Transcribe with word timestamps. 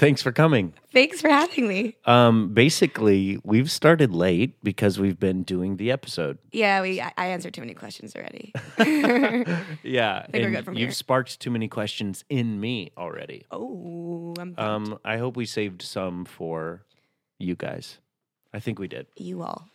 Thanks 0.00 0.22
for 0.22 0.32
coming. 0.32 0.72
Thanks 0.94 1.20
for 1.20 1.28
having 1.28 1.68
me. 1.68 1.94
Um, 2.06 2.54
basically, 2.54 3.38
we've 3.44 3.70
started 3.70 4.14
late 4.14 4.54
because 4.64 4.98
we've 4.98 5.20
been 5.20 5.42
doing 5.42 5.76
the 5.76 5.90
episode. 5.90 6.38
Yeah, 6.52 6.80
we 6.80 7.02
I 7.02 7.12
answered 7.26 7.52
too 7.52 7.60
many 7.60 7.74
questions 7.74 8.16
already. 8.16 8.54
Yeah, 9.82 10.24
and 10.32 10.54
you've 10.54 10.74
here. 10.74 10.90
sparked 10.92 11.38
too 11.38 11.50
many 11.50 11.68
questions 11.68 12.24
in 12.30 12.58
me 12.58 12.92
already. 12.96 13.44
oh, 13.50 14.32
I'm 14.38 14.52
bummed. 14.54 14.88
Um, 14.88 14.98
I 15.04 15.18
hope 15.18 15.36
we 15.36 15.44
saved 15.44 15.82
some 15.82 16.24
for 16.24 16.82
you 17.38 17.54
guys. 17.54 17.98
I 18.54 18.58
think 18.60 18.78
we 18.78 18.88
did. 18.88 19.06
you 19.18 19.42
all. 19.42 19.68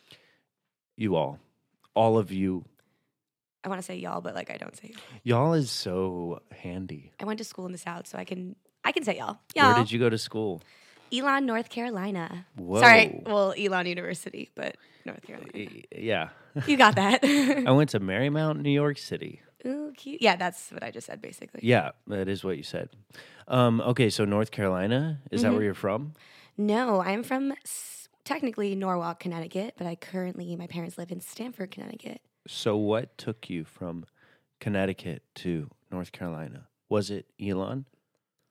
You 0.98 1.16
all, 1.18 1.38
all 1.94 2.18
of 2.18 2.32
you, 2.32 2.66
I 3.64 3.70
want 3.70 3.78
to 3.80 3.86
say 3.86 3.98
y'all, 3.98 4.22
but 4.22 4.34
like 4.34 4.50
I 4.50 4.58
don't 4.58 4.76
say 4.76 4.92
y'all. 5.24 5.44
y'all 5.46 5.54
is 5.54 5.70
so 5.70 6.42
handy. 6.52 7.12
I 7.20 7.26
went 7.26 7.38
to 7.38 7.44
school 7.44 7.68
in 7.68 7.74
the 7.74 7.78
South, 7.78 8.08
so 8.08 8.18
I 8.18 8.24
can 8.24 8.56
I 8.86 8.92
can 8.94 9.04
say 9.04 9.18
y'all. 9.18 9.40
Y'all. 9.56 9.66
Where 9.66 9.74
did 9.84 9.92
you 9.92 10.00
go 10.00 10.10
to 10.10 10.18
school? 10.18 10.62
Elon, 11.12 11.46
North 11.46 11.70
Carolina. 11.70 12.46
Whoa. 12.56 12.80
Sorry, 12.80 13.22
well, 13.26 13.54
Elon 13.58 13.86
University, 13.88 14.50
but 14.56 14.78
North 15.06 15.22
Carolina. 15.24 15.52
Yeah, 15.96 16.30
You 16.66 16.78
got 16.78 16.96
that. 17.02 17.24
I 17.24 17.72
went 17.72 17.90
to 17.92 18.00
Marymount, 18.00 18.62
New 18.62 18.70
York 18.72 18.98
City. 18.98 19.42
Ooh, 19.66 19.92
cute. 19.98 20.22
Yeah, 20.22 20.36
that's 20.36 20.72
what 20.72 20.84
I 20.84 20.92
just 20.92 21.08
said, 21.08 21.22
basically. 21.22 21.62
Yeah, 21.64 21.92
that 22.08 22.28
is 22.28 22.44
what 22.44 22.58
you 22.58 22.64
said. 22.64 22.90
Um, 23.48 23.82
okay, 23.82 24.10
so 24.10 24.24
North 24.26 24.52
Carolina 24.52 25.20
is 25.32 25.42
that 25.42 25.50
where 25.50 25.58
Mm-hmm. 25.60 25.66
you're 25.66 25.74
from? 25.74 26.14
No, 26.58 27.02
I'm 27.02 27.24
from 27.24 27.52
s- 27.52 28.08
technically 28.24 28.76
Norwalk, 28.76 29.20
Connecticut, 29.20 29.74
but 29.78 29.88
I 29.88 29.96
currently 29.96 30.56
my 30.56 30.68
parents 30.68 30.98
live 30.98 31.12
in 31.12 31.20
Stamford, 31.22 31.72
Connecticut. 31.72 32.22
So, 32.48 32.78
what 32.78 33.18
took 33.18 33.50
you 33.50 33.64
from 33.64 34.06
Connecticut 34.60 35.24
to 35.36 35.70
North 35.92 36.12
Carolina? 36.12 36.68
Was 36.90 37.10
it 37.10 37.26
Elon? 37.44 37.86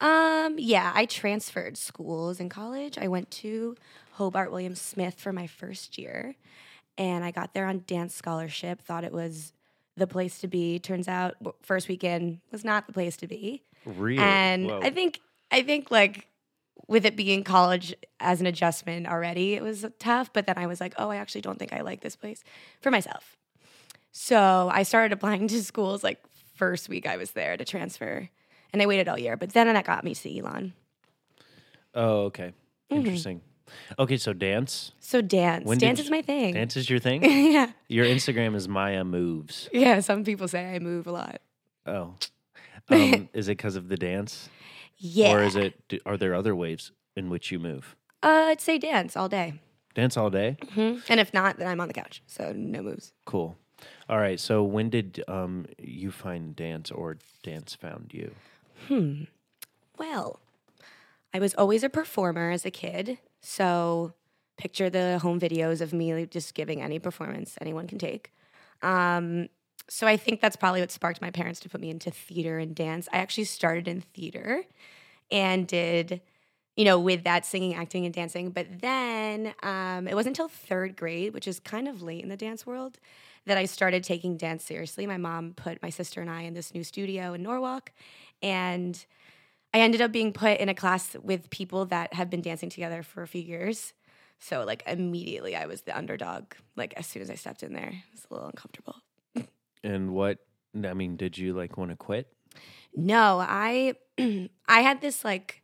Um, 0.04 0.56
yeah, 0.58 0.92
I 0.94 1.06
transferred 1.06 1.78
schools 1.78 2.38
in 2.38 2.50
college. 2.50 2.98
I 2.98 3.08
went 3.08 3.30
to 3.30 3.74
Hobart 4.12 4.50
Williams 4.50 4.78
Smith 4.78 5.14
for 5.18 5.32
my 5.32 5.46
first 5.46 5.96
year, 5.96 6.36
and 6.98 7.24
I 7.24 7.30
got 7.30 7.54
there 7.54 7.64
on 7.64 7.84
dance 7.86 8.14
scholarship. 8.14 8.82
Thought 8.82 9.04
it 9.04 9.12
was 9.12 9.54
the 9.96 10.06
place 10.06 10.40
to 10.40 10.46
be. 10.46 10.78
Turns 10.78 11.08
out, 11.08 11.36
first 11.62 11.88
weekend 11.88 12.40
was 12.52 12.66
not 12.66 12.86
the 12.86 12.92
place 12.92 13.16
to 13.16 13.26
be. 13.26 13.62
Really? 13.86 14.22
And 14.22 14.66
Whoa. 14.66 14.80
I 14.82 14.90
think, 14.90 15.20
I 15.50 15.62
think 15.62 15.90
like 15.90 16.28
with 16.86 17.06
it 17.06 17.16
being 17.16 17.42
college 17.42 17.94
as 18.20 18.42
an 18.42 18.46
adjustment 18.46 19.06
already, 19.06 19.54
it 19.54 19.62
was 19.62 19.86
tough. 19.98 20.34
But 20.34 20.44
then 20.44 20.58
I 20.58 20.66
was 20.66 20.82
like, 20.82 20.92
oh, 20.98 21.08
I 21.08 21.16
actually 21.16 21.40
don't 21.40 21.58
think 21.58 21.72
I 21.72 21.80
like 21.80 22.02
this 22.02 22.14
place 22.14 22.44
for 22.82 22.90
myself. 22.90 23.38
So 24.12 24.68
I 24.70 24.82
started 24.82 25.14
applying 25.14 25.48
to 25.48 25.62
schools 25.62 26.04
like 26.04 26.20
first 26.56 26.90
week 26.90 27.06
I 27.06 27.16
was 27.16 27.30
there 27.30 27.56
to 27.56 27.64
transfer, 27.64 28.28
and 28.74 28.82
I 28.82 28.86
waited 28.86 29.08
all 29.08 29.18
year. 29.18 29.36
But 29.36 29.50
then 29.54 29.72
that 29.72 29.86
got 29.86 30.04
me 30.04 30.14
to 30.14 30.38
Elon. 30.38 30.74
Oh, 31.94 32.24
okay. 32.24 32.52
Mm-hmm. 32.90 32.96
Interesting. 32.96 33.40
Okay, 33.98 34.16
so 34.18 34.32
dance. 34.32 34.92
So 35.00 35.20
dance, 35.22 35.64
When 35.64 35.78
dance 35.78 35.98
is 36.00 36.10
my 36.10 36.20
thing. 36.22 36.54
Dance 36.54 36.76
is 36.76 36.90
your 36.90 36.98
thing? 36.98 37.24
yeah, 37.52 37.70
your 37.88 38.04
Instagram 38.04 38.54
is 38.54 38.68
Maya 38.68 39.04
Moves. 39.04 39.68
yeah. 39.72 40.00
Some 40.00 40.22
people 40.24 40.48
say 40.48 40.74
I 40.74 40.78
move 40.80 41.06
a 41.06 41.12
lot. 41.12 41.40
Oh. 41.86 42.14
Um, 42.90 43.30
is 43.32 43.48
it 43.48 43.52
because 43.52 43.76
of 43.76 43.88
the 43.88 43.96
dance? 43.96 44.50
Yeah, 44.98 45.32
Or 45.32 45.42
is 45.42 45.56
it, 45.56 45.72
do, 45.88 45.98
are 46.04 46.18
there 46.18 46.34
other 46.34 46.54
ways 46.54 46.92
in 47.16 47.30
which 47.30 47.50
you 47.50 47.58
move? 47.58 47.96
Uh, 48.22 48.48
I'd 48.50 48.60
say 48.60 48.76
dance 48.76 49.16
all 49.16 49.26
day, 49.30 49.54
Dance 49.94 50.18
all 50.18 50.28
day? 50.28 50.58
hmm 50.74 50.96
and 51.08 51.18
if 51.18 51.32
not, 51.32 51.56
then 51.56 51.66
I'm 51.66 51.80
on 51.80 51.88
the 51.88 51.94
couch. 51.94 52.22
So 52.26 52.52
no 52.54 52.82
moves. 52.82 53.14
Cool. 53.24 53.56
All 54.10 54.18
right. 54.18 54.38
So, 54.38 54.62
when 54.62 54.90
did 54.90 55.24
um, 55.28 55.64
you 55.78 56.10
find 56.10 56.54
dance 56.54 56.90
or 56.90 57.16
dance 57.42 57.74
found 57.74 58.10
you? 58.12 58.34
Hmm. 58.88 59.24
Well, 59.98 60.40
I 61.32 61.38
was 61.38 61.54
always 61.54 61.82
a 61.82 61.88
performer 61.88 62.50
as 62.50 62.64
a 62.64 62.70
kid. 62.70 63.18
So 63.40 64.14
picture 64.56 64.88
the 64.88 65.18
home 65.18 65.40
videos 65.40 65.80
of 65.80 65.92
me 65.92 66.26
just 66.26 66.54
giving 66.54 66.80
any 66.80 66.98
performance 66.98 67.56
anyone 67.60 67.86
can 67.86 67.98
take. 67.98 68.32
Um, 68.82 69.48
so 69.88 70.06
I 70.06 70.16
think 70.16 70.40
that's 70.40 70.56
probably 70.56 70.80
what 70.80 70.90
sparked 70.90 71.20
my 71.20 71.30
parents 71.30 71.60
to 71.60 71.68
put 71.68 71.80
me 71.80 71.90
into 71.90 72.10
theater 72.10 72.58
and 72.58 72.74
dance. 72.74 73.08
I 73.12 73.18
actually 73.18 73.44
started 73.44 73.88
in 73.88 74.00
theater 74.00 74.62
and 75.30 75.66
did, 75.66 76.20
you 76.76 76.84
know, 76.84 76.98
with 76.98 77.24
that 77.24 77.44
singing, 77.44 77.74
acting, 77.74 78.04
and 78.04 78.14
dancing. 78.14 78.50
But 78.50 78.80
then 78.80 79.54
um, 79.62 80.08
it 80.08 80.14
wasn't 80.14 80.38
until 80.38 80.48
third 80.48 80.96
grade, 80.96 81.34
which 81.34 81.46
is 81.46 81.60
kind 81.60 81.88
of 81.88 82.02
late 82.02 82.22
in 82.22 82.28
the 82.28 82.36
dance 82.36 82.66
world, 82.66 82.98
that 83.46 83.58
I 83.58 83.66
started 83.66 84.04
taking 84.04 84.36
dance 84.36 84.64
seriously. 84.64 85.06
My 85.06 85.18
mom 85.18 85.52
put 85.54 85.82
my 85.82 85.90
sister 85.90 86.20
and 86.20 86.30
I 86.30 86.42
in 86.42 86.54
this 86.54 86.74
new 86.74 86.84
studio 86.84 87.34
in 87.34 87.42
Norwalk, 87.42 87.92
and 88.42 89.04
I 89.72 89.80
ended 89.80 90.00
up 90.00 90.12
being 90.12 90.32
put 90.32 90.60
in 90.60 90.68
a 90.68 90.74
class 90.74 91.16
with 91.20 91.50
people 91.50 91.86
that 91.86 92.14
have 92.14 92.30
been 92.30 92.42
dancing 92.42 92.70
together 92.70 93.02
for 93.02 93.22
a 93.22 93.26
few 93.26 93.42
years. 93.42 93.92
So 94.38 94.64
like 94.64 94.82
immediately 94.86 95.56
I 95.56 95.66
was 95.66 95.82
the 95.82 95.96
underdog. 95.96 96.54
Like 96.76 96.94
as 96.96 97.06
soon 97.06 97.22
as 97.22 97.30
I 97.30 97.34
stepped 97.34 97.62
in 97.62 97.72
there, 97.72 97.88
it 97.88 98.12
was 98.12 98.26
a 98.30 98.34
little 98.34 98.46
uncomfortable. 98.46 98.96
And 99.82 100.12
what, 100.12 100.38
I 100.74 100.94
mean, 100.94 101.16
did 101.16 101.36
you 101.36 101.54
like 101.54 101.76
want 101.76 101.90
to 101.90 101.96
quit? 101.96 102.32
No, 102.94 103.40
I 103.40 103.94
I 104.68 104.80
had 104.80 105.00
this 105.00 105.24
like 105.24 105.62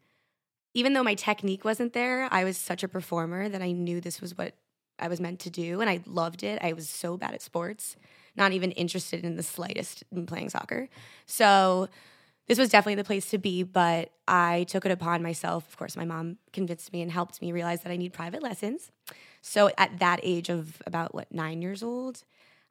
even 0.75 0.93
though 0.93 1.03
my 1.03 1.15
technique 1.15 1.65
wasn't 1.65 1.93
there, 1.93 2.29
I 2.31 2.45
was 2.45 2.57
such 2.57 2.83
a 2.83 2.89
performer 2.89 3.49
that 3.49 3.63
I 3.63 3.73
knew 3.73 4.01
this 4.01 4.21
was 4.21 4.37
what 4.37 4.55
I 5.01 5.09
was 5.09 5.21
meant 5.21 5.41
to 5.41 5.51
do 5.51 5.81
and 5.81 5.89
I 5.91 6.01
loved 6.07 6.43
it. 6.43 6.59
I 6.63 6.73
was 6.73 6.89
so 6.89 7.17
bad 7.17 7.33
at 7.35 7.43
sports, 7.43 7.97
not 8.37 8.53
even 8.53 8.71
interested 8.73 9.25
in 9.25 9.37
the 9.37 9.43
slightest 9.43 10.05
in 10.13 10.27
playing 10.27 10.51
soccer. 10.51 10.89
So 11.27 11.89
this 12.47 12.59
was 12.59 12.69
definitely 12.69 12.97
the 12.97 13.05
place 13.05 13.31
to 13.31 13.39
be, 13.39 13.63
but 13.63 14.11
I 14.27 14.65
took 14.65 14.85
it 14.85 14.91
upon 14.91 15.23
myself. 15.23 15.69
Of 15.69 15.77
course, 15.77 15.97
my 15.97 16.05
mom 16.05 16.37
convinced 16.53 16.93
me 16.93 17.01
and 17.03 17.11
helped 17.11 17.41
me 17.41 17.53
realize 17.53 17.83
that 17.83 17.93
I 17.93 17.97
need 17.97 18.13
private 18.13 18.43
lessons. 18.43 18.91
So 19.43 19.71
at 19.79 19.99
that 20.01 20.21
age 20.23 20.49
of 20.49 20.83
about 20.87 21.15
what, 21.15 21.33
9 21.33 21.63
years 21.63 21.83
old, 21.83 22.25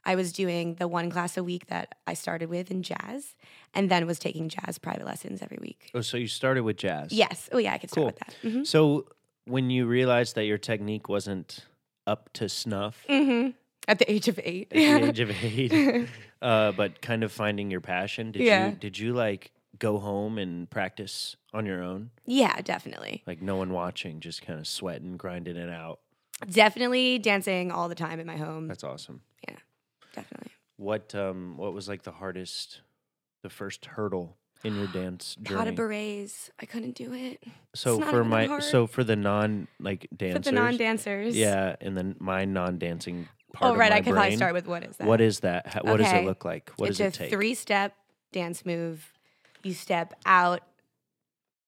I 0.05 0.15
was 0.15 0.31
doing 0.31 0.75
the 0.75 0.87
one 0.87 1.09
class 1.09 1.37
a 1.37 1.43
week 1.43 1.67
that 1.67 1.95
I 2.07 2.13
started 2.13 2.49
with 2.49 2.71
in 2.71 2.83
jazz 2.83 3.35
and 3.73 3.89
then 3.89 4.05
was 4.07 4.19
taking 4.19 4.49
jazz 4.49 4.77
private 4.77 5.05
lessons 5.05 5.41
every 5.41 5.59
week. 5.61 5.91
Oh, 5.93 6.01
so 6.01 6.17
you 6.17 6.27
started 6.27 6.63
with 6.63 6.77
jazz? 6.77 7.11
Yes. 7.11 7.49
Oh, 7.51 7.57
yeah, 7.57 7.73
I 7.73 7.77
could 7.77 7.89
start 7.89 8.03
Cool. 8.03 8.05
with 8.07 8.19
that. 8.19 8.35
hmm 8.41 8.63
So, 8.63 9.07
when 9.45 9.69
you 9.69 9.87
realized 9.87 10.35
that 10.35 10.43
your 10.45 10.57
technique 10.59 11.09
wasn't 11.09 11.65
up 12.09 12.31
to 12.33 12.49
snuff 12.49 13.05
hmm 13.07 13.49
At 13.87 13.99
the 13.99 14.11
age 14.11 14.27
of 14.27 14.39
eight. 14.43 14.67
at 14.71 14.75
the 14.77 15.03
age 15.09 15.19
of 15.19 15.29
eight, 15.43 16.07
uh, 16.41 16.71
but 16.73 17.01
kind 17.01 17.23
of 17.23 17.31
finding 17.31 17.69
your 17.71 17.81
passion, 17.81 18.31
did 18.31 18.43
Yeah. 18.43 18.69
you 18.69 18.75
did 18.75 18.97
you 18.99 19.13
like 19.13 19.51
go 19.77 19.97
home 19.99 20.37
and 20.37 20.69
practice 20.69 21.35
on 21.53 21.65
your 21.65 21.81
own, 21.81 22.09
yeah, 22.25 22.59
definitely. 22.61 23.23
like 23.27 23.41
no 23.41 23.55
one 23.55 23.71
watching, 23.71 24.19
just 24.19 24.41
kind 24.45 24.59
of 24.59 24.67
sweating, 24.67 25.15
grinding 25.17 25.55
it 25.57 25.69
out? 25.69 25.99
Definitely 26.49 27.19
dancing 27.19 27.71
all 27.71 27.87
the 27.89 27.95
time 27.95 28.19
in 28.19 28.27
my 28.27 28.37
home. 28.37 28.67
That's 28.67 28.83
awesome. 28.83 29.21
Yeah, 29.47 29.55
definitely. 30.13 30.51
What 30.77 31.13
um 31.15 31.57
what 31.57 31.73
was 31.73 31.87
like 31.87 32.03
the 32.03 32.11
hardest, 32.13 32.81
the 33.43 33.49
first 33.49 33.85
hurdle 33.85 34.37
in 34.63 34.75
your 34.75 34.87
dance 34.87 35.35
Pot 35.43 35.45
journey? 35.45 35.69
of 35.69 35.75
berets. 35.75 36.49
I 36.59 36.65
couldn't 36.65 36.95
do 36.95 37.13
it. 37.13 37.43
so 37.73 37.99
for 37.99 38.23
my 38.23 38.45
hard. 38.45 38.63
so 38.63 38.87
for 38.87 39.03
the 39.03 39.15
non 39.15 39.67
like 39.79 40.07
dancers, 40.15 40.45
For 40.45 40.51
the 40.51 40.51
non 40.51 40.77
dancers. 40.77 41.35
yeah, 41.37 41.75
and 41.81 41.97
then 41.97 42.15
my 42.19 42.45
non-dancing 42.45 43.27
oh, 43.29 43.53
part 43.53 43.69
Oh, 43.69 43.73
of 43.73 43.79
right. 43.79 43.91
my 43.91 43.97
I 43.97 44.01
could 44.01 44.13
probably 44.13 44.35
start 44.35 44.53
with 44.53 44.67
what 44.67 44.83
is 44.83 44.97
that? 44.97 45.07
What 45.07 45.21
is 45.21 45.39
that? 45.41 45.67
How, 45.67 45.81
What 45.81 45.97
does 45.97 46.11
it 46.11 46.25
look 46.25 46.43
like? 46.45 46.71
What 46.77 46.89
it's 46.89 46.97
does 46.97 47.07
it 47.07 47.13
take? 47.13 47.25
It's 47.27 47.33
a 47.33 47.35
three 47.37 47.53
step 47.55 47.95
dance 48.31 48.65
move. 48.65 49.13
You 49.63 49.73
step 49.73 50.13
out, 50.25 50.61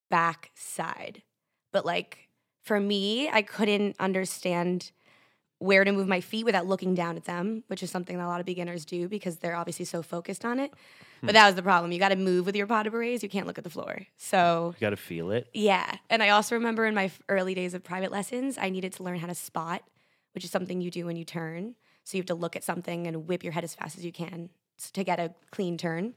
back, 0.09 0.51
side. 0.55 1.23
But 1.71 1.85
like 1.85 2.29
for 2.63 2.79
me, 2.79 3.29
I 3.29 3.41
couldn't 3.41 3.95
understand 3.99 4.91
where 5.61 5.83
to 5.83 5.91
move 5.91 6.07
my 6.07 6.21
feet 6.21 6.43
without 6.43 6.65
looking 6.65 6.95
down 6.95 7.15
at 7.17 7.25
them, 7.25 7.63
which 7.67 7.83
is 7.83 7.91
something 7.91 8.17
that 8.17 8.25
a 8.25 8.27
lot 8.27 8.39
of 8.39 8.45
beginners 8.45 8.83
do 8.83 9.07
because 9.07 9.37
they're 9.37 9.55
obviously 9.55 9.85
so 9.85 10.01
focused 10.01 10.43
on 10.43 10.59
it. 10.59 10.71
Hmm. 11.19 11.27
But 11.27 11.33
that 11.33 11.45
was 11.45 11.55
the 11.55 11.61
problem. 11.61 11.91
You 11.91 11.99
got 11.99 12.09
to 12.09 12.15
move 12.15 12.45
with 12.47 12.55
your 12.55 12.65
pas 12.67 12.83
de 12.83 12.89
bourrées. 12.89 13.21
You 13.21 13.29
can't 13.29 13.45
look 13.45 13.57
at 13.59 13.63
the 13.63 13.69
floor. 13.69 13.99
So 14.17 14.73
You 14.79 14.81
got 14.81 14.89
to 14.89 14.97
feel 14.97 15.31
it. 15.31 15.47
yeah. 15.53 15.97
And 16.09 16.23
I 16.23 16.29
also 16.29 16.55
remember 16.55 16.85
in 16.85 16.95
my 16.95 17.11
early 17.29 17.53
days 17.53 17.73
of 17.75 17.83
private 17.83 18.11
lessons, 18.11 18.57
I 18.57 18.69
needed 18.69 18.93
to 18.93 19.03
learn 19.03 19.19
how 19.19 19.27
to 19.27 19.35
spot, 19.35 19.83
which 20.33 20.43
is 20.43 20.49
something 20.51 20.81
you 20.81 20.89
do 20.89 21.05
when 21.05 21.15
you 21.15 21.25
turn. 21.25 21.75
So 22.05 22.17
you 22.17 22.21
have 22.21 22.27
to 22.27 22.35
look 22.35 22.55
at 22.55 22.63
something 22.63 23.05
and 23.05 23.27
whip 23.27 23.43
your 23.43 23.53
head 23.53 23.63
as 23.63 23.75
fast 23.75 23.97
as 23.97 24.03
you 24.03 24.11
can 24.11 24.49
to 24.93 25.03
get 25.03 25.19
a 25.19 25.33
clean 25.51 25.77
turn. 25.77 26.15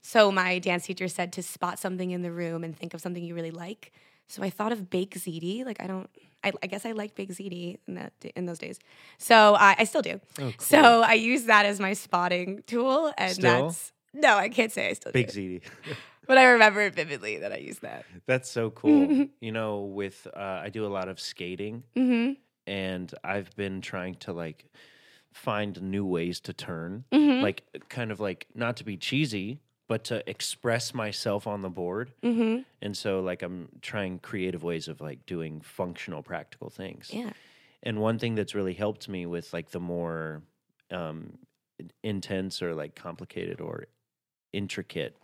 So 0.00 0.32
my 0.32 0.58
dance 0.58 0.86
teacher 0.86 1.08
said 1.08 1.32
to 1.34 1.42
spot 1.42 1.78
something 1.78 2.10
in 2.12 2.22
the 2.22 2.32
room 2.32 2.64
and 2.64 2.74
think 2.74 2.94
of 2.94 3.00
something 3.02 3.22
you 3.22 3.34
really 3.34 3.50
like. 3.50 3.92
So 4.28 4.42
I 4.42 4.50
thought 4.50 4.72
of 4.72 4.90
Bake 4.90 5.14
Ziti. 5.14 5.64
Like 5.64 5.80
I 5.80 5.86
don't, 5.86 6.08
I, 6.42 6.52
I 6.62 6.66
guess 6.66 6.84
I 6.84 6.92
like 6.92 7.14
Bake 7.14 7.30
Ziti 7.30 7.78
in 7.86 7.94
that 7.94 8.12
in 8.34 8.46
those 8.46 8.58
days. 8.58 8.78
So 9.18 9.54
I, 9.54 9.76
I 9.78 9.84
still 9.84 10.02
do. 10.02 10.14
Oh, 10.14 10.20
cool. 10.38 10.52
So 10.58 11.02
I 11.02 11.14
use 11.14 11.44
that 11.44 11.64
as 11.66 11.78
my 11.80 11.92
spotting 11.92 12.62
tool, 12.66 13.12
and 13.16 13.32
Still? 13.32 13.66
that's 13.68 13.92
no, 14.12 14.36
I 14.36 14.48
can't 14.48 14.72
say 14.72 14.88
I 14.88 14.92
still 14.94 15.12
Big 15.12 15.30
do, 15.30 15.60
ZD. 15.60 15.62
but 16.26 16.38
I 16.38 16.44
remember 16.46 16.80
it 16.80 16.94
vividly 16.94 17.38
that 17.38 17.52
I 17.52 17.58
used 17.58 17.82
that. 17.82 18.04
That's 18.26 18.50
so 18.50 18.70
cool. 18.70 19.26
you 19.40 19.52
know, 19.52 19.80
with 19.82 20.26
uh, 20.34 20.60
I 20.64 20.70
do 20.70 20.86
a 20.86 20.88
lot 20.88 21.08
of 21.08 21.20
skating, 21.20 21.82
Mm-hmm. 21.96 22.32
and 22.66 23.14
I've 23.22 23.54
been 23.56 23.80
trying 23.80 24.14
to 24.16 24.32
like 24.32 24.64
find 25.32 25.80
new 25.82 26.04
ways 26.06 26.40
to 26.40 26.52
turn, 26.52 27.04
Mm-hmm. 27.12 27.42
like 27.42 27.62
kind 27.88 28.10
of 28.10 28.20
like 28.20 28.46
not 28.54 28.76
to 28.78 28.84
be 28.84 28.96
cheesy, 28.96 29.60
but 29.88 30.04
to 30.04 30.28
express 30.28 30.92
myself 30.94 31.46
on 31.46 31.62
the 31.62 31.68
board. 31.68 32.12
Mm-hmm. 32.22 32.62
And 32.82 32.96
so 32.96 33.20
like 33.20 33.42
I'm 33.42 33.68
trying 33.82 34.18
creative 34.18 34.62
ways 34.62 34.88
of 34.88 35.00
like 35.00 35.26
doing 35.26 35.60
functional 35.60 36.22
practical 36.22 36.70
things. 36.70 37.10
Yeah. 37.12 37.30
And 37.82 38.00
one 38.00 38.18
thing 38.18 38.34
that's 38.34 38.54
really 38.54 38.74
helped 38.74 39.08
me 39.08 39.26
with 39.26 39.52
like 39.52 39.70
the 39.70 39.80
more 39.80 40.42
um 40.90 41.38
intense 42.02 42.62
or 42.62 42.74
like 42.74 42.94
complicated 42.94 43.60
or 43.60 43.86
intricate 44.52 45.16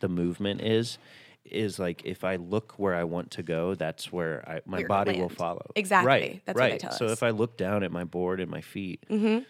the 0.00 0.08
movement 0.08 0.60
is 0.60 0.98
is 1.44 1.78
like 1.78 2.04
if 2.04 2.24
I 2.24 2.36
look 2.36 2.74
where 2.76 2.94
I 2.94 3.04
want 3.04 3.30
to 3.32 3.42
go, 3.42 3.74
that's 3.74 4.12
where 4.12 4.48
I, 4.48 4.60
my 4.66 4.82
body 4.84 5.12
gonna 5.12 5.22
will 5.22 5.28
follow. 5.28 5.70
Exactly. 5.76 6.08
Right. 6.08 6.42
That's 6.44 6.58
right. 6.58 6.80
so 6.92 7.06
us. 7.06 7.12
if 7.12 7.22
I 7.22 7.30
look 7.30 7.56
down 7.56 7.82
at 7.84 7.92
my 7.92 8.04
board 8.04 8.40
and 8.40 8.50
my 8.50 8.60
feet, 8.60 9.04
Mm-hmm. 9.08 9.44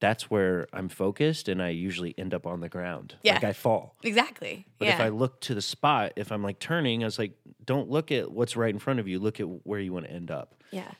That's 0.00 0.30
where 0.30 0.66
I'm 0.72 0.88
focused 0.88 1.48
and 1.48 1.62
I 1.62 1.70
usually 1.70 2.14
end 2.18 2.34
up 2.34 2.46
on 2.46 2.60
the 2.60 2.68
ground. 2.68 3.14
Yeah. 3.22 3.34
Like 3.34 3.44
I 3.44 3.52
fall. 3.52 3.96
Exactly. 4.02 4.66
But 4.78 4.88
yeah. 4.88 4.94
if 4.94 5.00
I 5.00 5.08
look 5.08 5.40
to 5.42 5.54
the 5.54 5.62
spot, 5.62 6.12
if 6.16 6.30
I'm 6.32 6.42
like 6.42 6.58
turning, 6.58 7.02
I 7.02 7.06
was 7.06 7.18
like, 7.18 7.32
don't 7.64 7.88
look 7.88 8.12
at 8.12 8.30
what's 8.30 8.56
right 8.56 8.72
in 8.72 8.78
front 8.78 9.00
of 9.00 9.08
you. 9.08 9.18
Look 9.18 9.40
at 9.40 9.44
where 9.66 9.80
you 9.80 9.92
want 9.92 10.06
to 10.06 10.12
end 10.12 10.30
up. 10.30 10.54
yeah. 10.70 10.90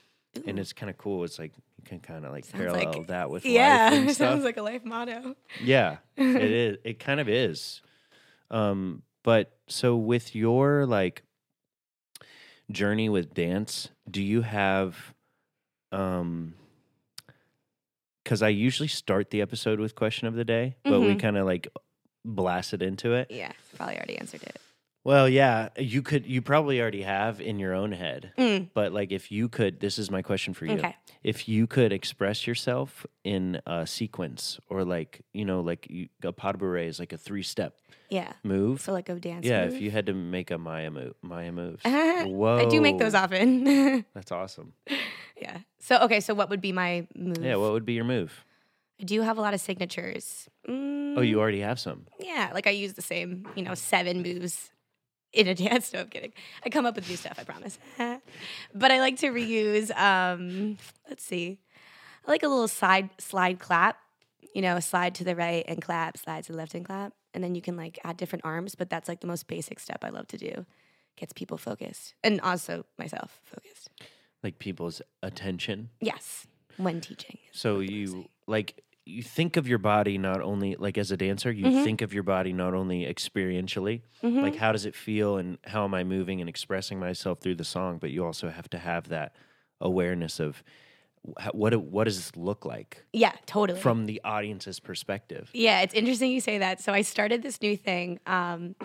And 0.46 0.58
it's 0.58 0.72
kind 0.72 0.90
of 0.90 0.98
cool. 0.98 1.22
It's 1.22 1.38
like 1.38 1.52
you 1.56 1.84
can 1.84 2.00
kind 2.00 2.24
of 2.24 2.32
like 2.32 2.44
Sounds 2.44 2.56
parallel 2.60 2.92
like- 2.92 3.06
that 3.06 3.30
with 3.30 3.44
yeah. 3.46 3.90
life 3.90 3.92
and 4.00 4.10
stuff. 4.14 4.30
Sounds 4.32 4.44
like 4.44 4.56
a 4.56 4.62
life 4.62 4.84
motto. 4.84 5.36
yeah, 5.62 5.98
it 6.16 6.42
is. 6.42 6.76
It 6.82 6.98
kind 6.98 7.20
of 7.20 7.28
is. 7.28 7.82
Um, 8.50 9.02
but 9.22 9.52
so 9.68 9.94
with 9.96 10.34
your 10.34 10.86
like 10.86 11.22
journey 12.70 13.08
with 13.08 13.32
dance, 13.34 13.90
do 14.10 14.22
you 14.22 14.42
have 14.42 15.14
um 15.92 16.54
because 18.24 18.42
I 18.42 18.48
usually 18.48 18.88
start 18.88 19.30
the 19.30 19.40
episode 19.42 19.78
with 19.78 19.94
question 19.94 20.26
of 20.26 20.34
the 20.34 20.44
day, 20.44 20.76
but 20.82 21.00
we 21.00 21.14
Mhm. 21.14 21.20
kind 21.20 21.36
of 21.36 21.46
like 21.46 21.68
blasted 22.24 22.82
into 22.82 23.12
it. 23.12 23.30
Yeah. 23.30 23.52
Probably 23.76 23.96
already 23.96 24.16
answered 24.18 24.42
it. 24.42 24.56
Well, 25.04 25.28
yeah, 25.28 25.68
you 25.78 26.00
could 26.00 26.24
you 26.24 26.40
probably 26.40 26.80
already 26.80 27.02
have 27.02 27.38
in 27.38 27.58
your 27.58 27.74
own 27.74 27.92
head. 27.92 28.32
Mm. 28.38 28.70
But 28.72 28.92
like 28.94 29.12
if 29.12 29.30
you 29.30 29.50
could 29.50 29.78
this 29.80 29.98
is 29.98 30.10
my 30.10 30.22
question 30.22 30.54
for 30.54 30.64
you. 30.64 30.72
Okay. 30.78 30.96
If 31.22 31.46
you 31.46 31.66
could 31.66 31.92
express 31.92 32.46
yourself 32.46 33.04
in 33.22 33.60
a 33.66 33.86
sequence 33.86 34.58
or 34.70 34.82
like, 34.84 35.20
you 35.34 35.44
know, 35.44 35.60
like 35.60 35.86
you, 35.90 36.08
a 36.22 36.32
pas 36.32 36.52
de 36.54 36.58
bourrée 36.58 36.86
is 36.86 36.98
like 36.98 37.12
a 37.12 37.18
three-step 37.18 37.76
Yeah. 38.08 38.32
move. 38.42 38.80
So 38.80 38.92
like 38.94 39.10
a 39.10 39.14
dance. 39.16 39.44
yeah, 39.44 39.66
move. 39.66 39.74
if 39.74 39.80
you 39.82 39.90
had 39.90 40.06
to 40.06 40.14
make 40.14 40.50
a 40.50 40.56
Maya 40.56 40.90
move, 40.90 41.14
Maya 41.20 41.52
moves. 41.52 41.82
Whoa, 41.84 42.56
I 42.62 42.64
do 42.64 42.80
make 42.80 42.96
those 42.98 43.14
often. 43.14 44.06
That's 44.14 44.32
awesome. 44.32 44.72
Yeah. 45.40 45.58
So 45.80 45.98
okay. 46.02 46.20
So 46.20 46.34
what 46.34 46.50
would 46.50 46.60
be 46.60 46.72
my 46.72 47.06
move? 47.16 47.38
Yeah, 47.42 47.56
what 47.56 47.72
would 47.72 47.84
be 47.84 47.94
your 47.94 48.04
move? 48.04 48.44
I 49.00 49.04
do 49.04 49.22
have 49.22 49.38
a 49.38 49.40
lot 49.40 49.54
of 49.54 49.60
signatures. 49.60 50.48
Mm, 50.68 51.18
Oh, 51.18 51.20
you 51.20 51.40
already 51.40 51.60
have 51.60 51.78
some. 51.80 52.06
Yeah, 52.20 52.50
like 52.54 52.66
I 52.66 52.70
use 52.70 52.94
the 52.94 53.02
same, 53.02 53.46
you 53.56 53.62
know, 53.62 53.74
seven 53.74 54.22
moves 54.22 54.70
in 55.32 55.48
a 55.54 55.54
dance. 55.54 55.92
No, 55.92 56.00
I'm 56.00 56.08
kidding. 56.08 56.32
I 56.64 56.68
come 56.70 56.86
up 56.86 56.94
with 56.96 57.08
new 57.08 57.16
stuff, 57.16 57.38
I 57.38 57.44
promise. 57.44 57.78
but 58.74 58.90
I 58.92 59.00
like 59.00 59.16
to 59.18 59.28
reuse. 59.30 59.90
Um, 59.96 60.78
let's 61.08 61.24
see, 61.24 61.58
I 62.26 62.30
like 62.30 62.42
a 62.42 62.48
little 62.48 62.68
side 62.68 63.10
slide 63.18 63.58
clap. 63.58 63.98
You 64.54 64.62
know, 64.62 64.78
slide 64.78 65.16
to 65.16 65.24
the 65.24 65.34
right 65.34 65.64
and 65.66 65.82
clap, 65.82 66.16
slide 66.16 66.44
to 66.44 66.52
the 66.52 66.58
left 66.58 66.76
and 66.76 66.84
clap, 66.84 67.12
and 67.34 67.42
then 67.42 67.56
you 67.56 67.60
can 67.60 67.76
like 67.76 67.98
add 68.04 68.16
different 68.16 68.44
arms. 68.44 68.76
But 68.76 68.88
that's 68.88 69.08
like 69.08 69.20
the 69.20 69.26
most 69.26 69.48
basic 69.48 69.80
step 69.80 70.04
I 70.04 70.10
love 70.10 70.28
to 70.28 70.38
do. 70.38 70.64
Gets 71.16 71.32
people 71.32 71.58
focused 71.58 72.14
and 72.22 72.40
also 72.40 72.84
myself 72.98 73.40
focused. 73.44 73.90
Like 74.44 74.58
people's 74.58 75.00
attention. 75.22 75.88
Yes, 76.00 76.46
when 76.76 77.00
teaching. 77.00 77.38
So 77.50 77.80
you 77.80 78.28
like 78.46 78.84
you 79.06 79.22
think 79.22 79.56
of 79.56 79.66
your 79.66 79.78
body 79.78 80.16
not 80.18 80.40
only 80.42 80.76
like 80.76 80.98
as 80.98 81.10
a 81.10 81.16
dancer, 81.16 81.50
you 81.50 81.66
Mhm. 81.66 81.82
think 81.84 82.02
of 82.02 82.12
your 82.14 82.22
body 82.22 82.52
not 82.52 82.74
only 82.74 83.04
experientially, 83.04 84.02
Mhm. 84.22 84.42
like 84.42 84.56
how 84.56 84.70
does 84.72 84.84
it 84.84 84.94
feel 84.94 85.36
and 85.38 85.58
how 85.64 85.84
am 85.84 85.94
I 85.94 86.04
moving 86.04 86.40
and 86.40 86.48
expressing 86.48 86.98
myself 87.00 87.40
through 87.40 87.54
the 87.56 87.64
song, 87.64 87.98
but 87.98 88.10
you 88.10 88.24
also 88.24 88.50
have 88.50 88.68
to 88.70 88.78
have 88.78 89.08
that 89.08 89.34
awareness 89.80 90.38
of 90.40 90.62
what 91.52 91.74
what 91.76 92.04
does 92.04 92.16
this 92.16 92.36
look 92.36 92.66
like 92.66 93.02
yeah, 93.14 93.32
totally. 93.46 93.80
from 93.80 94.04
the 94.04 94.20
audience's 94.24 94.78
perspective. 94.78 95.48
Yeah, 95.54 95.80
it's 95.80 95.94
interesting 95.94 96.30
you 96.30 96.40
say 96.40 96.58
that. 96.58 96.80
So 96.82 96.92
I 96.92 97.00
started 97.00 97.42
this 97.42 97.62
new 97.62 97.78
thing. 97.78 98.20
Um, 98.26 98.76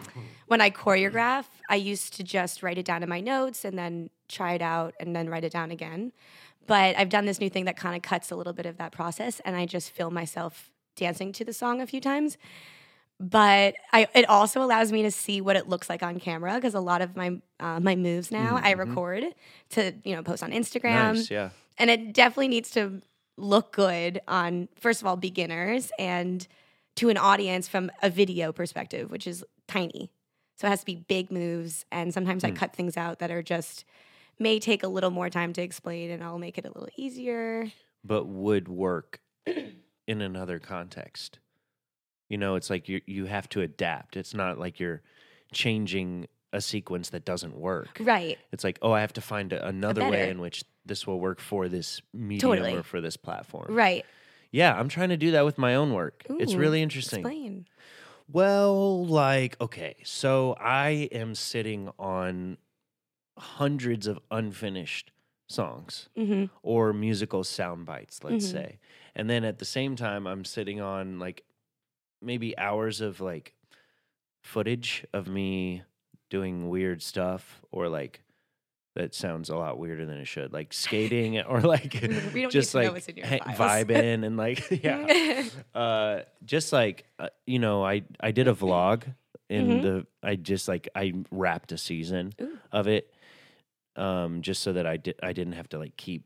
when 0.47 0.61
I 0.61 0.69
choreograph, 0.69 1.45
I 1.69 1.75
used 1.75 2.13
to 2.15 2.23
just 2.23 2.63
write 2.63 2.77
it 2.77 2.85
down 2.85 3.03
in 3.03 3.09
my 3.09 3.19
notes 3.19 3.65
and 3.65 3.77
then 3.77 4.09
try 4.29 4.53
it 4.53 4.61
out 4.61 4.93
and 4.99 5.15
then 5.15 5.29
write 5.29 5.43
it 5.43 5.51
down 5.51 5.71
again. 5.71 6.11
But 6.67 6.95
I've 6.97 7.09
done 7.09 7.25
this 7.25 7.39
new 7.41 7.49
thing 7.49 7.65
that 7.65 7.75
kind 7.77 7.95
of 7.95 8.01
cuts 8.01 8.29
a 8.31 8.35
little 8.35 8.53
bit 8.53 8.65
of 8.67 8.77
that 8.77 8.91
process, 8.91 9.41
and 9.43 9.55
I 9.55 9.65
just 9.65 9.89
feel 9.91 10.11
myself 10.11 10.69
dancing 10.95 11.31
to 11.33 11.43
the 11.43 11.53
song 11.53 11.81
a 11.81 11.87
few 11.87 11.99
times. 11.99 12.37
But 13.19 13.75
I, 13.91 14.07
it 14.15 14.29
also 14.29 14.61
allows 14.61 14.91
me 14.93 15.01
to 15.01 15.11
see 15.11 15.41
what 15.41 15.57
it 15.57 15.67
looks 15.67 15.89
like 15.89 16.01
on 16.03 16.19
camera 16.19 16.55
because 16.55 16.73
a 16.73 16.79
lot 16.79 17.01
of 17.01 17.17
my 17.17 17.41
uh, 17.59 17.79
my 17.81 17.95
moves 17.95 18.31
now 18.31 18.57
I 18.63 18.73
Mhm. 18.73 18.77
record 18.87 19.25
to 19.71 19.93
you 20.05 20.15
know 20.15 20.23
post 20.23 20.41
on 20.41 20.51
Instagram 20.51 21.15
Nice, 21.15 21.29
yeah. 21.29 21.49
and 21.77 21.89
it 21.89 22.13
definitely 22.13 22.47
needs 22.47 22.69
to 22.71 23.01
look 23.35 23.73
good 23.73 24.21
on 24.27 24.69
first 24.79 25.01
of 25.01 25.07
all 25.07 25.17
beginners 25.17 25.91
and 25.99 26.47
to 26.95 27.09
an 27.09 27.17
audience 27.17 27.67
from 27.67 27.91
a 28.01 28.09
video 28.09 28.51
perspective 28.53 29.09
which 29.11 29.25
is 29.27 29.43
tiny 29.67 30.11
so 30.57 30.67
it 30.67 30.69
has 30.69 30.81
to 30.81 30.85
be 30.85 30.95
big 30.95 31.31
moves 31.31 31.85
and 31.91 32.13
sometimes 32.13 32.43
i 32.43 32.49
Hmm. 32.49 32.55
cut 32.55 32.73
things 32.75 32.95
out 32.97 33.19
that 33.19 33.31
are 33.31 33.41
just 33.41 33.85
may 34.39 34.59
take 34.59 34.83
a 34.83 34.87
little 34.87 35.11
more 35.11 35.29
time 35.29 35.53
to 35.53 35.61
explain 35.61 36.09
and 36.11 36.23
i'll 36.23 36.39
make 36.39 36.57
it 36.57 36.65
a 36.65 36.69
little 36.69 36.89
easier 36.95 37.71
But 38.03 38.25
would 38.27 38.67
work 38.67 39.19
in 40.07 40.21
another 40.21 40.57
context. 40.59 41.39
You 42.29 42.37
know, 42.37 42.55
it's 42.55 42.69
like 42.69 42.87
you 42.87 43.01
you 43.05 43.25
have 43.25 43.49
to 43.49 43.61
adapt. 43.61 44.15
It's 44.15 44.33
not 44.33 44.57
like 44.59 44.79
you're 44.79 45.01
changing 45.51 46.27
a 46.53 46.61
sequence 46.61 47.09
that 47.09 47.25
doesn't 47.25 47.55
work. 47.55 47.97
right 47.99 48.37
It's 48.51 48.63
like, 48.63 48.79
oh, 48.81 48.91
I 48.91 49.01
have 49.01 49.13
to 49.13 49.21
find 49.21 49.51
a, 49.53 49.67
another 49.67 50.09
way 50.09 50.29
in 50.29 50.39
which 50.39 50.63
this 50.85 51.05
will 51.05 51.19
work 51.19 51.39
for 51.39 51.67
this 51.69 52.01
medium 52.13 52.39
Totally. 52.51 52.73
or 52.75 52.83
for 52.83 53.01
this 53.01 53.17
platform. 53.17 53.67
right 53.75 54.05
Yeah, 54.51 54.73
I'm 54.79 54.89
trying 54.89 55.09
to 55.09 55.17
do 55.17 55.31
that 55.31 55.43
with 55.45 55.57
my 55.57 55.75
own 55.75 55.93
work. 55.93 56.25
it's 56.29 56.53
really 56.55 56.81
interesting. 56.81 57.19
explain 57.19 57.65
Well, 58.31 59.05
like, 59.05 59.57
okay, 59.59 59.95
so 60.03 60.55
I 60.59 61.09
am 61.11 61.35
sitting 61.35 61.89
on 61.99 62.57
hundreds 63.39 64.05
of 64.07 64.19
unfinished 64.31 65.11
songs 65.47 66.09
hmm 66.15 66.45
or 66.61 66.93
musical 66.93 67.43
sound 67.43 67.85
bites, 67.85 68.23
let's 68.23 68.45
Mhm. 68.45 68.51
say. 68.51 68.79
And 69.15 69.29
then 69.29 69.43
at 69.43 69.57
the 69.59 69.65
same 69.65 69.95
time, 69.95 70.27
I'm 70.27 70.45
sitting 70.45 70.79
on 70.81 71.17
like 71.19 71.43
maybe 72.21 72.57
hours 72.57 73.01
of 73.01 73.19
like 73.21 73.53
footage 74.43 75.05
of 75.13 75.27
me 75.27 75.83
doing 76.29 76.69
weird 76.69 77.01
stuff 77.01 77.61
or 77.71 77.89
like 77.89 78.21
that 78.95 79.13
sounds 79.15 79.49
a 79.49 79.55
lot 79.55 79.77
weirder 79.79 80.05
than 80.05 80.17
it 80.17 80.25
should, 80.27 80.51
like 80.53 80.73
skating 80.73 81.39
or 81.47 81.61
like 81.61 81.93
We 82.33 82.41
don't 82.41 82.51
just 82.51 82.75
need 82.75 82.81
to 82.81 82.85
know 82.87 82.91
like 82.91 82.93
what's 82.93 83.07
in 83.09 83.17
your 83.17 83.27
ha- 83.27 83.39
vibing 83.55 84.25
and 84.25 84.37
like 84.37 84.69
yeah, 84.83 85.47
uh, 85.73 86.19
just 86.45 86.73
like 86.73 87.05
uh, 87.19 87.29
you 87.47 87.59
know, 87.59 87.83
I 87.85 88.03
I 88.19 88.31
did 88.31 88.47
a 88.47 88.53
vlog 88.53 89.03
in 89.49 89.79
Mhm. 89.79 89.81
the 89.81 90.07
I 90.21 90.35
just 90.35 90.67
like 90.67 90.89
I 90.95 91.13
wrapped 91.31 91.71
a 91.71 91.77
season 91.77 92.33
Ooh. 92.41 92.57
of 92.71 92.87
it, 92.87 93.13
um, 93.99 94.41
just 94.41 94.63
so 94.63 94.73
that 94.73 94.85
I 94.87 94.97
did 94.97 95.15
I 95.21 95.33
didn't 95.33 95.53
have 95.53 95.69
to 95.69 95.77
like 95.79 95.95
keep 95.97 96.23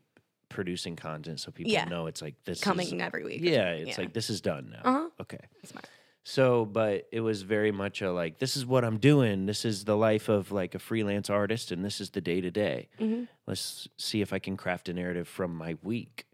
producing 0.48 0.94
content 0.96 1.40
so 1.40 1.50
people 1.50 1.72
Yeah. 1.72 1.84
know 1.86 2.06
it's 2.06 2.22
like 2.22 2.36
this 2.44 2.60
coming 2.60 2.86
Is, 2.86 3.02
every 3.02 3.24
week 3.24 3.42
or 3.42 3.46
yeah, 3.46 3.70
something. 3.72 3.88
it's 3.88 3.98
like 3.98 4.12
this 4.14 4.30
is 4.30 4.40
done 4.40 4.70
now. 4.70 4.82
uh-huh 4.90 5.08
Okay. 5.20 5.38
smart 5.64 5.86
So, 6.26 6.64
but 6.64 7.06
it 7.12 7.20
was 7.20 7.42
very 7.42 7.70
much 7.72 8.00
a 8.00 8.10
like, 8.12 8.38
this 8.38 8.56
is 8.56 8.64
what 8.64 8.82
I'm 8.84 8.96
doing. 8.98 9.44
This 9.46 9.64
is 9.66 9.84
the 9.84 9.96
life 9.96 10.28
of 10.30 10.50
like 10.52 10.74
a 10.74 10.78
freelance 10.78 11.28
artist, 11.28 11.70
and 11.72 11.84
this 11.84 12.00
is 12.00 12.10
the 12.10 12.20
day 12.22 12.40
to 12.40 12.50
day. 12.50 12.88
Mhm. 12.98 13.28
Let's 13.46 13.88
see 13.98 14.22
if 14.22 14.32
I 14.32 14.38
can 14.38 14.56
craft 14.56 14.88
a 14.88 14.94
narrative 14.94 15.28
from 15.28 15.54
my 15.54 15.76
week. 15.82 16.24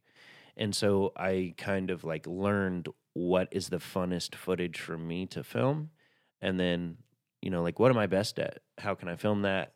And 0.57 0.77
so 0.77 1.13
I 1.17 1.55
kind 1.57 1.91
of 1.91 2.05
like 2.05 2.27
learned 2.27 2.89
what 3.15 3.49
is 3.51 3.69
the 3.71 3.79
funnest 3.79 4.35
footage 4.37 4.79
for 4.79 4.97
me 4.99 5.27
to 5.27 5.43
film. 5.43 5.91
And 6.41 6.61
then, 6.61 6.99
you 7.43 7.51
know, 7.51 7.63
like, 7.63 7.79
what 7.81 7.91
am 7.91 7.99
I 7.99 8.07
best 8.07 8.39
at? 8.39 8.59
How 8.79 8.95
can 8.95 9.09
I 9.09 9.17
film 9.17 9.43
that? 9.43 9.73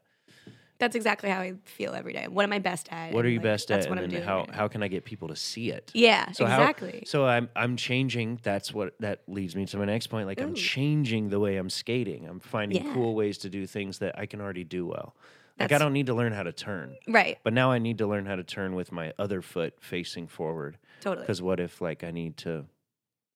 That's 0.78 0.96
exactly 0.96 1.30
how 1.30 1.40
i 1.40 1.54
feel 1.64 1.94
every 1.94 2.12
day 2.12 2.26
what 2.28 2.42
am 2.42 2.52
i 2.52 2.58
best 2.58 2.88
at 2.90 3.12
What 3.12 3.24
are 3.24 3.28
you 3.28 3.38
like, 3.38 3.44
best 3.44 3.68
that's 3.68 3.86
at? 3.86 3.90
what 3.90 3.98
And 3.98 4.04
i'm 4.06 4.10
then 4.10 4.20
doing 4.20 4.28
how, 4.28 4.38
right 4.40 4.50
how 4.54 4.68
can 4.68 4.82
I 4.82 4.88
get 4.88 5.04
people 5.04 5.28
to 5.28 5.36
see 5.36 5.70
it? 5.70 5.90
yeah 5.94 6.32
So 6.32 6.44
how- 6.46 6.60
exactly 6.62 7.04
So 7.06 7.26
I'm 7.26 7.48
I'm 7.54 7.76
changing. 7.76 8.40
That's 8.42 8.72
what 8.74 8.94
that 9.00 9.22
leads 9.28 9.54
me 9.56 9.66
to 9.66 9.76
my 9.78 9.84
next 9.84 10.08
point. 10.08 10.26
Like 10.26 10.40
I'm 10.40 10.54
changing 10.54 11.28
the 11.30 11.38
way 11.38 11.56
I'm 11.56 11.70
skating. 11.70 12.26
I'm 12.26 12.40
finding 12.40 12.84
Yeah. 12.84 12.92
cool 12.92 13.14
ways 13.14 13.38
to 13.38 13.48
do 13.50 13.66
things 13.66 13.98
that 13.98 14.18
I 14.18 14.26
can 14.26 14.40
already 14.40 14.64
do 14.64 14.86
well. 14.86 15.14
Like 15.58 15.72
I 15.72 15.78
don't 15.78 15.92
need 15.92 16.06
to 16.06 16.14
learn 16.14 16.32
how 16.32 16.42
to 16.42 16.52
turn, 16.52 16.96
right 17.08 17.38
but 17.44 17.52
now 17.52 17.70
I 17.70 17.78
need 17.78 17.98
to 17.98 18.06
learn 18.06 18.26
how 18.26 18.34
to 18.36 18.42
turn 18.44 18.74
with 18.74 18.90
my 18.90 19.12
other 19.18 19.40
foot 19.42 19.74
facing 19.80 20.26
forward. 20.26 20.78
totally 21.00 21.22
Because 21.24 21.40
what 21.40 21.60
if 21.60 21.80
like 21.80 22.02
I 22.02 22.10
need 22.10 22.36
to, 22.38 22.64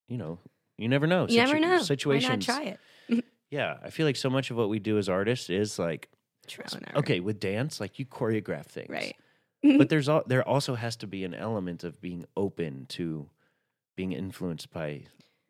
you 0.08 0.18
know, 0.18 0.38
you 0.76 0.88
never 0.88 1.06
know. 1.06 1.26
You 1.28 1.38
never 1.38 1.60
know. 1.60 1.78
Situations. 1.82 2.48
Why 2.48 2.54
not 2.56 2.62
try 2.62 2.76
it? 3.10 3.24
Yeah, 3.50 3.78
I 3.82 3.90
feel 3.90 4.04
like 4.04 4.16
so 4.16 4.28
much 4.28 4.50
of 4.50 4.56
what 4.58 4.68
we 4.68 4.78
do 4.78 4.98
as 4.98 5.08
artists 5.08 5.48
is 5.48 5.78
like 5.78 6.08
Okay 6.96 7.20
with 7.20 7.40
dance, 7.40 7.80
like 7.80 7.98
you 7.98 8.06
choreograph 8.06 8.66
things, 8.66 8.88
Right. 8.90 9.16
but 9.62 9.88
there's 9.88 10.08
all 10.08 10.22
there 10.26 10.46
also 10.46 10.74
has 10.74 10.96
to 10.96 11.06
be 11.06 11.24
an 11.24 11.34
element 11.34 11.84
of 11.84 12.00
being 12.00 12.24
open 12.36 12.86
to 12.90 13.28
being 13.96 14.12
influenced 14.12 14.70
by 14.70 15.02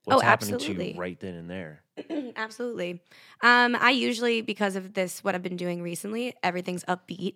What's 0.04 0.22
Oh, 0.22 0.24
happening 0.24 0.56
to 0.56 0.72
you 0.72 0.98
right 0.98 1.20
then 1.20 1.34
and 1.34 1.50
there? 1.50 1.82
Absolutely. 2.36 3.02
Um, 3.42 3.76
I 3.78 3.90
usually, 3.90 4.40
because 4.40 4.74
of 4.74 4.94
this, 4.94 5.22
what 5.22 5.34
I've 5.34 5.42
been 5.42 5.56
doing 5.58 5.82
recently, 5.82 6.34
everything's 6.42 6.82
upbeat. 6.84 7.34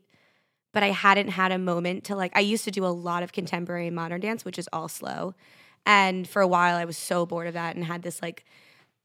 But 0.72 0.82
I 0.82 0.86
hadn't 0.88 1.28
had 1.28 1.52
a 1.52 1.58
moment 1.58 2.04
to 2.04 2.16
like. 2.16 2.32
I 2.34 2.40
used 2.40 2.64
to 2.64 2.70
do 2.70 2.86
a 2.86 2.88
lot 2.88 3.22
of 3.22 3.32
contemporary 3.32 3.90
modern 3.90 4.22
dance, 4.22 4.42
which 4.42 4.58
is 4.58 4.70
all 4.72 4.88
slow. 4.88 5.34
And 5.84 6.26
for 6.26 6.40
a 6.40 6.46
while, 6.48 6.76
I 6.76 6.86
was 6.86 6.96
so 6.96 7.26
bored 7.26 7.46
of 7.46 7.52
that 7.54 7.76
and 7.76 7.84
had 7.84 8.00
this 8.02 8.22
like 8.22 8.46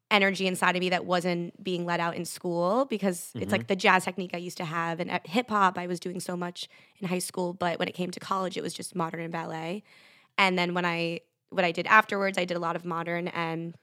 energy 0.09 0.47
inside 0.47 0.75
of 0.75 0.79
me 0.79 0.89
that 0.89 1.05
wasn't 1.05 1.61
being 1.61 1.85
let 1.85 1.99
out 1.99 2.15
in 2.15 2.23
school 2.23 2.85
because 2.85 3.31
it's 3.35 3.51
like 3.51 3.61
mm-hmm. 3.61 3.67
the 3.67 3.75
jazz 3.75 4.05
technique 4.05 4.31
I 4.33 4.37
used 4.37 4.57
to 4.57 4.65
have 4.65 4.99
and 4.99 5.11
uh, 5.11 5.19
hip 5.25 5.49
hop 5.49 5.77
I 5.77 5.87
was 5.87 5.99
doing 5.99 6.19
so 6.19 6.37
much 6.37 6.69
in 6.99 7.07
high 7.07 7.19
school, 7.19 7.53
but 7.53 7.77
when 7.77 7.87
it 7.87 7.93
came 7.93 8.11
to 8.11 8.19
college, 8.19 8.55
it 8.55 8.63
was 8.63 8.73
just 8.73 8.95
modern 8.95 9.19
and 9.19 9.33
ballet. 9.33 9.83
And 10.37 10.57
then 10.57 10.73
when 10.73 10.85
I 10.85 11.21
what 11.49 11.65
I 11.65 11.71
did 11.71 11.87
afterwards, 11.87 12.37
I 12.37 12.45
did 12.45 12.55
a 12.55 12.59
lot 12.59 12.75
of 12.75 12.85
modern 12.85 13.27
and 13.29 13.75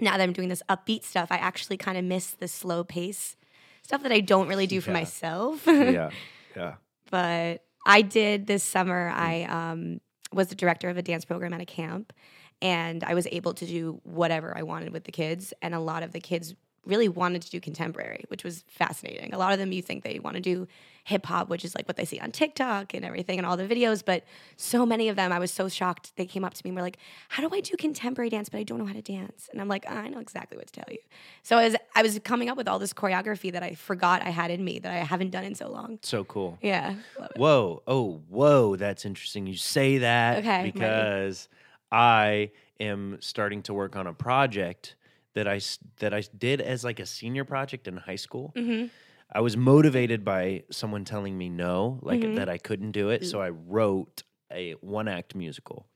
now 0.00 0.16
that 0.16 0.22
I'm 0.22 0.32
doing 0.32 0.48
this 0.48 0.62
upbeat 0.68 1.04
stuff, 1.04 1.28
I 1.30 1.36
actually 1.36 1.76
kind 1.76 1.98
of 1.98 2.04
miss 2.04 2.30
the 2.30 2.48
slow 2.48 2.84
pace 2.84 3.36
stuff 3.82 4.02
that 4.02 4.12
I 4.12 4.20
don't 4.20 4.48
really 4.48 4.66
do 4.66 4.80
for 4.80 4.90
Yeah. 4.90 4.98
myself. 4.98 5.66
yeah, 5.66 6.10
yeah. 6.56 6.74
but 7.10 7.64
I 7.86 8.02
did 8.02 8.46
this 8.46 8.62
summer. 8.62 9.10
Mm. 9.10 9.14
I 9.14 9.44
um, 9.44 10.00
was 10.32 10.48
the 10.48 10.54
director 10.54 10.88
of 10.88 10.96
a 10.96 11.02
dance 11.02 11.24
program 11.24 11.52
at 11.54 11.60
a 11.60 11.66
camp, 11.66 12.12
and 12.60 13.04
I 13.04 13.14
was 13.14 13.26
able 13.30 13.54
to 13.54 13.66
do 13.66 14.00
whatever 14.04 14.56
I 14.56 14.62
wanted 14.62 14.92
with 14.92 15.04
the 15.04 15.12
kids. 15.12 15.52
And 15.62 15.74
a 15.74 15.80
lot 15.80 16.02
of 16.02 16.12
the 16.12 16.20
kids 16.20 16.54
really 16.84 17.08
wanted 17.08 17.42
to 17.42 17.50
do 17.50 17.60
contemporary, 17.60 18.24
which 18.28 18.42
was 18.42 18.64
fascinating. 18.66 19.34
A 19.34 19.38
lot 19.38 19.52
of 19.52 19.58
them, 19.58 19.72
you 19.72 19.82
think 19.82 20.04
they 20.04 20.18
want 20.18 20.36
to 20.36 20.40
do 20.40 20.66
hip 21.04 21.26
hop, 21.26 21.48
which 21.48 21.64
is 21.64 21.74
like 21.74 21.86
what 21.86 21.96
they 21.96 22.04
see 22.04 22.18
on 22.18 22.32
TikTok 22.32 22.94
and 22.94 23.04
everything 23.04 23.38
and 23.38 23.46
all 23.46 23.56
the 23.58 23.66
videos. 23.66 24.02
But 24.04 24.24
so 24.56 24.86
many 24.86 25.08
of 25.08 25.16
them, 25.16 25.30
I 25.30 25.38
was 25.38 25.50
so 25.50 25.68
shocked. 25.68 26.16
They 26.16 26.24
came 26.24 26.44
up 26.44 26.54
to 26.54 26.64
me 26.64 26.70
and 26.70 26.76
were 26.76 26.82
like, 26.82 26.98
"How 27.28 27.46
do 27.46 27.54
I 27.54 27.60
do 27.60 27.76
contemporary 27.76 28.30
dance, 28.30 28.48
but 28.48 28.58
I 28.58 28.62
don't 28.62 28.78
know 28.78 28.86
how 28.86 28.94
to 28.94 29.02
dance?" 29.02 29.48
And 29.52 29.60
I'm 29.60 29.68
like, 29.68 29.88
"I 29.90 30.08
know 30.08 30.18
exactly 30.18 30.56
what 30.56 30.66
to 30.66 30.72
tell 30.72 30.90
you." 30.90 30.98
So 31.42 31.58
as 31.58 31.76
I 31.94 32.02
was 32.02 32.18
coming 32.24 32.48
up 32.48 32.56
with 32.56 32.68
all 32.68 32.78
this 32.78 32.94
choreography 32.94 33.52
that 33.52 33.62
I 33.62 33.74
forgot 33.74 34.22
I 34.22 34.30
had 34.30 34.50
in 34.50 34.64
me 34.64 34.78
that 34.78 34.92
I 34.92 34.98
haven't 34.98 35.30
done 35.30 35.44
in 35.44 35.54
so 35.54 35.70
long. 35.70 35.98
So 36.02 36.24
cool. 36.24 36.58
Yeah. 36.62 36.94
Whoa, 37.36 37.82
oh, 37.86 38.22
whoa, 38.28 38.76
that's 38.76 39.04
interesting. 39.04 39.46
You 39.46 39.56
say 39.56 39.98
that 39.98 40.38
Okay, 40.38 40.70
because 40.72 41.48
I 41.90 42.50
am 42.80 43.18
starting 43.20 43.62
to 43.64 43.74
work 43.74 43.96
on 43.96 44.06
a 44.06 44.12
project 44.14 44.96
that 45.34 45.48
I 45.48 45.60
that 45.98 46.12
I 46.14 46.22
did 46.36 46.60
as 46.60 46.84
like 46.84 47.00
a 47.00 47.06
senior 47.06 47.44
project 47.44 47.88
in 47.88 47.96
high 47.96 48.16
school. 48.16 48.52
Mm-hmm. 48.56 48.86
I 49.30 49.40
was 49.40 49.56
motivated 49.56 50.24
by 50.24 50.64
someone 50.70 51.04
telling 51.04 51.36
me 51.36 51.48
no, 51.50 51.98
like 52.02 52.20
Mhm. 52.20 52.36
that 52.36 52.48
I 52.48 52.56
couldn't 52.58 52.92
do 52.92 53.10
it, 53.10 53.26
so 53.26 53.40
I 53.42 53.50
wrote 53.50 54.22
a 54.50 54.72
one 54.80 55.06
act 55.08 55.34
musical. 55.34 55.86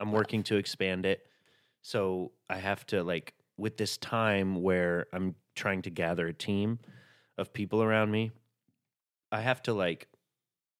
I'm 0.00 0.12
working 0.12 0.44
to 0.44 0.56
expand 0.56 1.04
it. 1.04 1.26
So 1.82 2.32
I 2.48 2.58
have 2.58 2.86
to 2.86 3.02
like 3.02 3.34
with 3.56 3.76
this 3.76 3.96
time 3.98 4.62
where 4.62 5.06
I'm 5.12 5.34
trying 5.56 5.82
to 5.82 5.90
gather 5.90 6.28
a 6.28 6.32
team 6.34 6.78
of 7.36 7.52
people 7.52 7.82
around 7.82 8.12
me, 8.12 8.30
I 9.32 9.40
have 9.40 9.60
to 9.64 9.74
like 9.74 10.06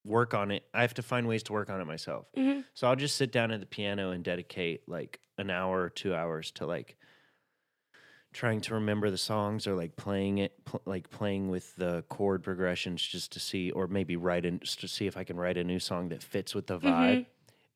work 0.08 0.34
on 0.34 0.50
it. 0.50 0.64
I 0.74 0.80
have 0.80 0.94
to 0.94 1.02
find 1.02 1.28
ways 1.28 1.42
to 1.44 1.52
work 1.52 1.70
on 1.70 1.80
it 1.80 1.84
myself. 1.84 2.26
Mhm. 2.36 2.64
So 2.74 2.88
I'll 2.88 2.96
just 2.96 3.16
sit 3.16 3.30
down 3.30 3.50
at 3.52 3.60
the 3.60 3.66
piano 3.66 4.10
and 4.10 4.24
dedicate 4.24 4.88
like 4.88 5.20
an 5.36 5.50
hour 5.50 5.82
or 5.82 5.90
2 5.90 6.14
hours 6.14 6.50
to 6.52 6.66
like 6.66 6.96
trying 8.32 8.60
to 8.60 8.74
remember 8.74 9.10
the 9.10 9.18
songs 9.18 9.66
or 9.66 9.74
like 9.74 9.96
playing 9.96 10.38
it 10.38 10.64
pl- 10.64 10.82
like 10.84 11.08
playing 11.10 11.48
with 11.48 11.74
the 11.76 12.04
chord 12.08 12.42
progressions 12.42 13.02
just 13.02 13.32
to 13.32 13.40
see 13.40 13.70
or 13.70 13.86
maybe 13.86 14.16
write 14.16 14.44
in 14.44 14.60
just 14.60 14.80
to 14.80 14.88
see 14.88 15.06
if 15.06 15.16
I 15.16 15.24
can 15.24 15.36
write 15.36 15.56
a 15.56 15.64
new 15.64 15.78
song 15.78 16.10
that 16.10 16.22
fits 16.22 16.54
with 16.54 16.66
the 16.66 16.78
vibe. 16.78 17.26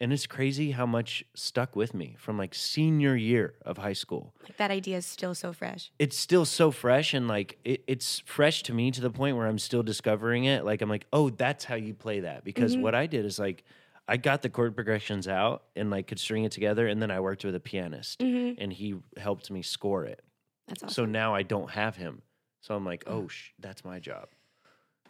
And 0.02 0.12
it's 0.12 0.26
crazy 0.26 0.72
how 0.72 0.84
much 0.84 1.24
stuck 1.32 1.76
with 1.76 1.94
me 1.94 2.16
from 2.18 2.36
like 2.36 2.56
senior 2.56 3.14
year 3.14 3.54
of 3.64 3.78
high 3.78 3.92
school. 3.92 4.34
Like 4.42 4.56
that 4.56 4.72
idea 4.72 4.96
is 4.96 5.06
still 5.06 5.32
so 5.32 5.52
fresh. 5.52 5.92
It's 6.00 6.16
still 6.16 6.44
so 6.44 6.72
fresh 6.72 7.14
and 7.14 7.28
like 7.28 7.60
it, 7.64 7.84
it's 7.86 8.18
fresh 8.26 8.64
to 8.64 8.74
me 8.74 8.90
to 8.90 9.00
the 9.00 9.10
point 9.10 9.36
where 9.36 9.46
I'm 9.46 9.60
still 9.60 9.84
discovering 9.84 10.42
it. 10.42 10.64
Like 10.64 10.82
I'm 10.82 10.88
like, 10.88 11.06
oh, 11.12 11.30
that's 11.30 11.64
how 11.64 11.76
you 11.76 11.94
play 11.94 12.18
that. 12.18 12.42
Because 12.42 12.72
mm-hmm. 12.72 12.82
what 12.82 12.96
I 12.96 13.06
did 13.06 13.24
is 13.24 13.38
like 13.38 13.62
I 14.08 14.16
got 14.16 14.42
the 14.42 14.50
chord 14.50 14.74
progressions 14.74 15.28
out 15.28 15.62
and 15.76 15.88
like 15.88 16.08
could 16.08 16.18
string 16.18 16.42
it 16.42 16.50
together 16.50 16.88
and 16.88 17.00
then 17.00 17.12
I 17.12 17.20
worked 17.20 17.44
with 17.44 17.54
a 17.54 17.60
pianist 17.60 18.18
mm-hmm. 18.18 18.60
and 18.60 18.72
he 18.72 18.96
helped 19.16 19.52
me 19.52 19.62
score 19.62 20.04
it. 20.04 20.20
That's 20.66 20.82
awesome. 20.82 20.94
So 20.94 21.04
now 21.04 21.32
I 21.32 21.44
don't 21.44 21.70
have 21.70 21.94
him. 21.94 22.22
So 22.62 22.74
I'm 22.74 22.84
like, 22.84 23.04
oh, 23.06 23.28
sh- 23.28 23.50
that's 23.60 23.84
my 23.84 24.00
job. 24.00 24.26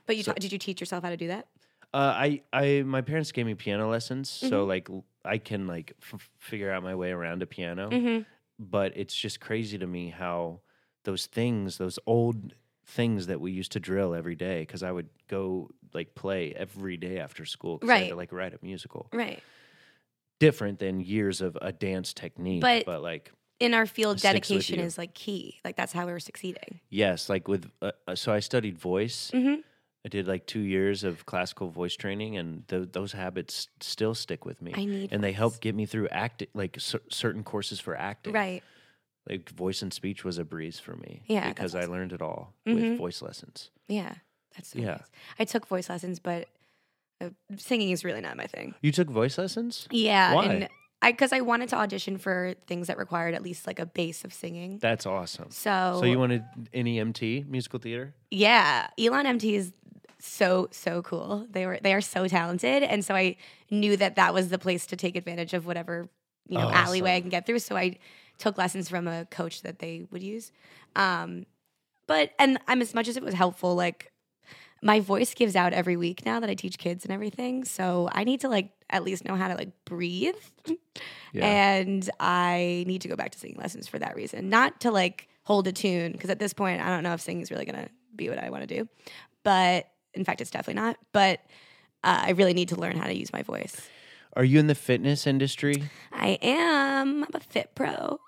but 0.05 0.19
you 0.19 0.23
so- 0.23 0.33
ta- 0.33 0.39
did 0.39 0.53
you 0.53 0.59
teach 0.59 0.81
yourself 0.81 1.03
how 1.03 1.09
to 1.09 1.17
do 1.17 1.29
that? 1.29 1.47
Uh, 1.95 2.15
I, 2.17 2.43
I, 2.53 2.83
my 2.87 3.03
parents 3.03 3.33
gave 3.33 3.47
me 3.47 3.55
piano 3.55 3.89
lessons, 3.91 4.31
Mm-hmm. 4.31 4.49
so 4.49 4.65
like 4.65 4.89
I 5.25 5.39
can 5.39 5.67
like 5.67 5.93
f- 6.03 6.31
figure 6.39 6.71
out 6.73 6.83
my 6.83 6.95
way 6.95 7.11
around 7.11 7.43
a 7.43 7.47
piano. 7.47 7.91
Mm-hmm. 7.91 8.23
But 8.59 8.93
it's 8.97 9.15
just 9.15 9.41
crazy 9.41 9.77
to 9.79 9.87
me 9.87 10.09
how 10.11 10.61
those 11.05 11.27
things, 11.27 11.79
those 11.79 11.99
old 12.07 12.55
things 12.87 13.27
that 13.27 13.41
we 13.41 13.53
used 13.53 13.73
to 13.73 13.81
drill 13.81 14.15
every 14.15 14.35
day, 14.37 14.61
because 14.61 14.83
I 14.83 14.91
would 14.93 15.09
go 15.29 15.69
like 15.95 16.15
play 16.15 16.53
every 16.57 16.97
day 16.97 17.19
after 17.19 17.45
school, 17.45 17.79
had 17.87 18.09
to 18.09 18.15
like 18.17 18.33
write 18.33 18.55
a 18.55 18.59
musical. 18.63 19.09
Right. 19.13 19.43
Different 20.41 20.79
than 20.81 21.01
years 21.01 21.41
of 21.41 21.57
a 21.63 21.73
dance 21.73 22.13
technique, 22.13 22.63
But- 22.63 22.85
but 22.87 23.03
like 23.03 23.33
In 23.61 23.75
our 23.75 23.87
field, 23.87 24.17
It 24.17 24.21
sticks 24.21 24.49
with 24.51 24.59
dedication 24.59 24.81
is 24.81 24.99
like 24.99 25.15
key. 25.15 25.61
Like 25.65 25.77
that's 25.77 25.93
how 25.93 26.05
we 26.07 26.13
were 26.13 26.19
succeeding. 26.21 26.81
yes, 26.91 27.29
like 27.29 27.47
with 27.47 27.71
uh, 27.81 27.93
uh, 28.09 28.15
so 28.17 28.33
I 28.33 28.41
studied 28.41 28.77
voice. 28.79 29.31
Mm-hmm. 29.33 29.61
I 30.05 30.09
did 30.09 30.27
like 30.27 30.47
two 30.47 30.61
years 30.61 31.05
of 31.05 31.27
classical 31.27 31.69
voice 31.71 31.95
training, 31.95 32.37
and 32.37 32.67
th- 32.67 32.89
those 32.93 33.13
habits 33.13 33.69
still 33.81 34.15
stick 34.15 34.45
with 34.45 34.61
me. 34.61 34.73
I 34.77 34.85
need 34.85 35.13
and 35.13 35.23
they 35.23 35.31
voice. 35.31 35.37
help 35.39 35.61
get 35.61 35.75
me 35.77 35.87
through 35.87 36.09
acting, 36.09 36.49
like 36.55 36.77
cer- 36.81 37.03
certain 37.09 37.45
courses 37.45 37.79
for 37.79 37.97
acting. 37.97 38.33
Right. 38.33 38.63
Like 39.31 39.49
voice 39.51 39.81
and 39.83 39.93
speech 39.93 40.25
was 40.25 40.39
a 40.39 40.45
breeze 40.45 40.81
for 40.81 40.97
me. 40.97 41.23
Yeah, 41.29 41.49
because 41.49 41.77
I 41.77 41.85
learned 41.85 42.13
it 42.13 42.21
all 42.21 42.53
Mhm. 42.67 42.75
with 42.75 42.99
voice 42.99 43.23
lessons. 43.23 43.71
Yeah. 43.87 44.15
That's 44.57 44.71
so 44.71 44.81
Yeah. 44.81 44.87
nice. 44.91 45.11
I 45.39 45.45
took 45.45 45.67
voice 45.69 45.89
lessons, 45.89 46.19
but 46.19 46.49
uh, 47.21 47.31
singing 47.57 47.91
is 47.91 48.05
really 48.05 48.21
not 48.21 48.37
my 48.37 48.49
thing. 48.49 48.75
You 48.83 48.91
took 48.91 49.09
voice 49.09 49.39
lessons? 49.39 49.87
Yeah. 49.93 50.35
Why? 50.35 50.45
And 50.47 50.69
I 51.01 51.13
because 51.13 51.33
I 51.33 51.41
wanted 51.41 51.69
to 51.71 51.77
audition 51.77 52.19
for 52.19 52.55
things 52.67 52.89
that 52.89 52.99
required 52.99 53.35
at 53.35 53.43
least 53.43 53.67
like 53.69 53.79
a 53.79 53.87
base 53.87 54.25
of 54.25 54.33
singing. 54.33 54.79
That's 54.79 55.07
awesome. 55.07 55.51
So, 55.53 55.99
So 56.01 56.05
you 56.05 56.19
wanted 56.19 56.45
NEMT, 56.75 57.47
musical 57.49 57.79
theater? 57.79 58.15
yeah, 58.31 58.89
Elon 58.99 59.27
MT 59.27 59.55
is 59.55 59.73
so 60.27 60.69
so 60.71 61.03
cool. 61.03 61.47
They 61.51 61.67
were 61.67 61.79
they 61.83 61.95
are 61.95 62.01
so 62.01 62.27
talented, 62.29 62.83
and 62.83 63.05
so 63.05 63.15
I 63.15 63.37
knew 63.71 63.97
that 63.97 64.17
that 64.17 64.35
was 64.35 64.49
the 64.49 64.59
place 64.59 64.87
to 64.87 64.97
take 64.97 65.17
advantage 65.17 65.55
of 65.55 65.67
whatever 65.67 66.09
you 66.49 66.59
know 66.59 66.71
alleyway 66.71 67.17
I 67.17 67.21
can 67.21 67.31
get 67.31 67.47
through. 67.47 67.61
So 67.61 67.77
I 67.77 67.99
took 68.39 68.59
lessons 68.59 68.89
from 68.89 69.07
a 69.07 69.25
coach 69.27 69.63
that 69.63 69.79
they 69.79 70.07
would 70.11 70.23
use. 70.23 70.53
Um, 70.97 71.47
but 72.07 72.33
and 72.39 72.59
I'm 72.69 72.81
as 72.83 72.95
much 72.95 73.09
as 73.09 73.17
it 73.17 73.23
was 73.23 73.35
helpful, 73.35 73.75
like 73.75 74.13
my 74.83 75.01
voice 75.01 75.33
gives 75.35 75.55
out 75.55 75.73
every 75.73 75.97
week 75.97 76.27
now 76.27 76.41
that 76.41 76.51
I 76.51 76.55
teach 76.55 76.77
kids 76.77 77.05
and 77.05 77.13
everything. 77.13 77.65
So 77.65 78.09
I 78.13 78.25
need 78.25 78.41
to 78.41 78.49
like 78.49 78.71
at 78.91 79.05
least 79.05 79.25
know 79.25 79.37
how 79.37 79.49
to 79.49 79.55
like 79.55 79.71
breathe. 79.85 80.35
And 81.35 82.11
I 82.21 82.85
need 82.87 83.01
to 83.03 83.09
go 83.09 83.17
back 83.17 83.31
to 83.31 83.39
singing 83.39 83.57
lessons 83.57 83.89
for 83.89 83.99
that 83.99 84.17
reason. 84.17 84.51
Not 84.51 84.81
to 84.81 84.91
like 84.91 85.29
hold 85.45 85.67
a 85.67 85.73
tune, 85.73 86.13
because 86.13 86.29
at 86.29 86.39
this 86.39 86.53
point, 86.53 86.83
I 86.83 86.91
don't 86.91 87.03
know 87.03 87.15
if 87.15 87.23
singing 87.23 87.43
is 87.43 87.51
really 87.51 87.65
going 87.65 87.85
to 87.85 87.91
be 88.15 88.29
what 88.29 88.39
I 88.39 88.51
want 88.51 88.69
to 88.69 88.75
do. 88.75 88.89
But 89.43 89.89
in 90.15 90.25
fact, 90.25 90.41
it's 90.41 90.51
definitely 90.51 90.81
not. 90.83 90.97
But 91.13 91.41
uh, 92.05 92.23
I 92.27 92.31
really 92.31 92.55
need 92.55 92.69
to 92.71 92.77
learn 92.77 92.97
how 92.97 93.07
to 93.07 93.15
use 93.17 93.33
my 93.33 93.43
voice. 93.43 93.89
Are 94.35 94.45
you 94.45 94.59
in 94.59 94.67
the 94.67 94.75
fitness 94.75 95.27
industry? 95.27 95.85
I 96.13 96.39
am. 96.43 97.23
I'm 97.25 97.31
a 97.35 97.41
fit 97.41 97.75
pro. 97.75 98.19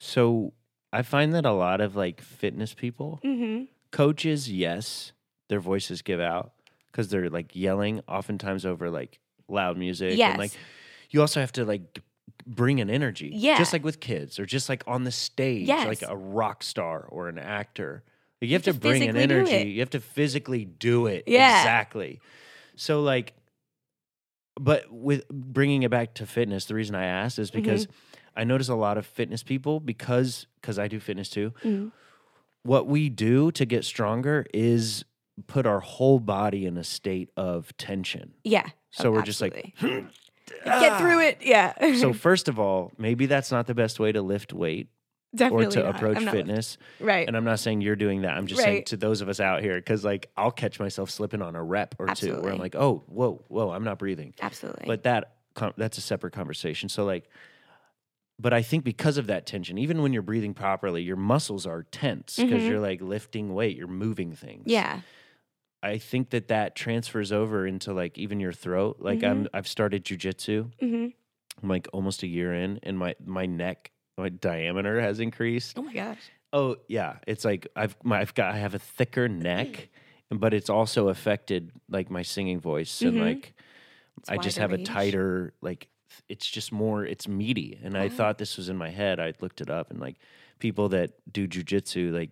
So 0.00 0.52
I 0.92 1.02
find 1.02 1.34
that 1.34 1.44
a 1.44 1.52
lot 1.52 1.80
of 1.80 1.96
like 1.96 2.20
fitness 2.20 2.74
people, 2.74 3.20
Mm-hmm. 3.24 3.64
coaches, 3.90 4.50
yes, 4.50 5.12
their 5.48 5.60
voices 5.60 6.02
give 6.02 6.20
out 6.20 6.52
because 6.86 7.08
they're 7.08 7.30
like 7.30 7.54
yelling, 7.54 8.00
oftentimes 8.08 8.64
over 8.64 8.90
like 8.90 9.18
loud 9.48 9.76
music. 9.76 10.16
Yes. 10.16 10.30
And 10.30 10.38
like 10.38 10.52
you 11.10 11.20
also 11.20 11.40
have 11.40 11.52
to 11.52 11.64
like 11.64 12.00
bring 12.46 12.80
an 12.80 12.90
energy. 12.90 13.30
Yeah. 13.34 13.58
Just 13.58 13.72
like 13.72 13.84
with 13.84 14.00
kids 14.00 14.38
or 14.38 14.46
just 14.46 14.68
like 14.68 14.82
on 14.86 15.04
the 15.04 15.12
stage, 15.12 15.68
Yes. 15.68 15.86
like 15.86 16.02
a 16.10 16.16
rock 16.16 16.62
star 16.62 17.06
or 17.08 17.28
an 17.28 17.38
actor. 17.38 18.02
Like, 18.44 18.48
you 18.50 18.54
have, 18.54 18.64
have 18.66 18.74
to 18.76 18.80
bring 18.80 19.02
an 19.02 19.16
energy. 19.16 19.70
You 19.70 19.80
have 19.80 19.90
to 19.90 20.00
physically 20.00 20.64
do 20.64 21.06
it. 21.06 21.24
Yeah. 21.26 21.60
Exactly. 21.60 22.20
So 22.76 23.02
like, 23.02 23.32
but 24.60 24.90
with 24.92 25.28
bringing 25.28 25.82
it 25.82 25.90
back 25.90 26.14
to 26.14 26.26
fitness, 26.26 26.66
the 26.66 26.74
reason 26.74 26.94
I 26.94 27.04
asked 27.06 27.38
is 27.38 27.50
Mm-hmm. 27.50 27.62
because 27.62 27.88
I 28.36 28.44
notice 28.44 28.68
a 28.68 28.74
lot 28.74 28.98
of 28.98 29.06
fitness 29.06 29.42
people 29.42 29.80
because 29.80 30.46
because 30.60 30.78
I 30.78 30.88
do 30.88 30.98
fitness 31.00 31.28
too. 31.28 31.52
Mhm. 31.62 31.92
What 32.62 32.86
we 32.86 33.08
do 33.10 33.50
to 33.52 33.64
get 33.64 33.84
stronger 33.84 34.46
is 34.54 35.04
put 35.46 35.66
our 35.66 35.80
whole 35.80 36.18
body 36.20 36.64
in 36.66 36.76
a 36.76 36.84
state 36.84 37.30
of 37.36 37.76
tension. 37.76 38.34
Yeah. 38.44 38.68
So 38.92 39.08
Oh, 39.08 39.12
we're 39.12 39.22
just 39.22 39.40
like, 39.40 39.74
get 39.80 40.98
through 40.98 41.20
it. 41.20 41.38
Yeah. 41.42 41.94
so 41.96 42.12
first 42.28 42.48
of 42.48 42.58
all, 42.58 42.92
maybe 42.98 43.26
that's 43.26 43.50
not 43.52 43.66
the 43.66 43.74
best 43.74 43.98
way 44.00 44.12
to 44.12 44.22
lift 44.22 44.52
weight 44.52 44.88
Definitely 45.34 45.66
or 45.66 45.70
to 45.70 45.82
not. 45.82 45.96
approach 45.96 46.24
fitness. 46.24 46.78
Right. 47.00 47.26
And 47.26 47.36
I'm 47.36 47.44
not 47.44 47.58
saying 47.58 47.80
you're 47.80 47.96
doing 47.96 48.22
that. 48.22 48.36
I'm 48.36 48.46
just 48.46 48.62
saying 48.62 48.84
to 48.84 48.96
those 48.96 49.20
of 49.20 49.28
us 49.28 49.40
out 49.40 49.62
here, 49.62 49.74
because 49.76 50.04
like 50.04 50.30
I'll 50.36 50.50
catch 50.52 50.78
myself 50.78 51.10
slipping 51.10 51.42
on 51.42 51.56
a 51.56 51.62
rep 51.62 51.94
or 51.98 52.08
two 52.08 52.40
where 52.40 52.52
I'm 52.52 52.58
like, 52.58 52.74
oh, 52.76 53.02
whoa, 53.06 53.42
whoa, 53.48 53.70
I'm 53.70 53.84
not 53.84 53.98
breathing. 53.98 54.34
Absolutely. 54.40 54.84
But 54.86 55.02
that 55.04 55.32
that's 55.76 55.98
a 55.98 56.00
separate 56.00 56.32
conversation. 56.32 56.88
So 56.88 57.04
like, 57.04 57.28
but 58.38 58.52
I 58.52 58.62
think 58.62 58.82
because 58.84 59.16
of 59.18 59.28
that 59.28 59.46
tension, 59.46 59.78
even 59.78 60.02
when 60.02 60.12
you're 60.12 60.22
breathing 60.22 60.54
properly, 60.54 61.02
your 61.02 61.16
muscles 61.16 61.66
are 61.66 61.84
tense 61.84 62.36
because 62.36 62.62
Mhm. 62.62 62.68
you're 62.68 62.80
like 62.80 63.00
lifting 63.00 63.54
weight, 63.54 63.76
you're 63.76 63.86
moving 63.86 64.32
things. 64.32 64.64
Yeah. 64.66 65.00
I 65.82 65.98
think 65.98 66.30
that 66.30 66.48
that 66.48 66.74
transfers 66.74 67.30
over 67.30 67.66
into 67.66 67.92
like 67.92 68.18
even 68.18 68.40
your 68.40 68.52
throat. 68.52 68.96
Like 69.00 69.22
I'm, 69.22 69.46
I've 69.54 69.68
started 69.68 70.04
jujitsu. 70.04 70.70
hmm 70.80 71.06
I'm 71.62 71.68
like 71.68 71.86
almost 71.92 72.24
a 72.24 72.26
year 72.26 72.52
in, 72.52 72.80
and 72.82 72.98
my 72.98 73.14
my 73.24 73.46
neck, 73.46 73.92
my 74.16 74.28
diameter 74.28 75.00
has 75.00 75.20
increased. 75.20 75.78
Oh 75.78 75.82
my 75.82 75.92
gosh. 75.92 76.18
Oh 76.52 76.76
yeah, 76.88 77.16
it's 77.26 77.44
like 77.44 77.66
I've 77.74 77.96
my, 78.04 78.20
I've 78.20 78.34
got 78.34 78.54
I 78.54 78.58
have 78.58 78.74
a 78.74 78.78
thicker 78.78 79.28
neck, 79.28 79.88
but 80.30 80.54
it's 80.54 80.70
also 80.70 81.08
affected 81.08 81.72
like 81.88 82.10
my 82.10 82.22
singing 82.22 82.60
voice 82.60 83.00
and 83.02 83.14
Mhm. 83.14 83.20
like 83.34 83.54
It's 84.18 84.28
I 84.28 84.36
just 84.36 84.58
wider 84.58 84.72
have 84.72 84.80
a 84.80 84.84
tighter 84.84 85.54
like 85.60 85.88
th- 86.08 86.22
it's 86.28 86.48
just 86.48 86.70
more 86.70 87.04
it's 87.04 87.26
meaty. 87.26 87.78
And 87.82 87.96
I 87.96 88.06
Oh. 88.06 88.08
thought 88.08 88.38
this 88.38 88.56
was 88.56 88.68
in 88.68 88.76
my 88.76 88.90
head. 88.90 89.18
I 89.18 89.32
looked 89.40 89.60
it 89.60 89.68
up 89.70 89.90
and 89.90 89.98
like 90.00 90.16
people 90.60 90.88
that 90.90 91.12
do 91.32 91.48
jujitsu 91.48 92.12
like 92.12 92.30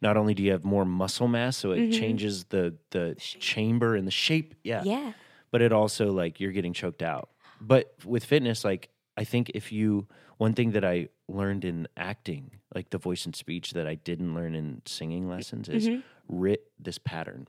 not 0.00 0.16
only 0.16 0.32
do 0.34 0.44
you 0.44 0.52
have 0.52 0.64
more 0.64 0.84
muscle 0.84 1.26
mass, 1.26 1.56
so 1.56 1.72
it 1.72 1.80
Mhm. 1.90 1.92
changes 1.98 2.44
the 2.44 2.76
the 2.90 3.16
chamber 3.18 3.96
and 3.96 4.06
the 4.06 4.12
shape. 4.12 4.54
Yeah. 4.62 4.84
Yeah. 4.84 5.12
But 5.50 5.62
it 5.62 5.72
also 5.72 6.12
like 6.12 6.38
you're 6.38 6.52
getting 6.52 6.72
choked 6.74 7.02
out. 7.02 7.30
But 7.60 7.92
with 8.04 8.24
fitness, 8.24 8.64
like 8.64 8.90
I 9.16 9.24
think 9.24 9.50
if 9.54 9.72
you 9.72 10.06
one 10.38 10.54
thing 10.54 10.70
that 10.72 10.84
I 10.84 11.08
learned 11.28 11.64
in 11.64 11.86
acting, 11.96 12.52
like 12.74 12.90
the 12.90 12.98
voice 12.98 13.26
and 13.26 13.36
speech 13.36 13.72
that 13.72 13.86
I 13.86 13.96
didn't 13.96 14.34
learn 14.34 14.54
in 14.54 14.82
singing 14.86 15.28
lessons 15.28 15.68
is 15.68 15.88
Mhm. 15.88 16.02
writ 16.28 16.72
this 16.78 16.98
pattern. 16.98 17.48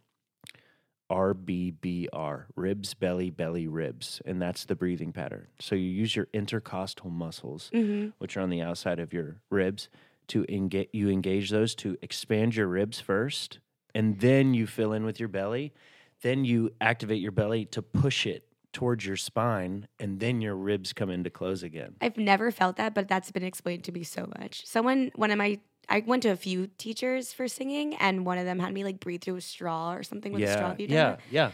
R 1.12 1.34
B 1.34 1.72
B 1.72 2.08
R, 2.14 2.48
ribs, 2.56 2.94
belly, 2.94 3.32
belly, 3.32 3.68
ribs. 3.68 4.22
And 4.26 4.40
that's 4.42 4.66
the 4.66 4.76
breathing 4.76 5.12
pattern. 5.12 5.48
So 5.60 5.76
you 5.76 5.90
use 5.90 6.16
your 6.16 6.28
intercostal 6.34 7.10
muscles, 7.10 7.72
Mhm. 7.74 8.14
which 8.20 8.38
are 8.38 8.42
on 8.42 8.50
the 8.52 8.62
outside 8.62 9.00
of 9.00 9.12
your 9.12 9.42
ribs, 9.50 9.90
to 10.28 10.46
engage 10.48 10.90
you 10.94 11.10
engage 11.10 11.50
those 11.50 11.74
to 11.76 11.98
expand 12.04 12.56
your 12.56 12.68
ribs 12.68 13.00
first, 13.00 13.60
and 13.96 14.20
then 14.20 14.54
you 14.54 14.68
fill 14.68 14.94
in 14.94 15.04
with 15.04 15.20
your 15.20 15.30
belly. 15.30 15.74
Then 16.22 16.46
you 16.46 16.76
activate 16.82 17.22
your 17.22 17.32
belly 17.32 17.66
to 17.66 17.82
push 17.82 18.28
it 18.28 18.48
towards 18.74 19.06
your 19.06 19.16
spine, 19.18 19.88
and 20.00 20.20
then 20.20 20.42
your 20.42 20.56
ribs 20.56 20.94
come 20.94 21.10
into 21.10 21.30
close 21.30 21.64
again. 21.64 21.96
I've 22.02 22.18
never 22.18 22.52
felt 22.52 22.76
that, 22.78 22.94
but 22.94 23.08
that's 23.08 23.32
been 23.32 23.44
explained 23.44 23.84
to 23.86 23.92
me 23.92 24.04
so 24.04 24.30
much. 24.40 24.66
Someone, 24.66 25.12
one 25.16 25.32
of 25.32 25.38
my, 25.38 25.60
I 25.90 26.04
went 26.06 26.24
to 26.24 26.30
a 26.30 26.36
few 26.36 26.68
teachers 26.78 27.34
for 27.34 27.48
singing, 27.48 27.96
and 27.96 28.26
one 28.26 28.38
of 28.38 28.46
them 28.46 28.60
had 28.60 28.74
me 28.74 28.84
like 28.84 29.00
breathe 29.00 29.22
through 29.22 29.38
a 29.38 29.42
straw 29.42 29.94
or 29.94 30.04
something 30.04 30.32
with 30.32 30.44
a 30.44 30.54
straw. 30.54 30.76
yeah, 30.78 30.86
yeah, 30.88 31.16
yeah. 31.32 31.52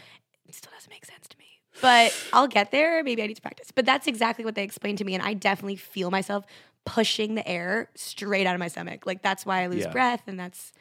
It 0.48 0.56
still 0.56 0.72
doesn't 0.76 0.92
make 0.92 1.06
sense 1.06 1.28
to 1.30 1.38
me. 1.38 1.46
But 1.82 2.14
I'll 2.34 2.48
get 2.48 2.72
there. 2.72 3.04
Maybe 3.04 3.22
I 3.22 3.28
need 3.28 3.36
to 3.36 3.42
practice. 3.42 3.70
But 3.74 3.86
that's 3.86 4.08
exactly 4.08 4.46
what 4.46 4.56
they 4.56 4.64
explained 4.64 4.98
to 5.00 5.04
me. 5.04 5.14
And 5.14 5.24
I 5.24 5.34
definitely 5.34 5.76
feel 5.76 6.10
myself 6.12 6.46
pushing 6.86 7.36
the 7.36 7.46
air 7.48 7.90
straight 7.96 8.46
out 8.48 8.54
of 8.56 8.60
my 8.60 8.68
stomach. 8.70 9.06
Like 9.06 9.22
that's 9.22 9.46
why 9.46 9.64
I 9.64 9.68
lose 9.68 9.86
Yeah. 9.86 9.92
breath 9.92 10.22
and 10.28 10.40
that's 10.40 10.72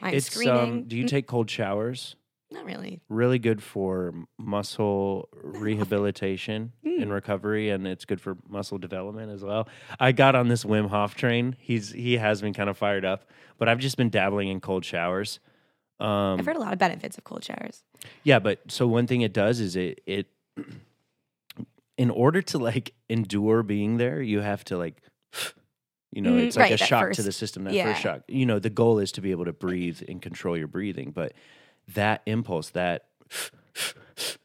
why 0.00 0.08
I'm 0.08 0.14
It's 0.14 0.26
screaming. 0.30 0.72
um. 0.72 0.84
Do 0.84 0.96
you 0.98 1.04
take 1.04 1.26
cold 1.26 1.48
showers? 1.48 2.16
Not 2.52 2.64
really. 2.64 3.00
really 3.08 3.38
good 3.38 3.62
for 3.62 4.14
muscle 4.38 5.28
rehabilitation 5.32 6.72
Mm. 6.84 7.02
and 7.02 7.12
recovery 7.12 7.70
and 7.70 7.86
it's 7.86 8.04
good 8.04 8.20
for 8.20 8.36
muscle 8.48 8.78
development 8.78 9.32
as 9.32 9.42
well. 9.42 9.68
I 9.98 10.12
got 10.12 10.34
on 10.34 10.48
this 10.48 10.64
Wim 10.64 10.88
Hof 10.88 11.14
train. 11.14 11.56
He's 11.58 11.90
he 11.92 12.18
has 12.18 12.40
been 12.40 12.54
kind 12.54 12.68
of 12.70 12.76
fired 12.76 13.04
up, 13.04 13.28
but 13.58 13.68
I've 13.68 13.78
just 13.78 13.96
been 13.96 14.10
dabbling 14.10 14.48
in 14.48 14.60
cold 14.60 14.84
showers. 14.84 15.40
Um 16.00 16.38
I've 16.38 16.46
heard 16.46 16.56
a 16.56 16.60
lot 16.60 16.72
of 16.72 16.78
benefits 16.78 17.16
of 17.18 17.24
cold 17.24 17.44
showers. 17.44 17.82
yeah, 18.24 18.38
but 18.38 18.60
so 18.68 18.86
one 18.86 19.06
thing 19.06 19.22
it 19.22 19.32
does 19.32 19.60
is 19.60 19.76
it 19.76 20.00
it 20.06 20.26
in 21.96 22.10
order 22.10 22.42
to 22.42 22.58
like 22.58 22.94
endure 23.08 23.62
being 23.62 23.96
there, 23.98 24.20
you 24.22 24.40
have 24.40 24.64
to 24.64 24.76
like 24.78 25.00
you 26.14 26.20
know, 26.20 26.32
Mhm, 26.32 26.46
it's 26.48 26.56
like 26.56 26.64
right, 26.70 26.80
a 26.80 26.84
shock 26.84 27.12
to 27.12 27.22
the 27.22 27.32
system, 27.32 27.64
that 27.64 27.72
yeah. 27.72 27.90
first 27.90 28.02
shock. 28.02 28.20
You 28.28 28.44
know, 28.44 28.58
the 28.58 28.68
goal 28.68 28.98
is 28.98 29.12
to 29.12 29.22
be 29.22 29.30
able 29.30 29.46
to 29.46 29.52
breathe 29.54 30.02
and 30.06 30.20
control 30.20 30.58
your 30.58 30.66
breathing, 30.68 31.10
but 31.10 31.32
that 31.94 32.22
impulse, 32.26 32.70
that 32.70 33.06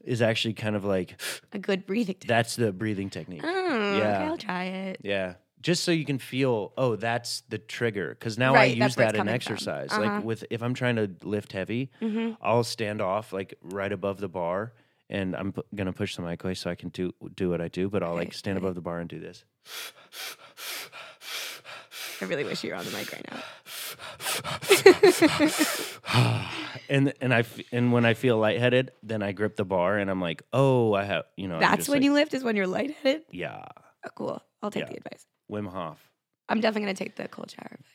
is 0.03 0.21
actually 0.21 0.53
kind 0.53 0.75
of 0.75 0.83
like 0.85 1.19
A 1.53 1.59
good 1.59 1.85
breathing 1.85 2.15
technique. 2.15 2.27
that's 2.29 2.55
the 2.55 2.71
breathing 2.71 3.09
technique. 3.09 3.41
Oh, 3.43 3.67
okay, 3.93 3.97
Yeah. 3.99 4.29
I'll 4.29 4.37
try 4.37 4.63
it. 4.65 5.01
Yeah. 5.03 5.35
Just 5.59 5.83
so 5.83 5.91
you 5.91 6.05
can 6.05 6.19
feel, 6.19 6.71
oh, 6.77 6.95
that's 6.95 7.41
the 7.49 7.57
trigger. 7.57 8.09
Because 8.09 8.37
now 8.37 8.53
Right, 8.53 8.61
I 8.61 8.65
use 8.65 8.79
that's 8.79 8.97
where 8.97 9.07
it's 9.07 9.13
that 9.17 9.21
in 9.21 9.27
exercise. 9.27 9.91
Uh-huh. 9.91 10.01
Like 10.01 10.23
with 10.23 10.45
if 10.51 10.61
I'm 10.61 10.73
trying 10.75 10.95
to 10.97 11.09
lift 11.23 11.51
heavy, 11.51 11.89
hmm 11.99 12.31
I'll 12.41 12.63
stand 12.63 13.01
off 13.01 13.33
like 13.33 13.55
right 13.63 13.91
above 13.91 14.19
the 14.19 14.27
bar, 14.29 14.73
and 15.09 15.35
I'm 15.35 15.51
pu- 15.53 15.63
gonna 15.75 15.93
push 15.93 16.15
the 16.15 16.21
mic 16.21 16.43
away 16.43 16.53
so 16.53 16.69
I 16.69 16.75
can 16.75 16.89
do 16.89 17.11
do 17.35 17.49
what 17.49 17.59
I 17.59 17.69
do. 17.69 17.89
But 17.89 18.03
I'll 18.03 18.13
like 18.13 18.33
stand 18.33 18.57
okay. 18.57 18.65
above 18.65 18.75
the 18.75 18.81
bar 18.81 18.99
and 18.99 19.09
do 19.09 19.19
this. 19.19 19.43
I 22.21 22.25
really 22.25 22.43
wish 22.43 22.63
you 22.63 22.71
were 22.71 22.75
on 22.77 22.85
the 22.85 22.91
mic 22.91 23.11
right 23.11 23.25
now. 23.31 23.43
and 26.89 27.13
and 27.21 27.33
I 27.33 27.43
and 27.71 27.91
when 27.91 28.05
I 28.05 28.13
feel 28.13 28.37
lightheaded, 28.37 28.91
then 29.03 29.21
I 29.21 29.31
grip 29.31 29.55
the 29.55 29.65
bar 29.65 29.97
and 29.97 30.09
I'm 30.09 30.21
like, 30.21 30.43
oh, 30.53 30.93
I 30.93 31.03
have 31.03 31.25
you 31.35 31.47
know. 31.47 31.59
That's 31.59 31.87
when 31.87 31.97
like, 31.99 32.03
you 32.05 32.13
lift, 32.13 32.33
is 32.33 32.43
when 32.43 32.55
you're 32.55 32.67
lightheaded. 32.67 33.23
Yeah, 33.31 33.65
Oh, 34.05 34.09
cool. 34.15 34.41
I'll 34.61 34.71
take 34.71 34.83
Yeah. 34.85 34.89
the 34.89 34.97
advice. 34.97 35.25
Wim 35.51 35.67
Hof. 35.69 35.99
I'm 36.49 36.61
definitely 36.61 36.85
going 36.85 36.95
to 36.95 37.03
take 37.03 37.15
the 37.15 37.27
cold 37.27 37.51
shower 37.51 37.67
advice. 37.71 37.85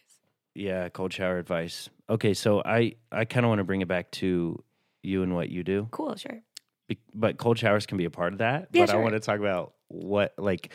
Yeah, 0.54 0.88
cold 0.90 1.12
shower 1.12 1.38
advice. 1.38 1.88
Okay, 2.10 2.34
so 2.34 2.62
I 2.64 2.94
I 3.10 3.24
kind 3.24 3.44
of 3.44 3.48
want 3.48 3.58
to 3.60 3.64
bring 3.64 3.80
it 3.80 3.88
back 3.88 4.10
to 4.12 4.62
you 5.02 5.22
and 5.22 5.34
what 5.34 5.48
you 5.48 5.64
do, 5.64 5.88
Cool, 5.90 6.14
sure. 6.16 6.42
Be- 6.88 6.98
but 7.14 7.38
cold 7.38 7.58
showers 7.58 7.86
can 7.86 7.98
be 7.98 8.04
a 8.04 8.10
part 8.10 8.32
of 8.34 8.38
that. 8.38 8.68
Yeah, 8.72 8.86
but 8.86 8.94
I 8.94 8.98
want 8.98 9.14
to 9.14 9.20
talk 9.20 9.40
about 9.40 9.74
what 9.88 10.34
like 10.38 10.72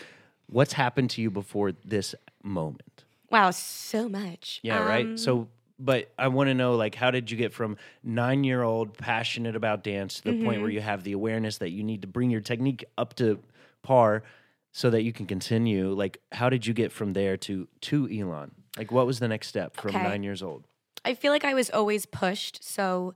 what's 0.47 0.73
happened 0.73 1.11
to 1.11 1.21
you 1.21 1.29
before 1.29 1.71
this 1.71 2.13
moment. 2.43 3.05
Wow, 3.29 3.51
so 3.51 4.07
much. 4.07 4.59
Yeah, 4.63 4.77
right. 4.77 5.07
Um, 5.09 5.17
So, 5.17 5.47
but 5.79 6.11
I 6.17 6.27
want 6.29 6.47
to 6.47 6.53
know 6.55 6.75
like 6.75 6.95
how 6.95 7.11
did 7.11 7.29
you 7.29 7.37
get 7.37 7.53
from 7.53 7.77
nine 8.03 8.43
year 8.43 8.63
old 8.63 8.97
passionate 8.97 9.55
about 9.55 9.83
dance 9.83 10.15
to 10.15 10.23
the 10.23 10.33
point 10.33 10.43
Mm-hmm. 10.43 10.61
where 10.61 10.69
you 10.71 10.81
have 10.81 11.03
the 11.03 11.11
awareness 11.11 11.57
that 11.59 11.69
you 11.69 11.83
need 11.83 12.01
to 12.01 12.07
bring 12.07 12.29
your 12.31 12.41
technique 12.41 12.83
up 12.97 13.13
to 13.15 13.39
par 13.83 14.23
so 14.71 14.89
that 14.89 15.03
you 15.03 15.13
can 15.13 15.25
continue? 15.25 15.91
Like, 15.93 16.21
how 16.31 16.49
did 16.49 16.65
you 16.65 16.73
get 16.73 16.91
from 16.91 17.13
there 17.13 17.37
to 17.37 17.67
to 17.81 18.07
Elon? 18.09 18.51
Like, 18.77 18.91
what 18.91 19.05
was 19.05 19.19
the 19.19 19.27
next 19.27 19.47
step 19.47 19.75
from 19.75 19.95
Okay. 19.95 20.03
nine 20.03 20.23
years 20.23 20.41
old? 20.41 20.65
I 21.05 21.13
feel 21.13 21.31
like 21.31 21.45
I 21.45 21.53
was 21.53 21.69
always 21.69 22.05
pushed. 22.05 22.63
So, 22.63 23.13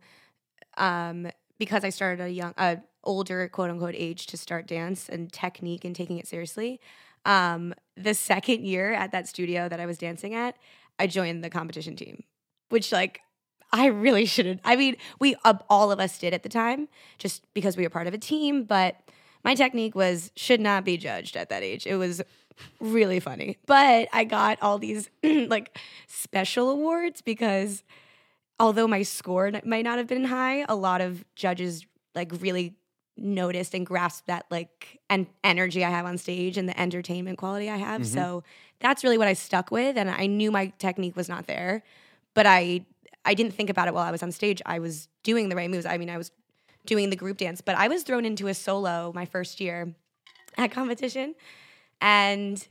um, 0.78 1.28
because 1.58 1.84
I 1.84 1.90
started 1.90 2.24
a 2.24 2.30
young, 2.30 2.54
uh, 2.58 2.78
older 3.04 3.48
quote 3.50 3.70
unquote 3.70 3.96
age 3.96 4.28
to 4.28 4.38
start 4.38 4.68
dance 4.68 5.10
and 5.10 5.32
technique 5.32 5.84
and 5.86 5.96
taking 5.96 6.18
it 6.20 6.28
seriously. 6.28 6.80
Um, 7.26 7.74
the 7.96 8.14
second 8.14 8.66
year 8.66 8.94
at 8.94 9.12
that 9.12 9.28
studio 9.28 9.70
that 9.70 9.80
I 9.80 9.86
was 9.86 9.98
dancing 9.98 10.34
at, 10.34 10.56
I 10.98 11.08
joined 11.08 11.44
the 11.44 11.50
competition 11.50 11.96
team, 11.96 12.24
which 12.70 12.92
like 12.92 13.22
I 13.72 13.88
really 13.88 14.26
shouldn't. 14.26 14.62
I 14.64 14.76
mean, 14.76 14.98
we 15.20 15.36
uh, 15.44 15.56
all 15.70 15.92
of 15.92 16.00
us 16.00 16.18
did 16.18 16.34
at 16.34 16.44
the 16.44 16.50
time, 16.50 16.88
just 17.18 17.44
because 17.54 17.78
we 17.78 17.84
were 17.84 17.90
part 17.90 18.08
of 18.08 18.14
a 18.14 18.18
team. 18.18 18.64
But 18.64 18.98
my 19.44 19.56
technique 19.56 19.96
was 19.96 20.32
should 20.36 20.62
not 20.62 20.84
be 20.84 20.98
judged 20.98 21.38
at 21.38 21.50
that 21.50 21.64
age. 21.64 21.88
It 21.88 21.96
was 21.96 22.22
really 22.80 23.20
funny, 23.20 23.58
but 23.66 24.10
I 24.12 24.24
got 24.24 24.62
all 24.62 24.78
these 24.78 25.10
like 25.24 25.78
special 26.08 26.70
awards 26.70 27.22
because 27.22 27.84
although 28.60 28.88
my 28.88 29.04
score 29.04 29.52
might 29.66 29.84
not 29.84 29.98
have 29.98 30.08
been 30.08 30.26
high, 30.26 30.66
a 30.68 30.76
lot 30.76 31.02
of 31.02 31.24
judges 31.36 31.86
like 32.14 32.32
really 32.40 32.76
noticed 33.18 33.74
and 33.74 33.86
grasped 33.86 34.28
that 34.28 34.46
like 34.50 35.00
and 35.10 35.28
energy 35.44 35.84
I 35.84 35.90
have 35.90 36.06
on 36.06 36.18
stage 36.18 36.58
and 36.58 36.68
the 36.68 36.80
entertainment 36.80 37.38
quality 37.38 37.70
I 37.70 37.78
have. 37.78 38.02
Mhm. 38.02 38.06
So 38.06 38.44
that's 38.80 39.04
really 39.04 39.18
what 39.18 39.28
I 39.28 39.34
stuck 39.34 39.70
with 39.72 39.98
and 39.98 40.10
I 40.10 40.26
knew 40.28 40.52
my 40.52 40.68
technique 40.80 41.16
was 41.16 41.30
not 41.30 41.48
there, 41.48 41.84
but 42.34 42.46
I 42.46 42.86
I 43.24 43.36
didn't 43.36 43.54
think 43.54 43.70
about 43.70 43.88
it 43.88 43.94
while 43.94 44.04
I 44.04 44.12
was 44.12 44.24
on 44.24 44.32
stage. 44.32 44.62
I 44.66 44.80
was 44.80 45.08
doing 45.22 45.50
the 45.50 45.56
right 45.56 45.70
moves. 45.70 45.86
I 45.86 45.98
mean, 45.98 46.10
I 46.10 46.18
was 46.18 46.32
doing 46.86 47.12
the 47.12 47.16
group 47.16 47.38
dance, 47.38 47.62
but 47.62 47.76
I 47.76 47.88
was 47.88 48.02
thrown 48.02 48.26
into 48.26 48.48
a 48.48 48.54
solo 48.56 49.12
my 49.14 49.26
first 49.26 49.60
year 49.62 49.94
at 50.58 50.72
competition 50.72 51.36
and 52.02 52.68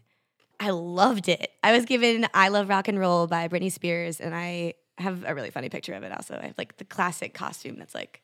I 0.59 0.71
loved 0.71 1.29
it. 1.29 1.53
I 1.63 1.73
was 1.73 1.85
given 1.85 2.27
I 2.35 2.49
Love 2.49 2.69
Rock 2.69 2.89
and 2.89 2.99
Roll 2.99 3.27
by 3.27 3.49
Britney 3.49 3.73
Spears, 3.73 4.21
and 4.21 4.35
I 4.35 4.75
have 4.99 5.25
a 5.27 5.35
really 5.35 5.51
funny 5.51 5.71
picture 5.71 5.95
of 5.95 6.03
it 6.03 6.13
also. 6.13 6.39
I 6.43 6.49
have 6.49 6.59
like 6.59 6.77
the 6.77 6.85
classic 6.85 7.33
costume 7.33 7.79
that's 7.79 7.95
like 7.95 8.23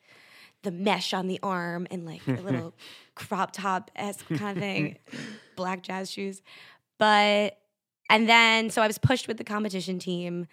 the 0.62 0.71
mesh 0.71 1.14
on 1.14 1.27
the 1.27 1.38
arm 1.42 1.87
and 1.90 2.05
like 2.05 2.27
a 2.27 2.42
little 2.42 2.75
crop 3.14 3.53
top 3.53 3.90
esque 3.95 4.27
kind 4.29 4.57
of 4.57 4.62
thing, 4.62 4.99
black 5.57 5.83
jazz 5.83 6.11
shoes. 6.11 6.42
But, 6.99 7.59
and 8.11 8.29
then, 8.29 8.71
so 8.71 8.83
I 8.83 8.87
was 8.87 8.99
pushed 8.99 9.29
with 9.29 9.37
the 9.37 9.45
competition 9.45 9.99
team. 9.99 10.47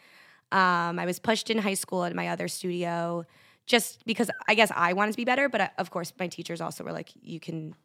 Um, 0.52 1.00
I 1.00 1.06
was 1.06 1.20
pushed 1.20 1.50
in 1.50 1.58
high 1.58 1.74
school 1.74 2.04
at 2.04 2.16
my 2.16 2.28
other 2.28 2.48
studio 2.48 3.26
just 3.66 4.06
because 4.06 4.30
I 4.48 4.56
guess 4.56 4.72
I 4.76 4.94
wanted 4.94 5.12
to 5.12 5.18
be 5.18 5.26
better, 5.26 5.50
but 5.50 5.62
uh, 5.62 5.70
of 5.78 5.90
course 5.90 6.14
my 6.20 6.28
teachers 6.28 6.62
also 6.62 6.84
were 6.84 6.92
like, 6.92 7.12
you 7.22 7.40
can 7.40 7.76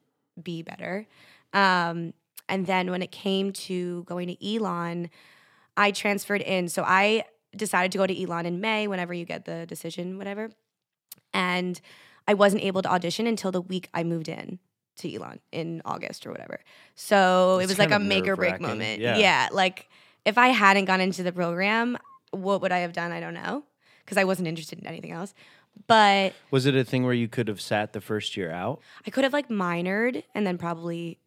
be 0.43 0.63
better. 0.63 1.07
Um, 1.53 2.13
and 2.49 2.67
then 2.67 2.91
when 2.91 3.03
it 3.03 3.13
came 3.13 3.53
to 3.53 4.03
going 4.05 4.29
to 4.29 4.55
Elon, 4.55 5.11
I 5.77 5.93
transferred 5.93 6.41
in. 6.43 6.69
So 6.69 6.83
I 6.83 7.25
decided 7.57 7.93
to 7.93 7.99
go 7.99 8.07
to 8.07 8.23
Elon 8.23 8.47
in 8.47 8.61
May, 8.61 8.89
whenever 8.89 9.15
you 9.15 9.25
get 9.25 9.45
the 9.45 9.67
decision, 9.67 10.19
whatever. 10.19 10.51
And 11.33 11.81
I 12.29 12.35
wasn't 12.35 12.63
able 12.63 12.83
to 12.83 12.91
audition 12.91 13.27
until 13.27 13.51
the 13.51 13.61
week 13.61 13.89
I 13.93 14.05
moved 14.05 14.29
in. 14.29 14.61
to 14.99 15.13
Elon 15.15 15.41
in 15.51 15.81
August 15.85 16.27
or 16.27 16.31
whatever. 16.31 16.61
So 16.95 17.59
it 17.61 17.67
was 17.69 17.79
like 17.79 17.91
a 17.91 17.99
make 17.99 18.29
or 18.29 18.37
break 18.37 18.61
moment. 18.61 19.01
Yeah. 19.01 19.49
like 19.51 19.89
if 20.25 20.37
I 20.39 20.49
hadn't 20.49 20.85
gone 20.85 21.01
into 21.01 21.23
the 21.23 21.33
program, 21.33 21.97
what 22.33 22.61
would 22.63 22.73
I 22.73 22.79
have 22.79 22.93
done? 22.93 23.13
I 23.13 23.21
don't 23.21 23.35
know 23.35 23.65
because 24.05 24.17
I 24.17 24.25
wasn't 24.25 24.49
interested 24.49 24.79
in 24.79 24.87
anything 24.87 25.13
else. 25.13 25.35
But 25.87 26.35
Was 26.51 26.67
it 26.67 26.75
a 26.75 26.85
thing 26.85 27.05
where 27.05 27.15
you 27.15 27.29
could 27.29 27.49
have 27.49 27.61
sat 27.61 27.93
the 27.93 28.01
first 28.01 28.37
year 28.37 28.51
out? 28.51 28.81
I 29.07 29.11
could 29.11 29.25
have 29.25 29.33
like 29.33 29.49
minored 29.49 30.25
and 30.35 30.47
then 30.47 30.59
probably 30.59 31.19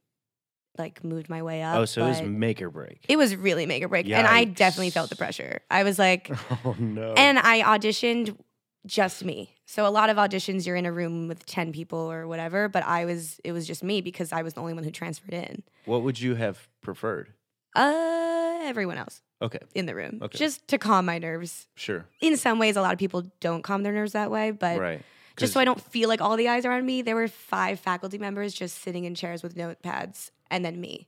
like 0.77 1.03
moved 1.03 1.29
my 1.29 1.41
way 1.41 1.61
up. 1.63 1.77
oh, 1.77 1.85
so 1.85 2.05
it 2.05 2.09
was 2.09 2.21
make 2.21 2.61
or 2.61 2.69
break. 2.69 3.05
it 3.07 3.17
was 3.17 3.35
really 3.35 3.65
make 3.65 3.83
or 3.83 3.87
break, 3.87 4.09
and 4.09 4.27
I 4.27 4.45
definitely 4.45 4.89
felt 4.89 5.09
the 5.09 5.15
pressure. 5.15 5.61
I 5.69 5.83
was 5.83 5.97
like, 5.99 6.31
oh 6.65 6.75
no. 6.79 7.13
and 7.13 7.39
I 7.39 7.61
auditioned 7.61 8.37
just 8.85 9.23
me. 9.23 9.55
So 9.71 9.87
a 9.87 9.89
lot 9.89 10.09
of 10.09 10.17
auditions, 10.17 10.67
you're 10.67 10.75
in 10.75 10.85
a 10.85 10.91
room 10.91 11.29
with 11.29 11.45
ten 11.45 11.71
people 11.71 11.97
or 12.11 12.27
whatever, 12.27 12.67
but 12.67 12.83
I 12.85 13.05
was 13.05 13.39
it 13.45 13.53
was 13.53 13.65
just 13.65 13.85
me 13.85 14.01
because 14.01 14.33
I 14.33 14.41
was 14.41 14.53
the 14.55 14.59
only 14.59 14.73
one 14.73 14.83
who 14.83 14.91
transferred 14.91 15.33
in. 15.33 15.63
what 15.85 16.03
would 16.03 16.19
you 16.19 16.35
have 16.35 16.67
preferred? 16.81 17.31
Uh, 17.73 18.59
everyone 18.63 18.97
else 18.97 19.21
Okay, 19.41 19.59
in 19.73 19.85
the 19.85 19.95
room, 19.95 20.19
Okay. 20.21 20.37
just 20.37 20.67
to 20.67 20.77
calm 20.77 21.05
my 21.05 21.19
nerves. 21.19 21.67
sure. 21.75 22.05
In 22.19 22.35
some 22.35 22.59
ways, 22.59 22.75
a 22.75 22.81
lot 22.81 22.91
of 22.91 22.99
people 22.99 23.23
don't 23.39 23.61
calm 23.63 23.83
their 23.83 23.93
nerves 23.93 24.11
that 24.11 24.29
way, 24.29 24.51
but 24.51 24.77
right. 24.77 25.01
just 25.37 25.53
so 25.53 25.59
I 25.61 25.63
don't 25.63 25.79
feel 25.81 26.09
like 26.09 26.19
all 26.19 26.35
the 26.35 26.49
eyes 26.49 26.65
are 26.65 26.73
on 26.73 26.85
me, 26.85 27.01
there 27.01 27.15
were 27.15 27.29
five 27.29 27.79
faculty 27.79 28.17
members 28.17 28.53
just 28.53 28.81
sitting 28.81 29.05
in 29.05 29.15
chairs 29.15 29.41
with 29.41 29.55
notepads, 29.55 30.31
and 30.49 30.65
then 30.65 30.81
me. 30.81 31.07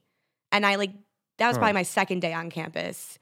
And 0.52 0.64
I 0.64 0.76
like 0.76 0.92
that 1.36 1.48
was 1.48 1.56
Huh. 1.56 1.60
probably 1.60 1.74
my 1.74 1.82
second 1.82 2.20
day 2.20 2.32
on 2.32 2.48
campus. 2.50 3.18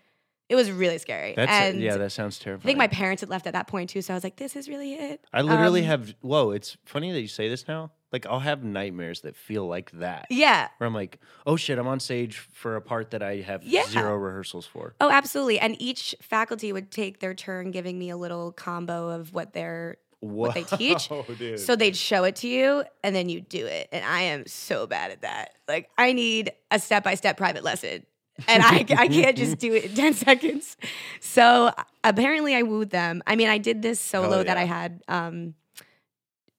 It 0.52 0.56
was 0.56 0.70
really 0.70 0.98
scary. 0.98 1.32
That's 1.34 1.50
and 1.50 1.80
yeah, 1.80 1.96
that 1.96 2.12
sounds 2.12 2.38
terrible. 2.38 2.62
I 2.62 2.66
think 2.66 2.76
my 2.78 2.88
parents 2.88 3.22
had 3.22 3.30
left 3.30 3.46
at 3.46 3.54
that 3.54 3.66
point 3.68 3.88
too, 3.90 4.02
so 4.02 4.12
I 4.12 4.16
was 4.16 4.22
like, 4.22 4.36
"This 4.36 4.54
is 4.54 4.68
really 4.68 4.92
it." 4.94 5.24
I 5.32 5.40
literally 5.40 5.80
Um, 5.80 5.86
have. 5.86 6.14
Whoa, 6.20 6.50
it's 6.50 6.76
funny 6.84 7.10
that 7.12 7.20
you 7.20 7.26
say 7.28 7.48
this 7.48 7.66
now. 7.66 7.90
Like 8.12 8.26
I'll 8.26 8.40
have 8.40 8.62
nightmares 8.62 9.22
that 9.22 9.34
feel 9.34 9.66
like 9.66 9.90
that. 9.92 10.26
Yeah. 10.28 10.68
Where 10.76 10.86
I'm 10.86 10.92
like, 10.94 11.18
oh 11.46 11.56
shit, 11.56 11.78
I'm 11.78 11.86
on 11.86 11.98
stage 11.98 12.36
for 12.36 12.76
a 12.76 12.82
part 12.82 13.12
that 13.12 13.22
I 13.22 13.36
have 13.36 13.62
Yeah. 13.62 13.86
zero 13.86 14.14
rehearsals 14.16 14.66
for. 14.66 14.94
Oh, 15.00 15.10
absolutely. 15.10 15.58
And 15.58 15.80
each 15.80 16.14
faculty 16.20 16.70
would 16.74 16.90
take 16.90 17.20
their 17.20 17.32
turn 17.32 17.70
giving 17.70 17.98
me 17.98 18.10
a 18.10 18.18
little 18.18 18.52
combo 18.52 19.08
of 19.08 19.32
what 19.32 19.54
they're 19.54 19.96
what 20.20 20.52
they 20.54 20.62
teach. 20.76 21.08
dude. 21.38 21.58
So 21.58 21.74
they'd 21.74 21.96
show 21.96 22.24
it 22.24 22.36
to 22.36 22.48
you 22.48 22.84
and 23.02 23.16
then 23.16 23.28
you 23.30 23.40
do 23.40 23.64
it. 23.66 23.88
And 23.92 24.04
I 24.04 24.20
am 24.20 24.46
so 24.46 24.86
bad 24.86 25.10
at 25.10 25.22
that. 25.22 25.54
Like 25.66 25.88
I 25.96 26.12
need 26.12 26.52
a 26.70 26.78
step 26.78 27.02
by 27.04 27.14
step 27.14 27.38
private 27.38 27.64
lesson. 27.64 28.04
And 28.48 28.62
I, 28.62 28.84
I 28.96 29.08
can't 29.08 29.36
just 29.36 29.58
do 29.58 29.72
it 29.74 29.84
in 29.84 29.94
10 29.94 30.14
seconds. 30.14 30.76
So 31.20 31.72
apparently 32.04 32.54
I 32.54 32.62
wooed 32.62 32.90
them. 32.90 33.22
I 33.26 33.36
mean, 33.36 33.48
I 33.48 33.58
did 33.58 33.82
this 33.82 34.00
solo 34.00 34.36
Hell 34.36 34.44
that 34.44 34.56
I 34.56 34.64
had, 34.64 35.02
um, 35.08 35.54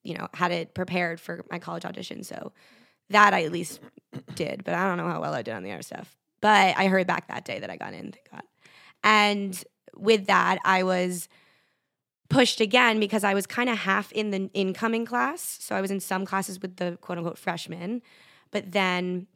you 0.02 0.14
know, 0.14 0.28
had 0.34 0.52
it 0.52 0.74
prepared 0.74 1.20
for 1.20 1.44
my 1.50 1.58
college 1.58 1.84
audition. 1.84 2.22
So 2.24 2.52
that 3.10 3.34
I 3.34 3.44
at 3.44 3.52
least 3.52 3.80
did, 4.34 4.64
but 4.64 4.74
I 4.74 4.86
don't 4.86 4.98
know 4.98 5.08
how 5.08 5.20
well 5.20 5.34
I 5.34 5.42
did 5.42 5.54
on 5.54 5.62
the 5.62 5.72
other 5.72 5.82
stuff. 5.82 6.16
But 6.40 6.76
I 6.76 6.88
heard 6.88 7.06
back 7.06 7.28
that 7.28 7.44
day 7.44 7.58
that 7.58 7.70
I 7.70 7.76
got 7.76 7.94
in, 7.94 8.12
thank 8.12 8.30
God. 8.30 8.42
And 9.02 9.64
with 9.96 10.26
that, 10.26 10.58
I 10.64 10.82
was 10.82 11.28
pushed 12.28 12.60
again 12.60 12.98
because 13.00 13.24
I 13.24 13.34
was 13.34 13.46
kind 13.46 13.68
of 13.68 13.78
half 13.78 14.10
in 14.12 14.30
the 14.30 14.50
incoming 14.54 15.04
class. 15.06 15.58
So 15.60 15.76
I 15.76 15.80
was 15.80 15.90
in 15.90 16.00
some 16.00 16.24
classes 16.24 16.60
with 16.60 16.76
the 16.76 16.98
quote 17.00 17.18
unquote 17.18 17.38
freshmen, 17.38 18.02
but 18.50 18.72
then 18.72 19.26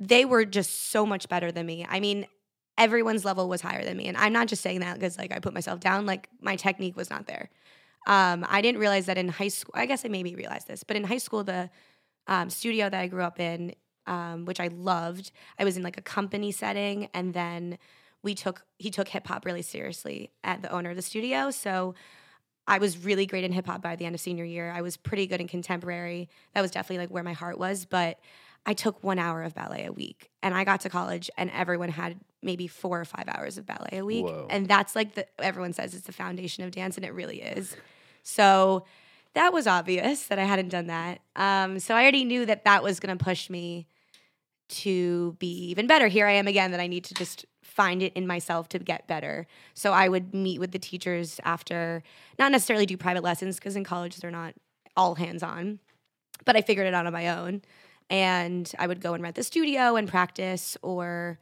they 0.00 0.24
were 0.24 0.44
just 0.44 0.90
so 0.90 1.04
much 1.04 1.28
better 1.28 1.50
than 1.50 1.66
me. 1.66 1.86
I 1.88 2.00
mean, 2.00 2.26
everyone's 2.76 3.24
level 3.24 3.48
was 3.48 3.60
higher 3.60 3.84
than 3.84 3.96
me. 3.96 4.06
And 4.06 4.16
I'm 4.16 4.32
not 4.32 4.46
just 4.46 4.62
saying 4.62 4.80
that 4.80 4.94
because 4.94 5.18
like 5.18 5.32
I 5.32 5.40
put 5.40 5.52
myself 5.52 5.80
down, 5.80 6.06
like 6.06 6.28
my 6.40 6.56
technique 6.56 6.96
was 6.96 7.10
not 7.10 7.26
there. 7.26 7.50
Um, 8.06 8.46
I 8.48 8.62
didn't 8.62 8.80
realize 8.80 9.06
that 9.06 9.18
in 9.18 9.28
high 9.28 9.48
school, 9.48 9.74
I 9.74 9.86
guess 9.86 10.04
I 10.04 10.08
maybe 10.08 10.34
realized 10.34 10.68
this, 10.68 10.84
but 10.84 10.96
in 10.96 11.04
high 11.04 11.18
school, 11.18 11.42
the 11.42 11.68
um, 12.28 12.48
studio 12.48 12.88
that 12.88 13.00
I 13.00 13.08
grew 13.08 13.22
up 13.22 13.40
in, 13.40 13.74
um, 14.06 14.44
which 14.44 14.60
I 14.60 14.68
loved, 14.68 15.32
I 15.58 15.64
was 15.64 15.76
in 15.76 15.82
like 15.82 15.98
a 15.98 16.02
company 16.02 16.52
setting 16.52 17.08
and 17.12 17.34
then 17.34 17.78
we 18.22 18.34
took 18.34 18.64
he 18.78 18.90
took 18.90 19.08
hip 19.08 19.26
hop 19.26 19.44
really 19.44 19.62
seriously 19.62 20.30
at 20.42 20.62
the 20.62 20.70
owner 20.70 20.90
of 20.90 20.96
the 20.96 21.02
studio. 21.02 21.50
So 21.50 21.94
I 22.66 22.78
was 22.78 22.98
really 22.98 23.26
great 23.26 23.44
in 23.44 23.52
hip 23.52 23.66
hop 23.66 23.82
by 23.82 23.96
the 23.96 24.04
end 24.04 24.14
of 24.14 24.20
senior 24.20 24.44
year. 24.44 24.70
I 24.70 24.82
was 24.82 24.96
pretty 24.96 25.26
good 25.26 25.40
in 25.40 25.48
contemporary. 25.48 26.28
That 26.54 26.60
was 26.60 26.70
definitely 26.70 27.04
like 27.04 27.10
where 27.10 27.22
my 27.22 27.32
heart 27.32 27.58
was. 27.58 27.84
But 27.84 28.18
I 28.66 28.74
took 28.74 29.02
one 29.02 29.18
hour 29.18 29.42
of 29.42 29.54
ballet 29.54 29.86
a 29.86 29.92
week, 29.92 30.30
and 30.42 30.54
I 30.54 30.64
got 30.64 30.80
to 30.82 30.90
college, 30.90 31.30
and 31.36 31.50
everyone 31.50 31.88
had 31.88 32.18
maybe 32.42 32.66
four 32.66 33.00
or 33.00 33.04
five 33.04 33.24
hours 33.28 33.58
of 33.58 33.66
ballet 33.66 33.98
a 33.98 34.04
week, 34.04 34.26
Whoa. 34.26 34.46
and 34.50 34.66
that's 34.66 34.94
like 34.94 35.14
the 35.14 35.26
everyone 35.42 35.72
says 35.72 35.94
it's 35.94 36.06
the 36.06 36.12
foundation 36.12 36.64
of 36.64 36.70
dance, 36.70 36.96
and 36.96 37.04
it 37.04 37.14
really 37.14 37.40
is. 37.40 37.76
So 38.22 38.84
that 39.34 39.52
was 39.52 39.66
obvious 39.66 40.26
that 40.26 40.38
I 40.38 40.44
hadn't 40.44 40.68
done 40.68 40.88
that. 40.88 41.20
Um, 41.36 41.78
so 41.78 41.94
I 41.94 42.02
already 42.02 42.24
knew 42.24 42.44
that 42.46 42.64
that 42.64 42.82
was 42.82 43.00
going 43.00 43.16
to 43.16 43.22
push 43.22 43.48
me 43.48 43.86
to 44.68 45.36
be 45.38 45.68
even 45.70 45.86
better. 45.86 46.08
Here 46.08 46.26
I 46.26 46.32
am 46.32 46.46
again 46.46 46.72
that 46.72 46.80
I 46.80 46.86
need 46.86 47.04
to 47.04 47.14
just 47.14 47.46
find 47.62 48.02
it 48.02 48.12
in 48.14 48.26
myself 48.26 48.68
to 48.70 48.78
get 48.78 49.06
better. 49.06 49.46
So 49.74 49.92
I 49.92 50.08
would 50.08 50.34
meet 50.34 50.58
with 50.58 50.72
the 50.72 50.78
teachers 50.78 51.40
after, 51.44 52.02
not 52.38 52.52
necessarily 52.52 52.86
do 52.86 52.96
private 52.96 53.22
lessons 53.22 53.56
because 53.56 53.76
in 53.76 53.84
college 53.84 54.16
they're 54.16 54.30
not 54.30 54.54
all 54.96 55.14
hands 55.14 55.42
on, 55.42 55.78
but 56.44 56.56
I 56.56 56.60
figured 56.60 56.86
it 56.86 56.94
out 56.94 57.06
on 57.06 57.12
my 57.12 57.28
own. 57.28 57.62
And 58.10 58.70
I 58.78 58.86
would 58.86 59.00
go 59.00 59.14
and 59.14 59.22
rent 59.22 59.36
the 59.36 59.42
studio 59.42 59.96
and 59.96 60.08
practice, 60.08 60.76
or 60.82 61.38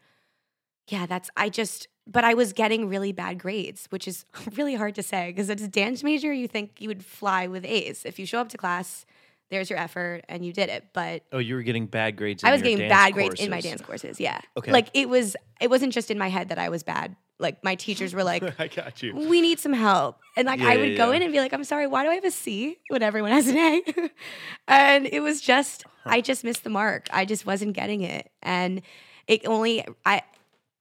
yeah, 0.88 1.06
that's, 1.06 1.30
I 1.36 1.48
just, 1.48 1.88
but 2.06 2.24
I 2.24 2.34
was 2.34 2.52
getting 2.52 2.88
really 2.88 3.12
bad 3.12 3.38
grades, 3.38 3.86
which 3.90 4.08
is 4.08 4.24
really 4.56 4.74
hard 4.74 4.94
to 4.96 5.02
say 5.02 5.28
because 5.28 5.48
it's 5.48 5.62
a 5.62 5.68
dance 5.68 6.02
major. 6.02 6.32
You 6.32 6.48
think 6.48 6.80
you 6.80 6.88
would 6.88 7.04
fly 7.04 7.46
with 7.46 7.64
A's. 7.64 8.04
If 8.04 8.18
you 8.18 8.26
show 8.26 8.40
up 8.40 8.48
to 8.50 8.56
class, 8.56 9.06
there's 9.50 9.70
your 9.70 9.78
effort 9.78 10.24
and 10.28 10.44
you 10.44 10.52
did 10.52 10.68
it. 10.68 10.86
But 10.92 11.22
oh, 11.32 11.38
you 11.38 11.54
were 11.54 11.62
getting 11.62 11.86
bad 11.86 12.16
grades. 12.16 12.42
In 12.42 12.48
I 12.48 12.52
was 12.52 12.62
getting 12.62 12.88
bad 12.88 13.14
grades 13.14 13.40
in 13.40 13.50
my 13.50 13.60
dance 13.60 13.80
courses. 13.80 14.20
Yeah. 14.20 14.40
Okay. 14.56 14.72
Like 14.72 14.88
it 14.94 15.08
was 15.08 15.36
it 15.60 15.70
wasn't 15.70 15.92
just 15.92 16.10
in 16.10 16.18
my 16.18 16.28
head 16.28 16.48
that 16.48 16.58
I 16.58 16.68
was 16.68 16.82
bad. 16.82 17.16
Like 17.38 17.62
my 17.62 17.74
teachers 17.74 18.14
were 18.14 18.24
like, 18.24 18.42
I 18.60 18.68
got 18.68 19.02
you. 19.02 19.14
"We 19.14 19.40
need 19.40 19.58
some 19.58 19.72
help." 19.72 20.18
And 20.36 20.46
like 20.46 20.60
I 20.60 20.76
would 20.76 20.92
yeah, 20.92 20.96
go 20.96 21.10
yeah. 21.10 21.16
in 21.16 21.22
and 21.22 21.32
be 21.32 21.38
like, 21.38 21.52
"I'm 21.52 21.64
sorry, 21.64 21.86
why 21.86 22.04
do 22.04 22.10
I 22.10 22.14
have 22.14 22.24
a 22.24 22.30
C 22.30 22.78
when 22.88 23.02
everyone 23.02 23.32
has 23.32 23.48
an 23.48 23.56
A?" 23.56 23.82
and 24.68 25.06
it 25.06 25.20
was 25.20 25.40
just 25.40 25.84
I 26.06 26.20
just 26.20 26.44
missed 26.44 26.64
the 26.64 26.70
mark. 26.70 27.08
I 27.12 27.24
just 27.24 27.44
wasn't 27.44 27.74
getting 27.74 28.02
it. 28.02 28.30
And 28.42 28.82
it 29.26 29.46
only 29.46 29.84
I 30.04 30.22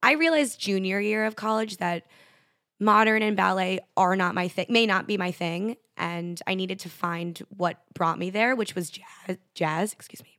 I 0.01 0.13
realized 0.13 0.59
junior 0.59 0.99
year 0.99 1.25
of 1.25 1.35
college 1.35 1.77
that 1.77 2.03
modern 2.79 3.23
and 3.23 3.35
ballet 3.35 3.79
are 3.97 4.15
not 4.15 4.35
my 4.35 4.47
thing, 4.47 4.67
may 4.69 4.85
not 4.85 5.07
be 5.07 5.17
my 5.17 5.31
thing. 5.31 5.77
And 5.97 6.41
I 6.45 6.55
needed 6.55 6.79
to 6.79 6.89
find 6.89 7.41
what 7.55 7.81
brought 7.93 8.19
me 8.19 8.29
there, 8.29 8.55
which 8.55 8.75
was 8.75 8.89
jazz, 8.89 9.37
jazz 9.53 9.93
excuse 9.93 10.23
me. 10.23 10.37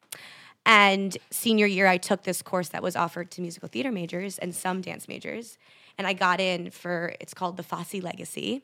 And 0.66 1.16
senior 1.30 1.66
year, 1.66 1.86
I 1.86 1.96
took 1.96 2.24
this 2.24 2.42
course 2.42 2.70
that 2.70 2.82
was 2.82 2.96
offered 2.96 3.30
to 3.32 3.40
musical 3.40 3.68
theater 3.68 3.92
majors 3.92 4.36
and 4.38 4.54
some 4.54 4.80
dance 4.80 5.06
majors. 5.06 5.58
And 5.98 6.06
I 6.06 6.12
got 6.12 6.40
in 6.40 6.70
for, 6.70 7.14
it's 7.20 7.34
called 7.34 7.56
the 7.56 7.62
Fosse 7.62 7.94
Legacy. 8.02 8.62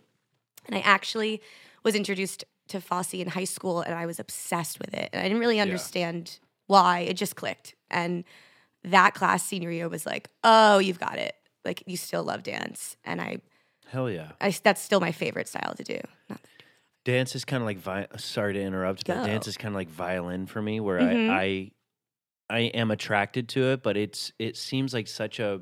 And 0.67 0.77
I 0.77 0.81
actually 0.81 1.41
was 1.83 1.95
introduced 1.95 2.45
to 2.69 2.81
Fosse 2.81 3.15
in 3.15 3.29
high 3.29 3.45
school 3.45 3.81
and 3.81 3.95
I 3.95 4.07
was 4.07 4.21
obsessed 4.21 4.79
with 4.79 4.95
it. 4.95 5.11
And 5.13 5.21
I 5.21 5.25
didn't 5.25 5.41
really 5.41 5.61
understand 5.61 6.39
why, 6.67 7.01
it 7.01 7.15
just 7.15 7.37
clicked. 7.37 7.75
And 7.91 8.25
that 8.85 9.15
class 9.15 9.45
senior 9.45 9.71
year 9.71 9.89
was 9.89 10.07
like, 10.07 10.29
oh, 10.45 10.79
you've 10.79 11.01
got 11.01 11.19
it. 11.19 11.35
Like, 11.65 11.83
you 11.87 11.97
still 11.97 12.23
love 12.25 12.43
dance. 12.43 12.97
And 13.05 13.21
I, 13.21 13.39
Hell 13.89 14.11
yeah. 14.11 14.33
I 14.41 14.51
that's 14.63 14.81
still 14.81 15.01
my 15.01 15.13
favorite 15.13 15.49
style 15.49 15.75
to 15.77 15.85
do. 15.85 15.99
Not 16.31 16.41
that 16.43 16.49
Dance 17.05 17.35
is 17.35 17.45
kind 17.45 17.63
of 17.63 17.67
like 17.67 17.79
vi- 17.79 18.07
sorry 18.17 18.55
to 18.55 18.61
interrupt, 18.61 19.07
but 19.07 19.17
Go. 19.19 19.27
dance 19.27 19.49
is 19.49 19.57
kind 19.57 19.75
of 19.75 19.77
like 19.77 19.89
violin 19.91 20.47
for 20.47 20.63
me, 20.63 20.81
where 20.81 21.01
Mhm. 21.01 21.29
I, 21.31 21.43
I 21.43 21.71
I 22.49 22.61
am 22.61 22.91
attracted 22.91 23.49
to 23.51 23.73
it, 23.73 23.83
but 23.83 23.97
it's 23.97 24.33
it 24.39 24.57
seems 24.57 24.95
like 24.95 25.09
such 25.09 25.41
a 25.41 25.61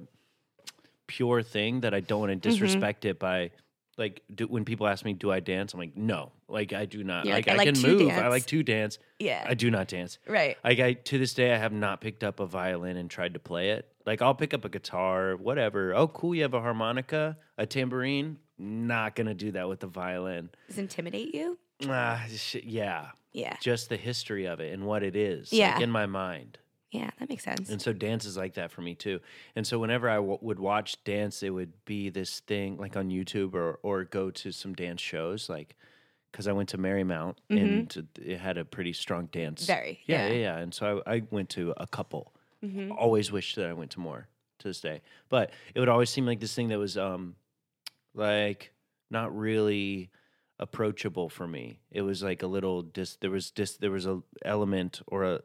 pure 1.11 1.43
thing 1.43 1.81
that 1.81 1.93
I 1.95 2.01
don't 2.01 2.21
want 2.21 2.31
to 2.31 2.37
Mm-hmm. 2.49 2.51
disrespect 2.61 3.05
it 3.05 3.19
by 3.19 3.51
like 3.99 4.23
do, 4.35 4.47
when 4.47 4.65
people 4.65 4.87
ask 4.87 5.05
me, 5.05 5.13
"Do 5.13 5.31
I 5.31 5.41
dance?" 5.41 5.75
I'm 5.75 5.81
like, 5.81 5.97
"No, 5.97 6.33
like 6.49 6.73
I 6.73 6.87
do 6.87 7.03
not. 7.05 7.27
Like, 7.27 7.47
like, 7.47 7.49
I, 7.49 7.53
"I 7.53 7.57
like 7.57 7.75
can 7.75 7.83
move. 7.83 8.11
I 8.13 8.29
like 8.29 8.47
to 8.47 8.63
dance. 8.63 8.99
yeah. 9.19 9.45
I 9.47 9.55
do 9.55 9.71
not 9.71 9.89
dance. 9.89 10.19
right. 10.27 10.57
Like 10.65 10.79
I 10.81 10.93
to 10.95 11.19
this 11.19 11.35
day, 11.35 11.53
I 11.53 11.59
have 11.59 11.73
not 11.73 12.01
picked 12.01 12.25
up 12.25 12.41
a 12.41 12.47
violin 12.47 12.97
and 12.97 13.11
tried 13.11 13.35
to 13.35 13.41
play 13.41 13.71
it. 13.71 13.87
Like 14.07 14.23
I'll 14.23 14.35
pick 14.35 14.55
up 14.55 14.65
a 14.65 14.69
guitar, 14.71 15.37
whatever. 15.37 15.95
Oh, 15.95 16.09
cool, 16.09 16.35
you 16.35 16.43
have 16.43 16.55
a 16.55 16.61
harmonica, 16.61 17.37
a 17.59 17.67
tambourine. 17.67 18.39
Not 18.59 19.17
gonna 19.17 19.35
do 19.35 19.51
that 19.53 19.69
with 19.69 19.81
the 19.81 19.87
violin. 19.89 20.49
Does 20.69 20.79
it 20.79 20.83
intimidate 20.83 21.35
you? 21.35 21.59
Sh- 22.37 22.57
yeah, 22.65 23.09
Yeah. 23.33 23.57
just 23.61 23.89
the 23.89 23.97
history 23.97 24.47
of 24.47 24.61
it 24.61 24.73
and 24.73 24.85
what 24.87 25.03
it 25.03 25.17
is. 25.17 25.53
Yeah. 25.53 25.75
like 25.75 25.83
in 25.83 25.91
my 25.91 26.07
mind. 26.07 26.59
Yeah, 26.91 27.11
that 27.19 27.29
makes 27.29 27.45
sense. 27.45 27.71
And 27.71 27.81
so 27.81 27.93
dance 27.93 28.25
is 28.25 28.37
like 28.37 28.55
that 28.55 28.73
for 28.73 28.83
me 28.83 28.95
too. 28.97 29.21
And 29.55 29.65
so 29.67 29.79
whenever 29.79 30.09
I 30.11 30.17
w- 30.17 30.39
would 30.41 30.59
watch 30.59 31.03
dance, 31.05 31.43
it 31.43 31.51
would 31.51 31.73
be 31.85 32.09
this 32.11 32.41
thing 32.41 32.79
like 32.79 32.97
on 32.97 33.11
YouTube 33.11 33.55
or 33.55 33.79
or 33.83 34.05
go 34.05 34.31
to 34.31 34.51
some 34.53 34.75
dance 34.75 35.01
shows, 35.01 35.49
like 35.49 35.77
because 36.33 36.47
I 36.49 36.53
went 36.53 36.69
to 36.71 36.79
Marymount 36.79 37.37
and 37.49 38.09
it 38.21 38.39
had 38.39 38.57
a 38.59 38.65
pretty 38.65 38.93
strong 38.93 39.27
dance. 39.27 39.63
Mm-hmm. 39.67 39.73
Very, 39.73 40.01
yeah, 40.07 40.27
yeah. 40.27 40.33
yeah, 40.33 40.41
yeah. 40.41 40.57
And 40.59 40.73
so 40.75 41.03
I, 41.07 41.17
I 41.17 41.23
went 41.31 41.49
to 41.51 41.75
a 41.77 41.87
couple. 41.87 42.33
Mhm. 42.65 42.95
Always 42.97 43.31
wish 43.33 43.55
that 43.55 43.67
I 43.67 43.73
went 43.73 43.93
to 43.93 44.01
more 44.01 44.29
to 44.59 44.69
this 44.69 44.81
day, 44.81 45.01
but 45.29 45.51
it 45.75 45.81
would 45.81 45.89
always 45.89 46.11
seem 46.11 46.27
like 46.27 46.41
this 46.41 46.55
thing 46.55 46.69
that 46.69 46.79
was 46.79 46.97
um 46.99 47.37
like 48.15 48.73
not 49.11 49.37
really 49.37 50.11
approachable 50.59 51.29
for 51.29 51.47
me. 51.47 51.81
It 51.91 52.03
was 52.03 52.23
like 52.23 52.43
a 52.43 52.47
little 52.47 52.83
dis. 52.83 53.17
There 53.17 53.31
was 53.31 53.51
dis. 53.51 53.77
There 53.77 53.91
was 53.91 54.07
a 54.07 54.23
element 54.45 55.01
or 55.07 55.25
a 55.25 55.41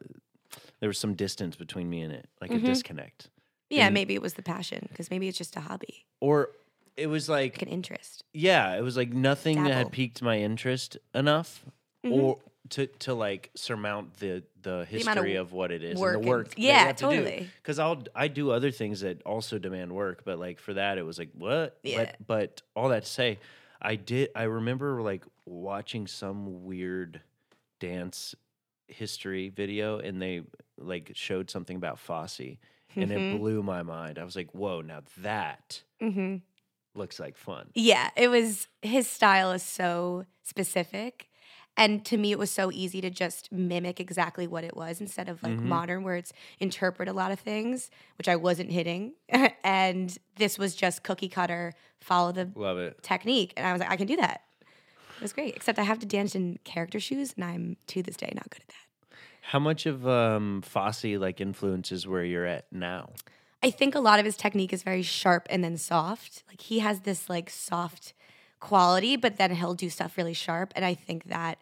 there 0.80 0.88
was 0.88 0.98
some 0.98 1.14
distance 1.14 1.56
between 1.56 1.88
me 1.90 2.02
and 2.02 2.12
it, 2.12 2.28
like 2.40 2.50
Mhm. 2.50 2.56
a 2.62 2.66
disconnect. 2.66 3.28
Yeah, 3.70 3.86
And- 3.86 3.94
maybe 3.94 4.14
it 4.14 4.22
was 4.22 4.34
the 4.34 4.42
passion 4.42 4.86
because 4.90 5.10
maybe 5.10 5.26
it's 5.28 5.38
just 5.38 5.56
a 5.56 5.60
hobby, 5.60 6.04
Or 6.20 6.50
it 6.96 7.08
was 7.08 7.28
like 7.28 7.54
like 7.54 7.62
an 7.62 7.68
interest. 7.68 8.22
yeah, 8.32 8.76
it 8.76 8.82
was 8.82 8.96
like 8.96 9.10
nothing 9.12 9.62
that 9.64 9.72
had 9.72 9.92
piqued 9.92 10.22
my 10.22 10.38
interest 10.38 10.96
enough, 11.14 11.64
Mhm. 12.04 12.12
or 12.12 12.38
to 12.70 12.86
to 12.86 13.14
like 13.14 13.50
surmount 13.54 14.14
the 14.14 14.42
the 14.62 14.70
amount 14.70 14.82
of 14.82 14.88
history 14.88 15.34
of 15.36 15.52
what 15.52 15.70
it 15.70 15.84
is 15.84 15.96
work 15.98 16.14
and 16.14 16.16
and- 16.16 16.24
the 16.24 16.28
work. 16.28 16.54
yeah, 16.56 16.90
totally. 16.92 17.48
Because 17.62 17.78
I'll 17.78 18.02
I 18.14 18.26
do 18.28 18.50
other 18.50 18.70
things 18.72 19.00
that 19.00 19.22
also 19.22 19.58
demand 19.58 19.92
work, 19.92 20.24
but 20.24 20.38
like 20.40 20.58
for 20.58 20.74
that 20.74 20.98
it 20.98 21.02
was 21.02 21.18
like 21.18 21.30
what? 21.34 21.78
Yeah. 21.84 22.12
But 22.18 22.26
but 22.26 22.62
all 22.74 22.88
that 22.88 23.04
to 23.04 23.08
say, 23.08 23.38
I 23.80 23.94
did. 23.96 24.30
I 24.34 24.44
remember 24.44 25.00
like 25.02 25.24
watching 25.44 26.06
some 26.08 26.64
weird 26.64 27.20
dance 27.78 28.34
history 28.88 29.48
video, 29.48 29.98
and 29.98 30.20
they 30.20 30.42
like 30.78 31.12
showed 31.14 31.50
something 31.50 31.76
about 31.76 31.98
Fosse, 31.98 32.40
and 32.40 33.10
it 33.12 33.18
Mhm. 33.18 33.38
blew 33.38 33.62
my 33.62 33.82
mind. 33.82 34.18
I 34.18 34.24
was 34.24 34.36
like, 34.36 34.50
whoa! 34.52 34.80
Now 34.80 35.02
that 35.18 35.82
Mhm. 36.00 36.42
looks 36.94 37.18
like 37.20 37.36
fun. 37.36 37.70
Yeah, 37.74 38.10
it 38.16 38.28
was 38.28 38.68
his 38.82 39.08
style 39.08 39.52
is 39.52 39.62
so 39.62 40.24
specific. 40.42 41.28
And 41.78 42.06
to 42.06 42.16
me, 42.16 42.32
it 42.32 42.38
was 42.38 42.50
so 42.50 42.72
easy 42.72 43.02
to 43.02 43.10
just 43.10 43.52
mimic 43.52 44.00
exactly 44.00 44.46
what 44.46 44.64
it 44.64 44.74
was 44.74 44.98
instead 44.98 45.28
of 45.28 45.42
like 45.42 45.58
Mhm. 45.58 45.64
modern, 45.64 46.04
where 46.04 46.16
it's 46.16 46.32
interpret 46.58 47.06
a 47.06 47.12
lot 47.12 47.32
of 47.32 47.38
things, 47.38 47.90
which 48.16 48.28
I 48.28 48.36
wasn't 48.36 48.70
hitting. 48.72 49.12
and 49.62 50.16
this 50.36 50.58
was 50.58 50.74
just 50.74 51.02
cookie 51.02 51.28
cutter, 51.28 51.74
follow 52.00 52.32
the 52.32 52.50
Love 52.54 52.78
it. 52.78 53.02
technique. 53.02 53.52
And 53.58 53.66
I 53.66 53.72
was 53.72 53.80
like, 53.80 53.90
I 53.90 53.96
can 53.96 54.06
do 54.06 54.16
that. 54.16 54.40
It 55.16 55.22
was 55.22 55.32
great. 55.32 55.56
Except 55.56 55.78
I 55.78 55.82
have 55.82 55.98
to 56.00 56.06
dance 56.06 56.34
in 56.34 56.58
character 56.64 57.00
shoes, 57.00 57.34
and 57.36 57.44
I'm 57.44 57.76
to 57.88 58.02
this 58.02 58.16
day 58.16 58.32
not 58.34 58.50
good 58.50 58.62
at 58.62 58.68
that. 58.68 59.18
How 59.42 59.58
much 59.58 59.86
of 59.86 60.06
um, 60.06 60.62
Fosse 60.62 61.04
like 61.04 61.40
influences 61.40 62.06
where 62.06 62.24
you're 62.24 62.46
at 62.46 62.66
now? 62.72 63.10
I 63.62 63.70
think 63.70 63.94
a 63.94 64.00
lot 64.00 64.18
of 64.18 64.24
his 64.24 64.36
technique 64.36 64.72
is 64.72 64.82
very 64.82 65.02
sharp 65.02 65.46
and 65.50 65.62
then 65.64 65.76
soft. 65.76 66.42
Like 66.48 66.60
he 66.60 66.80
has 66.80 67.00
this 67.00 67.30
like 67.30 67.48
soft 67.50 68.12
quality, 68.60 69.16
but 69.16 69.36
then 69.36 69.54
he'll 69.54 69.74
do 69.74 69.88
stuff 69.88 70.16
really 70.16 70.34
sharp. 70.34 70.72
And 70.76 70.84
I 70.84 70.94
think 70.94 71.24
that 71.24 71.58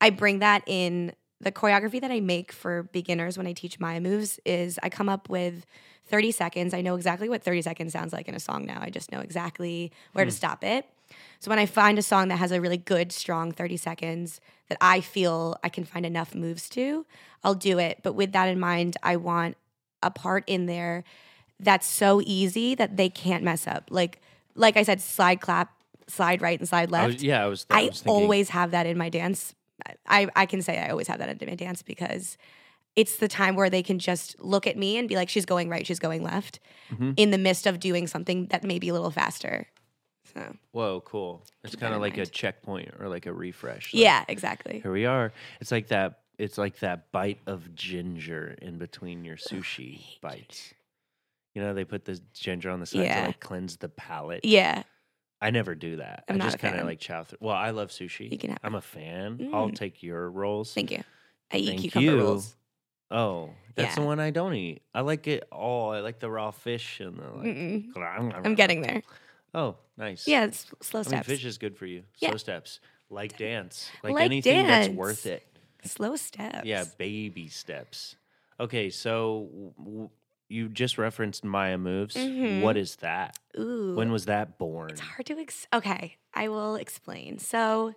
I 0.00 0.10
bring 0.10 0.40
that 0.40 0.62
in 0.66 1.12
the 1.40 1.52
choreography 1.52 2.00
that 2.00 2.10
I 2.10 2.20
make 2.20 2.52
for 2.52 2.84
beginners 2.84 3.36
when 3.36 3.46
I 3.46 3.52
teach 3.52 3.78
Maya 3.78 4.00
moves 4.00 4.40
is 4.44 4.78
I 4.82 4.88
come 4.88 5.08
up 5.08 5.28
with 5.28 5.66
30 6.06 6.32
seconds. 6.32 6.72
I 6.72 6.80
know 6.80 6.94
exactly 6.94 7.28
what 7.28 7.42
30 7.42 7.62
seconds 7.62 7.92
sounds 7.92 8.12
like 8.12 8.28
in 8.28 8.34
a 8.34 8.40
song 8.40 8.64
now. 8.64 8.78
I 8.80 8.90
just 8.90 9.12
know 9.12 9.20
exactly 9.20 9.92
where 10.12 10.24
to 10.24 10.30
stop 10.30 10.64
it. 10.64 10.86
So 11.40 11.50
when 11.50 11.58
I 11.58 11.66
find 11.66 11.98
a 11.98 12.02
song 12.02 12.28
that 12.28 12.36
has 12.38 12.50
a 12.52 12.60
really 12.60 12.76
good, 12.78 13.12
strong 13.12 13.52
30 13.52 13.76
seconds 13.76 14.40
that 14.68 14.78
I 14.80 15.00
feel 15.00 15.56
I 15.62 15.68
can 15.68 15.84
find 15.84 16.04
enough 16.06 16.34
moves 16.34 16.68
to, 16.70 17.06
I'll 17.44 17.54
do 17.54 17.78
it. 17.78 18.00
But 18.02 18.14
with 18.14 18.32
that 18.32 18.46
in 18.48 18.58
mind, 18.58 18.96
I 19.02 19.16
want 19.16 19.56
a 20.02 20.10
part 20.10 20.44
in 20.46 20.66
there 20.66 21.04
that's 21.60 21.86
so 21.86 22.20
easy 22.24 22.74
that 22.74 22.96
they 22.96 23.08
can't 23.08 23.42
mess 23.44 23.66
up. 23.66 23.88
Like 23.90 24.20
like 24.54 24.76
I 24.76 24.82
said, 24.82 25.00
slide 25.00 25.40
clap, 25.40 25.72
slide 26.08 26.40
right 26.42 26.58
and 26.58 26.68
slide 26.68 26.88
I 26.88 26.92
left. 26.92 27.14
was, 27.14 27.22
yeah, 27.22 27.44
I 27.44 27.46
was. 27.46 27.66
I, 27.70 27.80
I 27.82 27.86
was 27.88 28.02
always 28.06 28.48
have 28.50 28.70
that 28.70 28.86
in 28.86 28.96
my 28.96 29.08
dance. 29.08 29.54
I, 30.08 30.28
I 30.34 30.46
can 30.46 30.62
say 30.62 30.78
I 30.78 30.88
always 30.88 31.06
have 31.08 31.18
that 31.18 31.28
in 31.42 31.48
my 31.48 31.54
dance 31.54 31.82
because 31.82 32.38
it's 32.96 33.16
the 33.18 33.28
time 33.28 33.54
where 33.54 33.68
they 33.68 33.82
can 33.82 33.98
just 33.98 34.40
look 34.40 34.66
at 34.66 34.76
me 34.76 34.96
and 34.96 35.06
be 35.08 35.14
like, 35.14 35.28
she's 35.28 35.44
going 35.44 35.68
right, 35.68 35.86
she's 35.86 35.98
going 35.98 36.22
left, 36.22 36.58
Mhm. 36.90 37.12
in 37.18 37.30
the 37.30 37.38
midst 37.38 37.66
of 37.66 37.78
doing 37.78 38.06
something 38.06 38.46
that 38.46 38.64
may 38.64 38.78
be 38.78 38.88
a 38.88 38.92
little 38.94 39.10
faster. 39.10 39.66
So 40.36 40.56
Whoa, 40.72 41.00
cool! 41.06 41.42
It's 41.64 41.76
kind 41.76 41.94
of 41.94 42.00
like 42.00 42.18
a 42.18 42.26
checkpoint 42.26 42.90
or 43.00 43.08
like 43.08 43.26
a 43.26 43.32
refresh. 43.32 43.94
like, 43.94 44.00
yeah, 44.02 44.24
exactly. 44.28 44.80
here 44.80 44.92
we 44.92 45.06
are. 45.06 45.32
It's 45.60 45.72
like 45.72 45.88
that. 45.88 46.20
It's 46.38 46.58
like 46.58 46.80
that 46.80 47.10
bite 47.12 47.38
of 47.46 47.74
ginger 47.74 48.54
in 48.60 48.76
between 48.76 49.24
your 49.24 49.36
sushi 49.36 50.20
bites. 50.20 50.74
You 51.54 51.62
know, 51.62 51.72
they 51.72 51.84
put 51.84 52.04
the 52.04 52.20
ginger 52.34 52.68
on 52.68 52.80
the 52.80 52.86
side 52.86 53.04
Yeah. 53.04 53.20
to 53.22 53.26
like 53.28 53.40
cleanse 53.40 53.78
the 53.78 53.88
palate. 53.88 54.44
Yeah, 54.44 54.82
I 55.40 55.50
never 55.50 55.74
do 55.74 55.96
that. 55.96 56.24
I'm 56.28 56.36
I 56.40 56.44
just 56.44 56.58
kind 56.58 56.76
of 56.76 56.84
like 56.84 57.00
chow 57.00 57.24
through. 57.24 57.38
Well, 57.40 57.56
I 57.56 57.70
love 57.70 57.88
sushi. 57.88 58.30
You 58.30 58.36
can 58.36 58.50
have 58.50 58.58
I'm 58.62 58.74
a 58.74 58.82
fan. 58.82 59.48
I'll 59.54 59.70
Mm. 59.70 59.74
take 59.74 60.02
your 60.02 60.28
rolls. 60.30 60.74
thank 60.74 60.90
you. 60.90 61.02
I 61.50 61.56
eat 61.56 61.66
Thank 61.68 61.80
cucumber 61.80 62.10
you. 62.12 62.18
rolls. 62.22 62.54
Oh, 63.10 63.50
that's 63.76 63.94
the 63.94 64.02
one 64.02 64.18
I 64.20 64.30
don't 64.30 64.54
eat. 64.54 64.82
I 64.92 65.00
like 65.02 65.28
it 65.28 65.46
all. 65.52 65.92
I 65.92 66.00
like 66.00 66.18
the 66.18 66.28
raw 66.28 66.50
fish 66.50 67.00
and 67.00 67.16
the 67.16 67.28
like. 67.94 68.44
I'm 68.44 68.54
getting 68.56 68.82
there. 68.82 69.02
Oh, 69.56 69.76
nice. 69.96 70.28
Yeah, 70.28 70.44
it's 70.44 70.66
slow 70.82 71.02
I 71.06 71.10
mean, 71.10 71.22
fish 71.22 71.44
is 71.44 71.56
good 71.58 71.76
for 71.76 71.86
you. 71.86 72.02
Yeah. 72.18 72.28
Slow 72.30 72.36
steps, 72.38 72.80
like 73.10 73.38
dance, 73.38 73.90
like, 74.04 74.12
Like 74.14 74.24
anything 74.26 74.66
that's 74.66 74.88
worth 74.88 75.24
it. 75.26 75.42
slow 75.84 76.14
steps. 76.16 76.66
Yeah, 76.66 76.84
baby 76.98 77.48
steps. 77.48 78.16
Okay, 78.60 78.90
so 78.90 79.72
w- 79.78 80.10
you 80.48 80.68
just 80.68 80.98
referenced 80.98 81.42
Maya 81.42 81.78
moves. 81.78 82.14
Mhm. 82.16 82.60
What 82.60 82.76
is 82.76 82.96
that? 82.96 83.38
Ooh. 83.58 83.94
When 83.96 84.12
was 84.12 84.26
that 84.26 84.58
born? 84.58 84.90
It's 84.90 85.00
hard 85.00 85.26
to 85.26 85.38
ex- 85.38 85.66
okay. 85.72 86.16
I 86.34 86.48
will 86.48 86.76
explain. 86.76 87.38
So, 87.38 87.94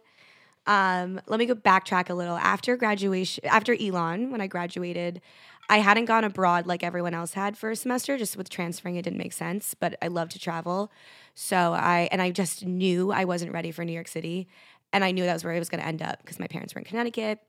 um, 0.65 1.19
let 1.27 1.39
me 1.39 1.45
go 1.45 1.55
backtrack 1.55 2.09
a 2.09 2.13
little. 2.13 2.37
After 2.37 2.77
graduation, 2.77 3.45
after 3.45 3.75
Elon, 3.79 4.31
when 4.31 4.39
I 4.41 4.47
graduated, 4.47 5.21
I 5.69 5.79
hadn't 5.79 6.05
gone 6.05 6.23
abroad 6.23 6.65
like 6.65 6.83
everyone 6.83 7.13
else 7.13 7.33
had 7.33 7.55
for 7.55 7.69
a 7.69 7.75
semester. 7.75 8.17
Just 8.17 8.35
with 8.35 8.49
transferring, 8.49 8.95
it 8.95 9.03
didn't 9.03 9.19
make 9.19 9.33
sense. 9.33 9.75
But 9.75 9.95
I 10.01 10.07
love 10.07 10.29
to 10.29 10.39
travel, 10.39 10.91
so 11.35 11.73
I 11.73 12.09
and 12.11 12.21
I 12.21 12.31
just 12.31 12.65
knew 12.65 13.11
I 13.11 13.25
wasn't 13.25 13.53
ready 13.53 13.71
for 13.71 13.85
New 13.85 13.93
York 13.93 14.07
City, 14.07 14.47
and 14.91 15.03
I 15.03 15.11
knew 15.11 15.23
that 15.23 15.33
was 15.33 15.43
where 15.43 15.53
I 15.53 15.59
was 15.59 15.69
going 15.69 15.81
to 15.81 15.87
end 15.87 16.01
up 16.01 16.19
because 16.19 16.39
my 16.39 16.47
parents 16.47 16.73
were 16.73 16.79
in 16.79 16.85
Connecticut. 16.85 17.39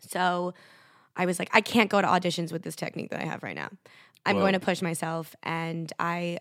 So 0.00 0.54
I 1.14 1.26
was 1.26 1.38
like, 1.38 1.50
I 1.52 1.60
can't 1.60 1.90
go 1.90 2.00
to 2.00 2.08
auditions 2.08 2.52
with 2.52 2.62
this 2.62 2.74
technique 2.74 3.10
that 3.10 3.20
I 3.20 3.26
have 3.26 3.42
right 3.42 3.54
now. 3.54 3.68
I'm 4.24 4.36
Whoa. 4.36 4.42
going 4.42 4.52
to 4.54 4.60
push 4.60 4.80
myself, 4.80 5.36
and 5.42 5.92
I 5.98 6.38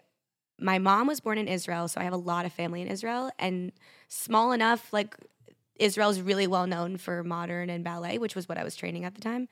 my 0.60 0.80
mom 0.80 1.08
was 1.08 1.19
born 1.19 1.38
in 1.38 1.47
Israel, 1.47 1.88
so 1.88 2.00
I 2.00 2.06
have 2.06 2.13
a 2.13 2.17
lot 2.17 2.45
of 2.45 2.54
family 2.54 2.82
in 2.82 2.88
Israel 2.88 3.32
and 3.38 3.71
small 4.08 4.52
enough 4.52 4.93
like 4.93 5.15
Israel's 5.78 6.21
really 6.21 6.45
well 6.45 6.67
known 6.67 6.97
for 6.97 7.24
modern 7.24 7.69
and 7.69 7.84
ballet, 7.84 8.19
which 8.19 8.36
was 8.36 8.47
what 8.47 8.58
I 8.58 8.63
was 8.63 8.76
training 8.76 9.04
at 9.04 9.15
the 9.15 9.21
time. 9.21 9.50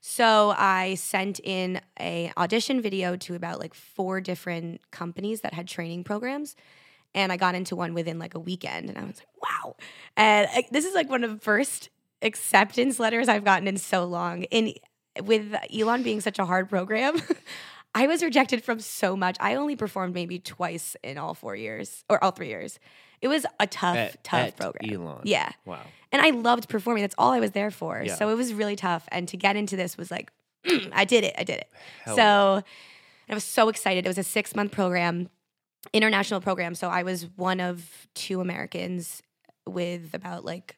So 0.00 0.54
I 0.56 0.94
sent 0.94 1.40
in 1.40 1.80
a 1.98 2.32
audition 2.36 2.80
video 2.80 3.16
to 3.16 3.34
about 3.34 3.58
like 3.58 3.74
four 3.74 4.20
different 4.20 4.80
companies 4.90 5.40
that 5.40 5.54
had 5.54 5.66
training 5.66 6.04
programs 6.04 6.54
and 7.16 7.32
I 7.32 7.36
got 7.36 7.54
into 7.54 7.74
one 7.74 7.94
within 7.94 8.18
like 8.18 8.34
a 8.34 8.38
weekend 8.38 8.90
and 8.90 8.98
I 8.98 9.02
was 9.02 9.16
like, 9.16 9.42
"Wow." 9.42 9.76
And 10.16 10.48
I, 10.52 10.64
this 10.70 10.84
is 10.84 10.94
like 10.94 11.08
one 11.08 11.24
of 11.24 11.30
the 11.30 11.40
first 11.40 11.88
acceptance 12.22 13.00
letters 13.00 13.28
I've 13.28 13.44
gotten 13.44 13.66
in 13.66 13.78
so 13.78 14.04
long. 14.04 14.44
And 14.52 14.74
with 15.24 15.54
Elon 15.74 16.02
being 16.02 16.20
such 16.20 16.38
a 16.38 16.44
hard 16.44 16.68
program, 16.68 17.16
I 17.94 18.06
was 18.06 18.22
rejected 18.22 18.62
from 18.62 18.78
so 18.80 19.16
much. 19.16 19.36
I 19.40 19.54
only 19.54 19.76
performed 19.76 20.14
maybe 20.14 20.38
twice 20.38 20.94
in 21.02 21.16
all 21.16 21.32
four 21.32 21.56
years 21.56 22.04
or 22.10 22.22
all 22.22 22.30
three 22.30 22.48
years. 22.48 22.78
It 23.20 23.28
was 23.28 23.46
a 23.58 23.66
tough, 23.66 23.96
At- 23.96 24.24
tough 24.24 24.48
at 24.48 24.56
program. 24.56 24.92
Elon. 24.92 25.20
Yeah. 25.24 25.50
Wow. 25.64 25.80
And 26.12 26.22
I 26.22 26.30
loved 26.30 26.68
performing. 26.68 27.02
That's 27.02 27.14
all 27.18 27.32
I 27.32 27.40
was 27.40 27.50
there 27.52 27.70
for. 27.70 28.02
Yeah. 28.04 28.14
So 28.14 28.28
it 28.30 28.34
was 28.34 28.54
really 28.54 28.76
tough. 28.76 29.04
And 29.08 29.26
to 29.28 29.36
get 29.36 29.56
into 29.56 29.76
this 29.76 29.96
was 29.96 30.10
like, 30.10 30.30
mm, 30.66 30.90
I 30.92 31.04
did 31.04 31.24
it. 31.24 31.34
I 31.36 31.44
did 31.44 31.58
it. 31.58 31.70
Hell 32.04 32.16
so 32.16 32.62
I 33.28 33.34
was 33.34 33.44
so 33.44 33.68
excited. 33.68 34.04
It 34.04 34.08
was 34.08 34.18
a 34.18 34.22
six 34.22 34.54
month 34.54 34.72
program, 34.72 35.28
international 35.92 36.40
program. 36.40 36.74
So 36.74 36.88
I 36.88 37.02
was 37.02 37.26
one 37.36 37.60
of 37.60 38.06
two 38.14 38.40
Americans 38.40 39.22
with 39.66 40.14
about 40.14 40.44
like 40.44 40.76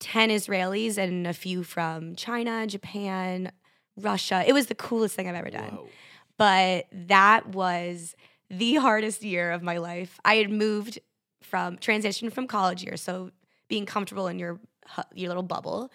10 0.00 0.30
Israelis 0.30 0.98
and 0.98 1.26
a 1.26 1.32
few 1.32 1.62
from 1.62 2.16
China, 2.16 2.66
Japan, 2.66 3.52
Russia. 3.96 4.44
It 4.46 4.52
was 4.52 4.66
the 4.66 4.74
coolest 4.74 5.14
thing 5.14 5.28
I've 5.28 5.34
ever 5.36 5.48
done 5.50 5.70
Whoa. 5.76 5.88
but 6.36 6.86
that 6.92 7.48
was 7.48 8.14
the 8.50 8.74
hardest 8.74 9.22
year 9.22 9.52
of 9.52 9.62
my 9.62 9.78
life. 9.78 10.20
I 10.24 10.34
had 10.34 10.50
moved 10.50 10.98
from 11.42 11.78
transition 11.78 12.30
from 12.30 12.46
college 12.46 12.82
year, 12.82 12.96
so 12.96 13.30
being 13.68 13.86
comfortable 13.86 14.28
in 14.28 14.38
your 14.38 14.58
your 15.14 15.28
little 15.28 15.42
bubble, 15.42 15.90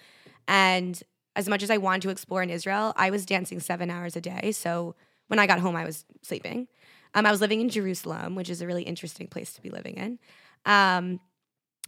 and 0.48 1.02
as 1.36 1.48
much 1.48 1.64
as 1.64 1.70
I 1.70 1.78
wanted 1.78 2.02
to 2.04 2.10
explore 2.10 2.44
in 2.44 2.50
Israel, 2.50 2.94
I 2.98 3.10
was 3.10 3.26
dancing 3.26 3.60
seven 3.60 3.90
hours 3.90 4.16
a 4.16 4.22
day. 4.22 4.52
So 4.52 4.96
when 5.28 5.40
I 5.40 5.48
got 5.48 5.60
home, 5.60 5.76
I 5.76 5.86
was 5.86 6.04
sleeping. 6.22 6.68
Um, 7.14 7.26
I 7.26 7.32
was 7.32 7.40
living 7.42 7.62
in 7.62 7.70
Jerusalem, 7.70 8.36
which 8.36 8.50
is 8.50 8.62
a 8.62 8.68
really 8.68 8.84
interesting 8.84 9.28
place 9.28 9.54
to 9.54 9.62
be 9.62 9.70
living 9.70 9.96
in. 9.96 10.20
Um, 10.66 11.20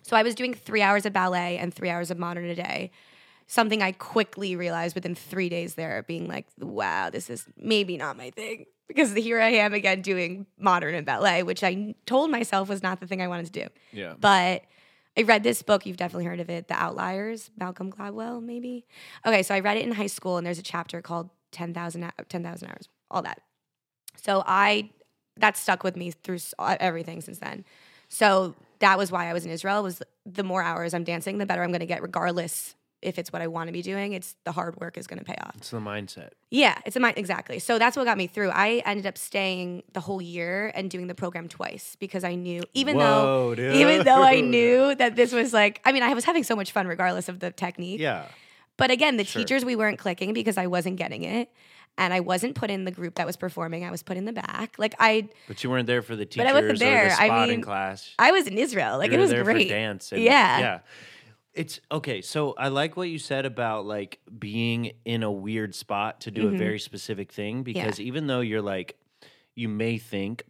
so 0.01 0.15
I 0.15 0.23
was 0.23 0.35
doing 0.35 0.53
three 0.53 0.81
hours 0.81 1.05
of 1.05 1.13
ballet 1.13 1.57
and 1.57 1.73
three 1.73 1.89
hours 1.89 2.11
of 2.11 2.17
modern 2.17 2.45
a 2.45 2.55
day. 2.55 2.91
Something 3.47 3.81
I 3.81 3.91
quickly 3.91 4.55
realized 4.55 4.95
within 4.95 5.15
three 5.15 5.49
days 5.49 5.75
there, 5.75 6.03
being 6.03 6.27
like, 6.27 6.47
wow, 6.59 7.09
this 7.09 7.29
is 7.29 7.45
maybe 7.57 7.97
not 7.97 8.17
my 8.17 8.29
thing. 8.31 8.65
Because 8.87 9.13
here 9.13 9.39
I 9.39 9.49
am 9.49 9.73
again 9.73 10.01
doing 10.01 10.45
modern 10.57 10.95
and 10.95 11.05
ballet, 11.05 11.43
which 11.43 11.63
I 11.63 11.95
told 12.05 12.31
myself 12.31 12.69
was 12.69 12.83
not 12.83 12.99
the 12.99 13.07
thing 13.07 13.21
I 13.21 13.27
wanted 13.27 13.47
to 13.47 13.63
do. 13.63 13.67
Yeah. 13.91 14.13
But 14.19 14.63
I 15.17 15.21
read 15.23 15.43
this 15.43 15.61
book, 15.61 15.85
you've 15.85 15.97
definitely 15.97 16.25
heard 16.25 16.39
of 16.39 16.49
it, 16.49 16.67
The 16.67 16.73
Outliers, 16.73 17.51
Malcolm 17.57 17.91
Gladwell, 17.91 18.41
maybe. 18.41 18.85
Okay, 19.25 19.43
so 19.43 19.53
I 19.53 19.59
read 19.59 19.77
it 19.77 19.85
in 19.85 19.91
high 19.91 20.07
school, 20.07 20.37
and 20.37 20.45
there's 20.45 20.59
a 20.59 20.63
chapter 20.63 21.01
called 21.01 21.29
10,000 21.51 22.03
hou- 22.03 22.09
10,000 22.27 22.67
Hours, 22.67 22.89
all 23.11 23.21
that. 23.21 23.41
So 24.15 24.43
I, 24.45 24.89
that 25.37 25.55
stuck 25.55 25.83
with 25.83 25.95
me 25.95 26.11
through 26.11 26.39
uh, 26.57 26.77
everything 26.79 27.21
since 27.21 27.39
then. 27.39 27.63
So 28.09 28.55
that 28.79 28.97
was 28.97 29.11
why 29.11 29.29
I 29.29 29.33
was 29.33 29.45
in 29.45 29.51
Israel. 29.51 29.83
Was 29.83 30.01
the 30.25 30.43
more 30.43 30.63
hours 30.63 30.93
I'm 30.93 31.03
dancing, 31.03 31.37
the 31.37 31.45
better 31.45 31.63
I'm 31.63 31.69
going 31.69 31.79
to 31.79 31.85
get, 31.85 32.01
regardless 32.01 32.75
if 33.03 33.19
it's 33.19 33.31
what 33.31 33.41
I 33.41 33.47
want 33.47 33.67
to 33.67 33.71
be 33.73 33.81
doing. 33.81 34.13
It's 34.13 34.35
the 34.43 34.51
hard 34.51 34.75
work 34.79 34.97
is 34.97 35.05
going 35.07 35.19
to 35.19 35.25
pay 35.25 35.35
off. 35.41 35.55
It's 35.57 35.69
the 35.71 35.79
mindset. 35.79 36.29
Yeah, 36.49 36.77
it's 36.85 36.95
a 36.95 36.99
mind 36.99 37.17
exactly. 37.17 37.59
So 37.59 37.77
that's 37.79 37.95
what 37.97 38.05
got 38.05 38.17
me 38.17 38.27
through. 38.27 38.49
I 38.51 38.81
ended 38.85 39.05
up 39.05 39.17
staying 39.17 39.83
the 39.93 39.99
whole 39.99 40.21
year 40.21 40.71
and 40.75 40.89
doing 40.89 41.07
the 41.07 41.15
program 41.15 41.47
twice 41.47 41.95
because 41.99 42.23
I 42.23 42.35
knew, 42.35 42.61
even 42.73 42.97
though, 42.97 43.55
dude. 43.55 43.75
even 43.75 44.03
though 44.05 44.23
I 44.23 44.39
knew 44.55 44.95
that 44.95 45.15
this 45.15 45.31
was 45.33 45.53
like, 45.53 45.81
I 45.85 45.91
mean, 45.91 46.03
I 46.03 46.13
was 46.13 46.25
having 46.25 46.43
so 46.43 46.55
much 46.55 46.71
fun 46.71 46.87
regardless 46.87 47.29
of 47.29 47.39
the 47.39 47.51
technique. 47.51 47.99
Yeah. 47.99 48.25
But 48.77 48.89
again, 48.91 49.17
the 49.17 49.23
Sure. 49.23 49.41
teachers 49.41 49.63
we 49.63 49.75
weren't 49.75 49.99
clicking 49.99 50.33
because 50.33 50.57
I 50.57 50.67
wasn't 50.67 50.97
getting 50.97 51.23
it. 51.23 51.49
And 51.95 52.11
I 52.11 52.21
wasn't 52.21 52.55
put 52.55 52.71
in 52.71 52.85
the 52.85 52.91
group 52.91 53.15
that 53.15 53.27
was 53.27 53.37
performing. 53.37 53.85
I 53.85 53.91
was 53.91 54.01
put 54.01 54.17
in 54.17 54.25
the 54.25 54.33
back. 54.33 54.73
Like 54.79 54.95
I 54.99 55.29
But 55.47 55.63
you 55.63 55.69
weren't 55.69 55.85
there 55.85 56.01
for 56.01 56.15
the 56.15 56.25
teachers 56.25 56.37
But 56.43 56.47
I 56.47 56.59
wasn't 56.59 56.79
there. 56.79 57.09
the 57.09 57.21
I 57.21 57.45
mean, 57.47 57.61
class. 57.61 58.09
I 58.17 58.31
was 58.31 58.47
in 58.47 58.57
Israel. 58.57 58.97
Like 58.97 59.11
you 59.11 59.17
it 59.19 59.21
was 59.21 59.29
there 59.29 59.43
great. 59.43 59.67
for 59.67 59.73
dance. 59.75 60.11
And, 60.11 60.23
Yeah. 60.23 60.59
Yeah. 60.59 60.79
It's 61.53 61.79
okay. 61.91 62.21
So 62.21 62.53
I 62.53 62.69
like 62.69 62.97
what 62.97 63.09
you 63.09 63.19
said 63.19 63.45
about 63.45 63.85
like 63.85 64.19
being 64.39 64.93
in 65.05 65.21
a 65.21 65.31
weird 65.31 65.75
spot 65.75 66.21
to 66.21 66.31
do 66.31 66.47
Mhm. 66.47 66.53
a 66.55 66.57
very 66.57 66.79
specific 66.79 67.31
thing 67.31 67.61
because 67.63 67.99
even 67.99 68.25
though 68.27 68.39
you're 68.41 68.61
like, 68.61 68.97
you 69.55 69.69
may 69.69 69.99
think 69.99 70.43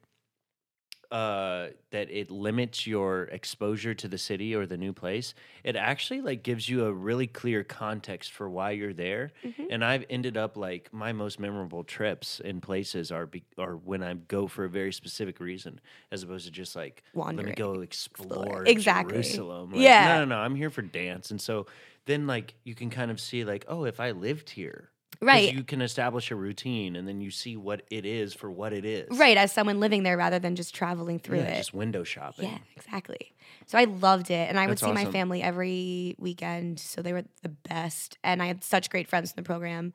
uh, 1.14 1.70
that 1.92 2.10
it 2.10 2.32
limits 2.32 2.88
your 2.88 3.26
exposure 3.26 3.94
to 3.94 4.08
the 4.10 4.18
city 4.18 4.56
or 4.56 4.66
the 4.66 4.78
new 4.78 4.92
place, 4.92 5.36
it 5.64 5.76
actually 5.76 6.22
like 6.22 6.44
gives 6.44 6.68
you 6.68 6.86
a 6.86 6.92
really 6.92 7.28
clear 7.28 7.64
context 7.64 8.32
for 8.34 8.50
why 8.50 8.72
you're 8.72 8.94
there. 8.94 9.32
Mhm. 9.46 9.68
And 9.70 9.86
I've 9.86 10.06
ended 10.10 10.38
up 10.38 10.58
like 10.58 10.92
my 10.92 11.14
most 11.14 11.40
memorable 11.40 11.84
trips 11.84 12.40
in 12.40 12.62
places 12.62 13.12
are 13.12 13.28
be- 13.28 13.46
are 13.60 13.78
when 13.78 14.02
I 14.04 14.16
go 14.16 14.48
for 14.48 14.66
a 14.66 14.70
very 14.70 14.92
specific 14.92 15.40
reason, 15.40 15.80
as 16.12 16.24
opposed 16.24 16.46
to 16.46 16.52
just 16.52 16.76
like 16.76 17.04
let 17.14 17.46
me 17.46 17.54
Wandering. 17.54 17.56
go 17.56 17.82
explore 17.82 18.66
Exactly. 18.66 19.14
Jerusalem. 19.14 19.72
Like, 19.72 19.82
Yeah. 19.82 20.06
no, 20.08 20.26
no, 20.26 20.36
no. 20.36 20.38
I'm 20.42 20.56
here 20.56 20.72
for 20.72 20.82
dance, 20.82 21.30
and 21.32 21.40
so 21.40 21.68
then 22.06 22.26
like 22.28 22.56
you 22.64 22.76
can 22.76 22.90
kind 22.90 23.12
of 23.12 23.20
see 23.20 23.46
like, 23.46 23.66
oh, 23.68 23.86
if 23.86 24.00
I 24.00 24.12
lived 24.12 24.50
here, 24.50 24.90
Right. 25.24 25.54
You 25.54 25.64
can 25.64 25.82
establish 25.82 26.32
a 26.32 26.36
routine, 26.36 26.96
and 26.96 27.08
then 27.08 27.22
you 27.22 27.32
see 27.32 27.56
what 27.58 27.84
it 27.90 28.06
is 28.06 28.34
for 28.34 28.50
what 28.52 28.74
it 28.74 28.86
is. 28.86 29.18
Right. 29.18 29.38
As 29.38 29.52
someone 29.52 29.80
living 29.80 30.04
there 30.04 30.18
rather 30.18 30.40
than 30.40 30.56
just 30.56 30.74
traveling 30.76 31.20
through 31.20 31.40
Yeah, 31.40 31.46
it. 31.54 31.58
just 31.58 31.74
window 31.74 32.04
shopping. 32.04 32.50
Yeah, 32.50 32.58
exactly. 32.76 33.34
So 33.66 33.78
I 33.78 33.86
loved 33.86 34.30
it. 34.32 34.50
And 34.50 34.60
I 34.60 34.68
would 34.68 34.78
That's 34.78 34.82
see 34.84 34.92
my 34.92 35.06
family 35.12 35.42
every 35.42 36.16
weekend. 36.20 36.80
So 36.80 37.02
they 37.02 37.14
were 37.14 37.24
the 37.42 37.50
best. 37.50 38.18
And 38.24 38.42
I 38.44 38.48
had 38.48 38.64
such 38.64 38.90
great 38.90 39.08
friends 39.08 39.32
in 39.32 39.36
the 39.36 39.44
program. 39.44 39.94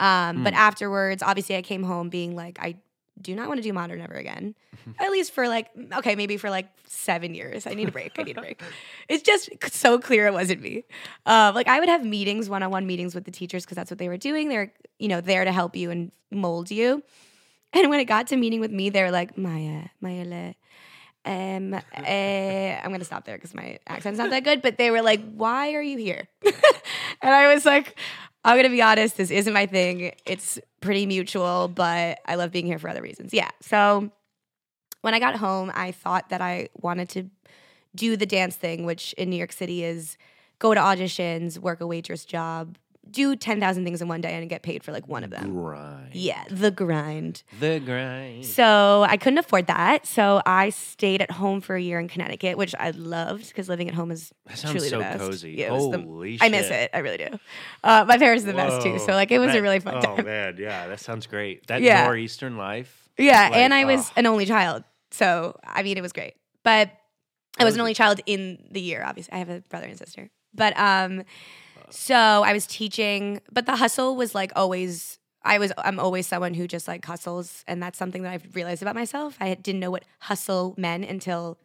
Um, 0.00 0.42
But 0.42 0.54
Mm. 0.54 0.56
afterwards, 0.56 1.22
obviously, 1.22 1.56
I 1.56 1.62
came 1.62 1.84
home 1.84 2.08
being 2.08 2.34
like, 2.34 2.58
I 2.60 2.76
do 3.20 3.34
not 3.34 3.48
want 3.48 3.58
to 3.58 3.62
do 3.62 3.72
modern 3.72 4.00
ever 4.00 4.14
again. 4.14 4.54
At 4.98 5.10
least 5.10 5.32
for 5.32 5.48
like, 5.48 5.68
okay, 5.98 6.14
maybe 6.14 6.36
for 6.36 6.50
like 6.50 6.68
seven 6.86 7.34
years. 7.34 7.66
I 7.66 7.74
need 7.74 7.88
a 7.88 7.92
break. 7.92 8.12
I 8.18 8.22
need 8.22 8.36
a 8.36 8.40
break. 8.40 8.60
It's 9.08 9.22
just 9.22 9.50
so 9.70 9.98
clear 9.98 10.26
it 10.26 10.32
wasn't 10.32 10.62
me. 10.62 10.84
Uh, 11.26 11.52
like 11.54 11.68
I 11.68 11.78
would 11.80 11.88
have 11.88 12.04
meetings, 12.04 12.48
one 12.48 12.62
on 12.62 12.70
one 12.70 12.86
meetings 12.86 13.14
with 13.14 13.24
the 13.24 13.30
teachers 13.30 13.64
because 13.64 13.76
that's 13.76 13.90
what 13.90 13.98
they 13.98 14.08
were 14.08 14.16
doing. 14.16 14.48
They're, 14.48 14.72
you 14.98 15.08
know, 15.08 15.20
there 15.20 15.44
to 15.44 15.52
help 15.52 15.76
you 15.76 15.90
and 15.90 16.10
mold 16.30 16.70
you. 16.70 17.02
And 17.72 17.90
when 17.90 18.00
it 18.00 18.04
got 18.04 18.28
to 18.28 18.36
meeting 18.36 18.60
with 18.60 18.70
me, 18.70 18.88
they 18.88 19.02
were 19.02 19.10
like, 19.10 19.36
Maya, 19.36 19.88
Maya, 20.00 20.24
le, 20.24 20.54
um, 21.24 21.74
eh, 21.94 22.78
I'm 22.82 22.90
gonna 22.90 23.04
stop 23.04 23.24
there 23.24 23.36
because 23.36 23.54
my 23.54 23.78
accent's 23.86 24.18
not 24.18 24.30
that 24.30 24.44
good. 24.44 24.62
But 24.62 24.78
they 24.78 24.90
were 24.90 25.02
like, 25.02 25.22
"Why 25.34 25.74
are 25.74 25.82
you 25.82 25.98
here?" 25.98 26.28
and 26.44 27.34
I 27.34 27.52
was 27.52 27.64
like, 27.64 27.98
"I'm 28.44 28.56
gonna 28.56 28.68
be 28.68 28.82
honest. 28.82 29.16
This 29.16 29.30
isn't 29.30 29.52
my 29.52 29.66
thing. 29.66 30.12
It's 30.26 30.58
pretty 30.80 31.06
mutual, 31.06 31.68
but 31.68 32.18
I 32.26 32.34
love 32.34 32.52
being 32.52 32.66
here 32.66 32.78
for 32.78 32.88
other 32.88 33.02
reasons." 33.02 33.32
Yeah. 33.32 33.50
So 33.60 34.10
when 35.00 35.14
I 35.14 35.18
got 35.18 35.36
home, 35.36 35.70
I 35.74 35.92
thought 35.92 36.28
that 36.30 36.40
I 36.40 36.68
wanted 36.80 37.08
to 37.10 37.30
do 37.94 38.16
the 38.16 38.26
dance 38.26 38.56
thing, 38.56 38.84
which 38.84 39.12
in 39.14 39.30
New 39.30 39.36
York 39.36 39.52
City 39.52 39.84
is 39.84 40.16
go 40.58 40.74
to 40.74 40.80
auditions, 40.80 41.58
work 41.58 41.80
a 41.80 41.86
waitress 41.86 42.24
job, 42.24 42.76
do 43.10 43.36
ten 43.36 43.60
thousand 43.60 43.84
things 43.84 44.00
in 44.02 44.08
one 44.08 44.20
day, 44.20 44.34
and 44.34 44.48
get 44.48 44.62
paid 44.62 44.82
for 44.82 44.92
like 44.92 45.06
one 45.08 45.24
of 45.24 45.30
them. 45.30 45.52
Grind. 45.52 46.14
Yeah, 46.14 46.44
the 46.50 46.70
grind. 46.70 47.42
The 47.60 47.80
grind. 47.80 48.44
So 48.46 49.04
I 49.08 49.16
couldn't 49.16 49.38
afford 49.38 49.66
that. 49.66 50.06
So 50.06 50.42
I 50.46 50.70
stayed 50.70 51.22
at 51.22 51.30
home 51.30 51.60
for 51.60 51.76
a 51.76 51.80
year 51.80 51.98
in 52.00 52.08
Connecticut, 52.08 52.56
which 52.56 52.74
I 52.78 52.90
loved 52.90 53.48
because 53.48 53.68
living 53.68 53.88
at 53.88 53.94
home 53.94 54.10
is 54.10 54.32
that 54.46 54.58
sounds 54.58 54.72
truly 54.72 54.88
so 54.88 54.98
the 54.98 55.04
best. 55.04 55.18
cozy. 55.18 55.52
Yeah, 55.52 55.72
was 55.72 55.90
the- 55.90 56.00
Holy 56.00 56.38
I 56.40 56.48
miss 56.48 56.70
it. 56.70 56.90
I 56.92 56.98
really 56.98 57.18
do. 57.18 57.28
Uh, 57.82 58.04
my 58.06 58.18
parents 58.18 58.44
are 58.44 58.48
the 58.48 58.54
best 58.54 58.82
too. 58.82 58.98
So 58.98 59.12
like 59.12 59.30
it 59.30 59.38
was 59.38 59.52
That- 59.52 59.58
a 59.58 59.62
really 59.62 59.80
fun 59.80 59.96
Oh 59.96 60.00
time. 60.00 60.24
man, 60.24 60.56
yeah, 60.58 60.88
that 60.88 61.00
sounds 61.00 61.26
great. 61.26 61.66
That 61.66 61.82
Yeah. 61.82 62.04
northeastern 62.04 62.56
life. 62.56 63.08
Yeah, 63.18 63.44
like, 63.44 63.56
and 63.56 63.72
I 63.72 63.84
was 63.84 64.08
oh. 64.08 64.12
an 64.16 64.26
only 64.26 64.46
child, 64.46 64.82
so 65.10 65.58
I 65.64 65.82
mean 65.82 65.96
it 65.98 66.02
was 66.02 66.12
great. 66.12 66.34
But 66.64 66.90
I 67.58 67.64
was 67.64 67.74
an 67.74 67.80
only 67.80 67.94
child 67.94 68.20
in 68.26 68.58
the 68.70 68.80
year. 68.80 69.04
Obviously, 69.06 69.32
I 69.32 69.38
have 69.38 69.48
a 69.48 69.60
brother 69.68 69.86
and 69.86 69.96
sister. 69.96 70.30
But 70.52 70.76
um, 70.78 71.22
so 71.90 72.14
I 72.14 72.52
was 72.52 72.66
teaching, 72.66 73.40
but 73.52 73.66
the 73.66 73.76
hustle 73.76 74.16
was 74.16 74.34
like 74.34 74.52
always. 74.56 75.18
I 75.46 75.58
was. 75.58 75.72
I'm 75.76 76.00
always 76.00 76.26
someone 76.26 76.54
who 76.54 76.66
just 76.66 76.88
like 76.88 77.04
hustles, 77.04 77.64
and 77.66 77.82
that's 77.82 77.98
something 77.98 78.22
that 78.22 78.32
I've 78.32 78.56
realized 78.56 78.80
about 78.80 78.94
myself. 78.94 79.36
I 79.40 79.54
didn't 79.54 79.80
know 79.80 79.90
what 79.90 80.04
hustle 80.20 80.74
meant 80.78 81.04
until 81.04 81.58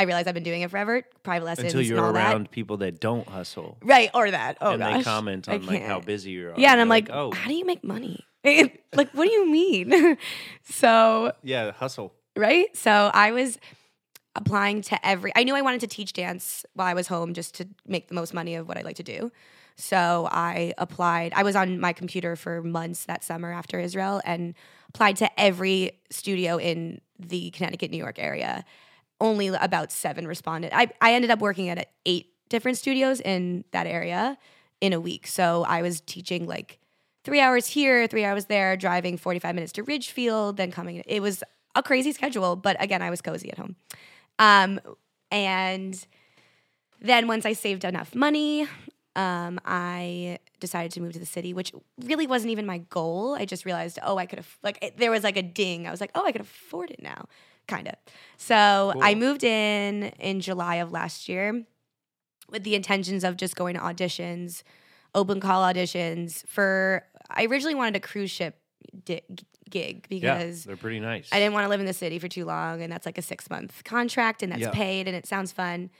I 0.00 0.04
realized 0.04 0.28
I've 0.28 0.34
been 0.34 0.42
doing 0.42 0.62
it 0.62 0.70
forever. 0.70 1.02
Private 1.22 1.44
lessons 1.44 1.66
until 1.66 1.82
you're 1.82 2.02
all 2.02 2.14
that. 2.14 2.32
around 2.32 2.50
people 2.50 2.78
that 2.78 3.00
don't 3.00 3.28
hustle. 3.28 3.76
right? 3.82 4.08
Or 4.14 4.30
that. 4.30 4.56
Oh 4.60 4.72
and 4.72 4.80
gosh, 4.80 4.96
they 4.96 5.02
comment 5.02 5.46
on 5.46 5.66
like 5.66 5.82
how 5.82 6.00
busy 6.00 6.30
you 6.30 6.48
are. 6.48 6.54
Yeah, 6.56 6.72
and 6.72 6.80
I'm 6.80 6.86
You're 6.86 6.96
like, 6.96 7.10
oh, 7.10 7.32
how 7.32 7.48
do 7.48 7.54
you 7.54 7.66
make 7.66 7.84
money? 7.84 8.24
like, 8.44 9.10
what 9.12 9.26
do 9.26 9.30
you 9.30 9.50
mean? 9.50 10.16
so 10.62 11.32
yeah, 11.42 11.72
hustle. 11.72 12.14
right? 12.34 12.74
So 12.74 13.10
I 13.12 13.32
was 13.32 13.58
applying 14.34 14.80
to 14.82 15.06
every. 15.06 15.32
I 15.36 15.44
knew 15.44 15.54
I 15.54 15.60
wanted 15.60 15.80
to 15.82 15.86
teach 15.86 16.14
dance 16.14 16.64
while 16.72 16.86
I 16.86 16.94
was 16.94 17.06
home 17.08 17.34
just 17.34 17.54
to 17.56 17.68
make 17.86 18.08
the 18.08 18.14
most 18.14 18.32
money 18.32 18.54
of 18.54 18.66
what 18.66 18.78
I 18.78 18.80
like 18.80 18.96
to 18.96 19.02
do. 19.02 19.30
So 19.80 20.28
I 20.30 20.72
applied. 20.78 21.32
I 21.34 21.42
was 21.42 21.56
on 21.56 21.80
my 21.80 21.92
computer 21.92 22.36
for 22.36 22.62
months 22.62 23.04
that 23.06 23.24
summer 23.24 23.52
after 23.52 23.78
Israel 23.78 24.20
and 24.24 24.54
applied 24.88 25.16
to 25.16 25.40
every 25.40 25.92
studio 26.10 26.58
in 26.58 27.00
the 27.18 27.50
Connecticut, 27.50 27.90
New 27.90 27.96
York 27.96 28.18
area. 28.18 28.64
Only 29.20 29.48
about 29.48 29.92
seven 29.92 30.26
responded. 30.26 30.72
I, 30.74 30.88
I 31.00 31.14
ended 31.14 31.30
up 31.30 31.40
working 31.40 31.68
at 31.68 31.90
eight 32.06 32.32
different 32.48 32.78
studios 32.78 33.20
in 33.20 33.64
that 33.72 33.86
area 33.86 34.36
in 34.80 34.92
a 34.92 35.00
week. 35.00 35.26
So 35.26 35.64
I 35.64 35.82
was 35.82 36.00
teaching 36.00 36.46
like 36.46 36.78
three 37.24 37.40
hours 37.40 37.66
here, 37.66 38.06
three 38.06 38.24
hours 38.24 38.46
there, 38.46 38.76
driving 38.76 39.16
45 39.16 39.54
minutes 39.54 39.72
to 39.72 39.82
Ridgefield, 39.82 40.56
then 40.56 40.70
coming. 40.70 41.02
It 41.06 41.20
was 41.20 41.42
a 41.74 41.82
crazy 41.82 42.12
schedule, 42.12 42.56
but 42.56 42.76
again, 42.82 43.02
I 43.02 43.10
was 43.10 43.20
cozy 43.20 43.50
at 43.50 43.58
home. 43.58 43.76
Um, 44.38 44.80
and 45.30 46.06
then 47.00 47.28
once 47.28 47.46
I 47.46 47.52
saved 47.52 47.84
enough 47.84 48.14
money, 48.14 48.66
um, 49.16 49.58
I 49.64 50.38
decided 50.60 50.92
to 50.92 51.00
move 51.00 51.12
to 51.14 51.18
the 51.18 51.26
city, 51.26 51.52
which 51.52 51.72
really 52.04 52.26
wasn't 52.26 52.50
even 52.52 52.66
my 52.66 52.78
goal. 52.78 53.34
I 53.34 53.44
just 53.44 53.64
realized, 53.64 53.98
oh, 54.02 54.18
I 54.18 54.26
could 54.26 54.38
have, 54.38 54.58
like, 54.62 54.78
it, 54.82 54.96
there 54.98 55.10
was 55.10 55.24
like 55.24 55.36
a 55.36 55.42
ding. 55.42 55.86
I 55.86 55.90
was 55.90 56.00
like, 56.00 56.10
oh, 56.14 56.24
I 56.24 56.32
could 56.32 56.40
afford 56.42 56.90
it 56.90 57.02
now, 57.02 57.26
kind 57.66 57.88
of. 57.88 57.94
So 58.36 58.92
I 59.00 59.14
moved 59.14 59.42
in 59.44 60.04
in 60.18 60.40
July 60.40 60.76
of 60.76 60.92
last 60.92 61.28
year 61.28 61.64
with 62.48 62.64
the 62.64 62.74
intentions 62.74 63.24
of 63.24 63.36
just 63.36 63.56
going 63.56 63.74
to 63.74 63.80
auditions, 63.80 64.62
open 65.14 65.40
call 65.40 65.62
auditions 65.62 66.46
for. 66.46 67.04
I 67.28 67.44
originally 67.46 67.74
wanted 67.76 67.96
a 67.96 68.00
cruise 68.00 68.30
ship 68.30 68.60
di- 69.04 69.22
gig 69.68 70.06
Yeah, 70.10 70.38
because 70.38 70.64
they're 70.64 70.76
pretty 70.76 70.98
nice. 71.00 71.28
I 71.32 71.38
didn't 71.38 71.52
want 71.54 71.64
to 71.64 71.68
live 71.68 71.80
in 71.80 71.86
the 71.86 71.92
city 71.92 72.18
for 72.18 72.28
too 72.28 72.44
long, 72.44 72.82
and 72.82 72.92
that's 72.92 73.06
like 73.06 73.18
a 73.18 73.22
six 73.22 73.48
month 73.48 73.82
contract, 73.84 74.42
and 74.42 74.50
that's 74.52 74.62
Yeah. 74.62 74.70
paid, 74.70 75.06
and 75.06 75.16
it 75.16 75.26
sounds 75.26 75.52
fun. 75.52 75.90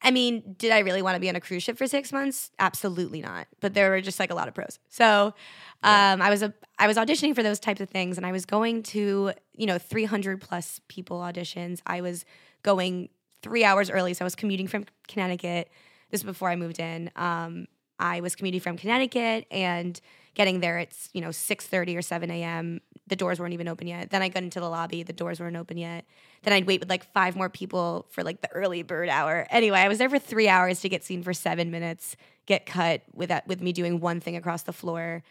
I 0.00 0.10
mean, 0.10 0.54
did 0.58 0.70
I 0.70 0.78
really 0.80 1.02
want 1.02 1.16
to 1.16 1.20
be 1.20 1.28
on 1.28 1.36
a 1.36 1.40
cruise 1.40 1.62
ship 1.62 1.76
for 1.76 1.86
six 1.86 2.12
months? 2.12 2.50
Absolutely 2.58 3.20
not. 3.20 3.48
But 3.60 3.74
there 3.74 3.90
were 3.90 4.00
just 4.00 4.20
like 4.20 4.30
a 4.30 4.34
lot 4.34 4.46
of 4.46 4.54
pros. 4.54 4.78
So 4.88 5.34
um, 5.82 6.22
I 6.22 6.30
was 6.30 6.42
a 6.42 6.54
I 6.78 6.86
was 6.86 6.96
auditioning 6.96 7.34
for 7.34 7.42
those 7.42 7.58
types 7.58 7.80
of 7.80 7.88
things, 7.88 8.16
and 8.16 8.24
I 8.24 8.32
was 8.32 8.44
going 8.44 8.82
to 8.84 9.32
you 9.54 9.66
know 9.66 9.78
300 9.78 10.40
plus 10.40 10.80
people 10.88 11.18
auditions. 11.18 11.80
I 11.86 12.00
was 12.00 12.24
going 12.62 13.08
three 13.42 13.64
hours 13.64 13.90
early, 13.90 14.14
so 14.14 14.24
I 14.24 14.26
was 14.26 14.34
commuting 14.34 14.68
from 14.68 14.84
Connecticut. 15.08 15.68
This 16.10 16.20
is 16.20 16.24
before 16.24 16.48
I 16.48 16.56
moved 16.56 16.78
in. 16.78 17.10
Um, 17.16 17.66
I 17.98 18.20
was 18.20 18.36
commuting 18.36 18.60
from 18.60 18.76
Connecticut 18.76 19.46
and 19.50 20.00
getting 20.34 20.60
there. 20.60 20.78
It's 20.78 21.10
you 21.12 21.20
know 21.20 21.30
6:30 21.30 21.96
or 21.96 22.02
7 22.02 22.30
a.m. 22.30 22.80
The 23.08 23.16
doors 23.16 23.40
weren't 23.40 23.54
even 23.54 23.68
open 23.68 23.86
yet. 23.86 24.10
Then 24.10 24.22
I 24.22 24.28
got 24.28 24.42
into 24.42 24.60
the 24.60 24.68
lobby. 24.68 25.02
The 25.02 25.12
doors 25.12 25.40
weren't 25.40 25.56
open 25.56 25.76
yet. 25.76 26.04
Then 26.42 26.52
I'd 26.52 26.66
wait 26.66 26.80
with 26.80 26.88
like 26.90 27.04
five 27.12 27.34
more 27.36 27.48
people 27.48 28.06
for 28.10 28.22
like 28.22 28.40
the 28.42 28.50
early 28.52 28.82
bird 28.82 29.08
hour. 29.08 29.46
Anyway, 29.50 29.78
I 29.78 29.88
was 29.88 29.98
there 29.98 30.10
for 30.10 30.18
three 30.18 30.48
hours 30.48 30.80
to 30.80 30.88
get 30.88 31.04
seen 31.04 31.22
for 31.22 31.32
seven 31.32 31.70
minutes, 31.70 32.16
get 32.46 32.66
cut 32.66 33.02
with 33.14 33.28
that 33.30 33.46
with 33.48 33.60
me 33.60 33.72
doing 33.72 34.00
one 34.00 34.20
thing 34.20 34.36
across 34.36 34.62
the 34.62 34.72
floor. 34.72 35.22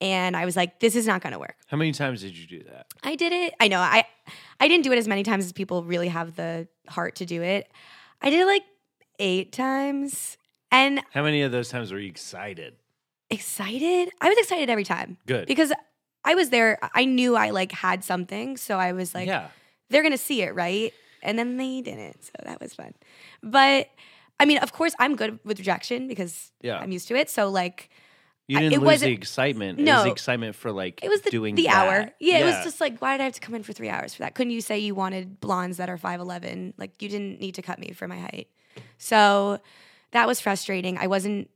And 0.00 0.36
I 0.36 0.44
was 0.44 0.56
like, 0.56 0.78
this 0.78 0.94
is 0.94 1.06
not 1.08 1.22
gonna 1.22 1.40
work. 1.40 1.56
How 1.66 1.76
many 1.76 1.90
times 1.92 2.20
did 2.22 2.36
you 2.38 2.46
do 2.46 2.62
that? 2.70 2.86
I 3.02 3.16
did 3.16 3.32
it. 3.32 3.52
I 3.58 3.66
know. 3.68 3.80
I 3.80 4.04
I 4.60 4.68
didn't 4.68 4.84
do 4.84 4.92
it 4.92 4.96
as 4.98 5.08
many 5.08 5.24
times 5.24 5.44
as 5.44 5.52
people 5.52 5.82
really 5.82 6.08
have 6.08 6.36
the 6.36 6.68
heart 6.88 7.16
to 7.16 7.26
do 7.26 7.42
it. 7.42 7.68
I 8.22 8.30
did 8.30 8.38
it 8.40 8.46
like 8.46 8.62
eight 9.18 9.50
times. 9.52 10.36
And 10.70 11.02
How 11.12 11.22
many 11.24 11.42
of 11.42 11.50
those 11.50 11.68
times 11.68 11.90
were 11.92 11.98
you 11.98 12.08
excited? 12.10 12.74
excited. 13.30 14.10
I 14.20 14.28
was 14.28 14.38
excited 14.38 14.70
every 14.70 14.84
time 14.84 15.18
Good. 15.26 15.46
because 15.48 15.72
I 16.24 16.34
was 16.34 16.50
there. 16.50 16.78
I 16.94 17.04
knew 17.04 17.36
I 17.36 17.50
like 17.50 17.72
had 17.72 18.04
something, 18.04 18.56
so 18.56 18.78
I 18.78 18.92
was 18.92 19.14
like, 19.14 19.28
yeah. 19.28 19.48
they're 19.90 20.02
gonna 20.02 20.18
see 20.18 20.42
it, 20.42 20.54
right? 20.54 20.92
and 21.20 21.36
then 21.36 21.56
they 21.56 21.80
didn't. 21.80 22.22
So 22.24 22.30
that 22.44 22.60
was 22.60 22.74
fun. 22.74 22.94
But 23.42 23.88
I 24.38 24.44
mean, 24.44 24.58
of 24.58 24.72
course, 24.72 24.94
I'm 25.00 25.16
good 25.16 25.40
with 25.44 25.58
rejection 25.58 26.06
because 26.06 26.52
Yeah. 26.62 26.78
I'm 26.78 26.92
used 26.92 27.08
to 27.08 27.16
it. 27.16 27.28
So 27.28 27.48
like, 27.48 27.90
You 28.46 28.60
didn't 28.60 28.74
it 28.74 28.86
lose 28.86 29.00
the 29.00 29.10
excitement. 29.10 29.80
It 29.80 29.82
was 29.82 29.86
No. 29.88 30.04
the 30.04 30.10
excitement 30.12 30.54
for 30.54 30.70
like 30.70 31.02
it 31.02 31.08
was 31.08 31.22
the, 31.22 31.30
doing 31.30 31.56
the 31.56 31.64
that. 31.64 31.74
hour. 31.74 32.10
Yeah, 32.20 32.38
it 32.38 32.44
was 32.44 32.62
just 32.62 32.80
like, 32.80 33.00
why 33.00 33.16
did 33.16 33.22
I 33.22 33.24
have 33.24 33.32
to 33.34 33.40
come 33.40 33.56
in 33.56 33.64
for 33.64 33.72
three 33.72 33.88
hours 33.88 34.14
for 34.14 34.22
that? 34.22 34.34
Couldn't 34.36 34.52
you 34.52 34.60
say 34.60 34.78
you 34.78 34.94
wanted 34.94 35.40
blondes 35.40 35.78
that 35.78 35.90
are 35.90 35.98
five 35.98 36.20
eleven? 36.20 36.72
Like 36.78 37.02
you 37.02 37.08
didn't 37.08 37.40
need 37.40 37.56
to 37.56 37.62
cut 37.62 37.80
me 37.80 37.90
for 37.92 38.06
my 38.06 38.18
height. 38.18 38.46
So 38.96 39.58
that 40.12 40.26
was 40.28 40.40
frustrating. 40.40 40.98
I 40.98 41.08
wasn't. 41.08 41.50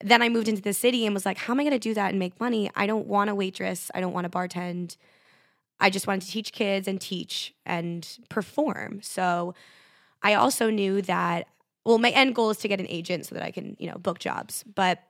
Then 0.00 0.22
I 0.22 0.28
moved 0.28 0.48
into 0.48 0.62
the 0.62 0.72
city 0.72 1.06
and 1.06 1.14
was 1.14 1.24
like, 1.24 1.38
how 1.38 1.52
am 1.52 1.60
I 1.60 1.62
going 1.62 1.72
to 1.72 1.78
do 1.78 1.94
that 1.94 2.10
and 2.10 2.18
make 2.18 2.38
money? 2.40 2.70
I 2.74 2.86
don't 2.86 3.06
want 3.06 3.28
to 3.28 3.34
waitress. 3.34 3.90
I 3.94 4.00
don't 4.00 4.12
want 4.12 4.30
to 4.30 4.30
bartend. 4.30 4.96
I 5.80 5.90
just 5.90 6.06
wanted 6.06 6.22
to 6.22 6.32
teach 6.32 6.52
kids 6.52 6.86
and 6.86 7.00
teach 7.00 7.54
and 7.64 8.06
perform. 8.28 9.00
So 9.02 9.54
I 10.22 10.34
also 10.34 10.70
knew 10.70 11.02
that 11.02 11.48
well, 11.86 11.98
my 11.98 12.10
end 12.10 12.34
goal 12.34 12.50
is 12.50 12.58
to 12.58 12.68
get 12.68 12.80
an 12.80 12.88
agent 12.88 13.26
so 13.26 13.36
that 13.36 13.44
I 13.44 13.52
can, 13.52 13.76
you 13.78 13.88
know, 13.88 13.96
book 13.96 14.18
jobs. 14.18 14.64
But 14.74 15.04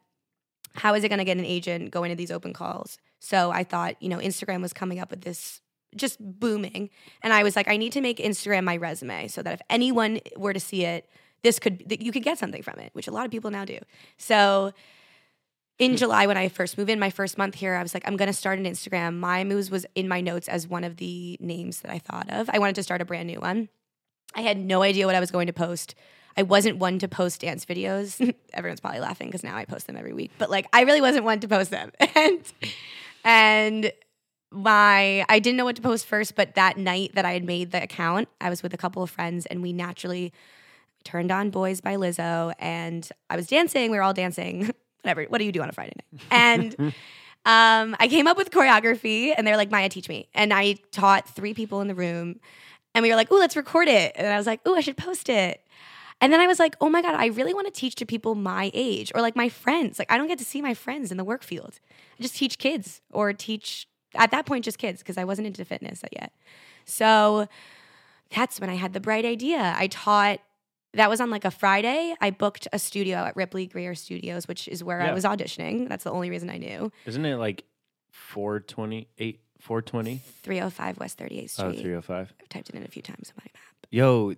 how 0.75 0.93
is 0.93 1.05
it 1.05 1.09
going 1.09 1.21
to 1.21 1.25
get 1.25 1.39
an 1.39 1.45
agent 1.45 1.91
going 1.91 2.11
to 2.11 2.17
these 2.17 2.31
open 2.31 2.53
calls? 2.53 2.99
So 3.19 3.51
I 3.51 3.65
thought, 3.65 3.97
you 4.03 4.11
know, 4.11 4.19
Instagram 4.19 4.61
was 4.61 4.75
coming 4.75 5.01
up 5.01 5.11
with 5.11 5.23
this 5.23 5.63
just 5.97 6.19
booming. 6.21 6.91
And 7.23 7.33
I 7.33 7.45
was 7.45 7.57
like, 7.57 7.67
I 7.67 7.79
need 7.79 7.93
to 7.93 8.03
make 8.03 8.19
Instagram 8.19 8.65
my 8.65 8.77
resume 8.77 9.29
so 9.29 9.43
that 9.43 9.55
if 9.55 9.61
anyone 9.71 10.21
were 10.37 10.53
to 10.53 10.61
see 10.61 10.85
it, 10.85 11.09
this 11.43 11.59
could, 11.59 11.89
that 11.89 12.01
you 12.01 12.13
could 12.13 12.23
get 12.23 12.39
something 12.39 12.63
from 12.63 12.79
it, 12.79 12.91
which 12.93 13.09
a 13.09 13.11
lot 13.11 13.25
of 13.25 13.31
people 13.31 13.51
now 13.51 13.65
do. 13.65 13.79
So 14.19 14.73
in 15.79 15.93
hmm. 15.93 15.97
July, 15.97 16.27
when 16.27 16.37
I 16.37 16.49
first 16.49 16.79
moved 16.79 16.91
in, 16.91 16.99
my 16.99 17.11
first 17.11 17.39
month 17.39 17.55
here, 17.55 17.75
I 17.75 17.83
was 17.83 17.95
like, 17.95 18.07
I'm 18.07 18.17
going 18.17 18.29
to 18.29 18.33
start 18.33 18.59
an 18.59 18.65
Instagram. 18.65 19.19
My 19.19 19.45
moves 19.45 19.71
was 19.71 19.87
in 19.95 20.09
my 20.09 20.21
notes 20.21 20.49
as 20.49 20.67
one 20.67 20.85
of 20.85 20.97
the 20.97 21.37
names 21.41 21.81
that 21.81 21.93
I 21.93 21.99
thought 21.99 22.31
of. 22.31 22.49
I 22.53 22.59
wanted 22.59 22.77
to 22.77 22.83
start 22.83 23.01
a 23.01 23.05
brand 23.05 23.27
new 23.27 23.41
one. 23.41 23.69
I 24.35 24.43
had 24.43 24.59
no 24.59 24.83
idea 24.83 25.07
what 25.07 25.15
I 25.15 25.21
was 25.21 25.31
going 25.31 25.47
to 25.47 25.53
post. 25.53 25.95
I 26.37 26.43
wasn't 26.43 26.79
one 26.79 26.99
to 26.99 27.09
post 27.09 27.41
dance 27.41 27.65
videos. 27.65 28.35
Everyone's 28.53 28.81
probably 28.81 29.01
laughing 29.01 29.29
because 29.29 29.43
now 29.43 29.57
I 29.57 29.65
post 29.65 29.87
them 29.87 29.97
every 29.97 30.13
week. 30.13 30.33
But 30.39 30.51
like 30.51 30.67
I 30.73 30.83
really 30.83 31.01
wasn't 31.01 31.25
one 31.25 31.41
to 31.41 31.49
post 31.49 31.71
them. 31.71 31.93
And 32.15 32.53
and 33.25 33.93
my 34.53 35.25
I 35.29 35.39
didn't 35.39 35.57
know 35.57 35.65
what 35.65 35.77
to 35.77 35.83
post 35.83 36.07
first, 36.07 36.37
but 36.37 36.55
that 36.55 36.77
night 36.77 37.15
that 37.15 37.25
I 37.25 37.33
had 37.33 37.45
made 37.45 37.73
the 37.73 37.83
account, 37.83 38.29
I 38.41 38.51
was 38.51 38.63
with 38.63 38.75
a 38.75 38.77
couple 38.77 39.03
of 39.03 39.11
friends 39.11 39.47
and 39.47 39.63
we 39.63 39.73
naturally 39.73 40.33
turned 41.07 41.31
on 41.31 41.51
Boys 41.51 41.81
by 41.81 41.97
Lizzo 41.97 42.53
and 42.59 43.09
I 43.31 43.37
was 43.37 43.47
dancing. 43.47 43.91
We 43.91 43.97
were 43.97 44.03
all 44.03 44.13
dancing. 44.13 44.71
Whatever. 45.03 45.25
What 45.25 45.39
do 45.39 45.45
you 45.45 45.53
do 45.53 45.63
on 45.63 45.69
a 45.69 45.73
Friday 45.73 45.93
night? 45.97 46.23
And 46.31 46.93
um, 47.47 47.97
I 48.01 48.09
came 48.09 48.27
up 48.27 48.37
with 48.37 48.51
choreography 48.51 49.33
and 49.37 49.47
they're 49.47 49.57
like, 49.57 49.71
Maya, 49.71 49.89
teach 49.89 50.09
me. 50.09 50.29
And 50.35 50.53
I 50.53 50.75
taught 50.91 51.29
three 51.29 51.55
people 51.55 51.81
in 51.81 51.87
the 51.89 51.95
room 51.95 52.41
and 52.95 53.03
we 53.03 53.09
were 53.11 53.17
like, 53.17 53.31
ooh, 53.31 53.39
let's 53.39 53.57
record 53.57 53.89
it. 53.89 54.13
And 54.17 54.27
I 54.27 54.37
was 54.37 54.47
like, 54.47 54.67
ooh, 54.67 54.75
I 54.75 54.81
should 54.81 54.97
post 54.97 55.29
it. 55.29 55.63
And 56.21 56.33
then 56.33 56.41
I 56.41 56.47
was 56.47 56.59
like, 56.59 56.75
oh 56.81 56.89
my 56.89 57.03
God, 57.03 57.15
I 57.15 57.27
really 57.27 57.55
want 57.55 57.67
to 57.67 57.73
teach 57.73 57.95
to 57.97 58.07
people 58.07 58.35
my 58.35 58.71
age 58.75 59.13
or 59.15 59.21
like 59.21 59.37
my 59.37 59.49
friends. 59.49 59.99
Like, 59.99 60.11
I 60.11 60.17
don't 60.17 60.29
get 60.29 60.39
to 60.39 60.45
see 60.45 60.63
my 60.63 60.75
friends 60.75 61.11
in 61.11 61.19
the 61.19 61.25
work 61.25 61.43
field. 61.45 61.79
I 62.19 62.23
just 62.23 62.35
teach 62.37 62.59
kids 62.59 63.01
or 63.13 63.33
teach, 63.33 63.87
at 64.15 64.31
that 64.31 64.47
point, 64.47 64.65
just 64.65 64.79
kids 64.79 65.01
because 65.01 65.19
I 65.19 65.25
wasn't 65.25 65.47
into 65.47 65.65
fitness 65.65 66.03
yet. 66.11 66.33
So 66.87 67.49
that's 68.35 68.59
when 68.61 68.71
I 68.71 68.75
had 68.75 68.93
the 68.93 69.01
bright 69.01 69.25
idea. 69.27 69.75
I 69.77 69.89
taught, 69.89 70.41
that 70.97 71.09
was 71.11 71.21
on 71.21 71.31
like 71.31 71.45
a 71.45 71.51
Friday. 71.51 72.15
I 72.21 72.31
booked 72.31 72.69
a 72.73 72.79
studio 72.79 73.19
at 73.19 73.37
Ripley 73.37 73.67
Grier 73.67 73.95
Studios, 73.95 74.49
which 74.49 74.67
is 74.69 74.83
where 74.85 75.01
I 75.01 75.13
was 75.13 75.25
auditioning. 75.25 75.89
That's 75.89 76.05
the 76.05 76.11
only 76.11 76.31
reason 76.31 76.51
I 76.51 76.59
knew. 76.59 76.91
Isn't 77.07 77.25
it 77.25 77.37
like 77.37 77.65
428, 78.11 79.41
420? 79.61 80.21
305 80.43 80.99
West 80.99 81.19
38th 81.19 81.51
Street. 81.51 81.65
Oh, 81.65 81.73
305. 81.73 82.35
I've 82.41 82.49
typed 82.49 82.69
it 82.71 82.75
in 82.75 82.83
a 82.85 82.89
few 82.89 83.03
times 83.03 83.33
on 83.37 83.43
my 83.45 83.51
map. 83.55 83.87
Yo, 83.91 84.35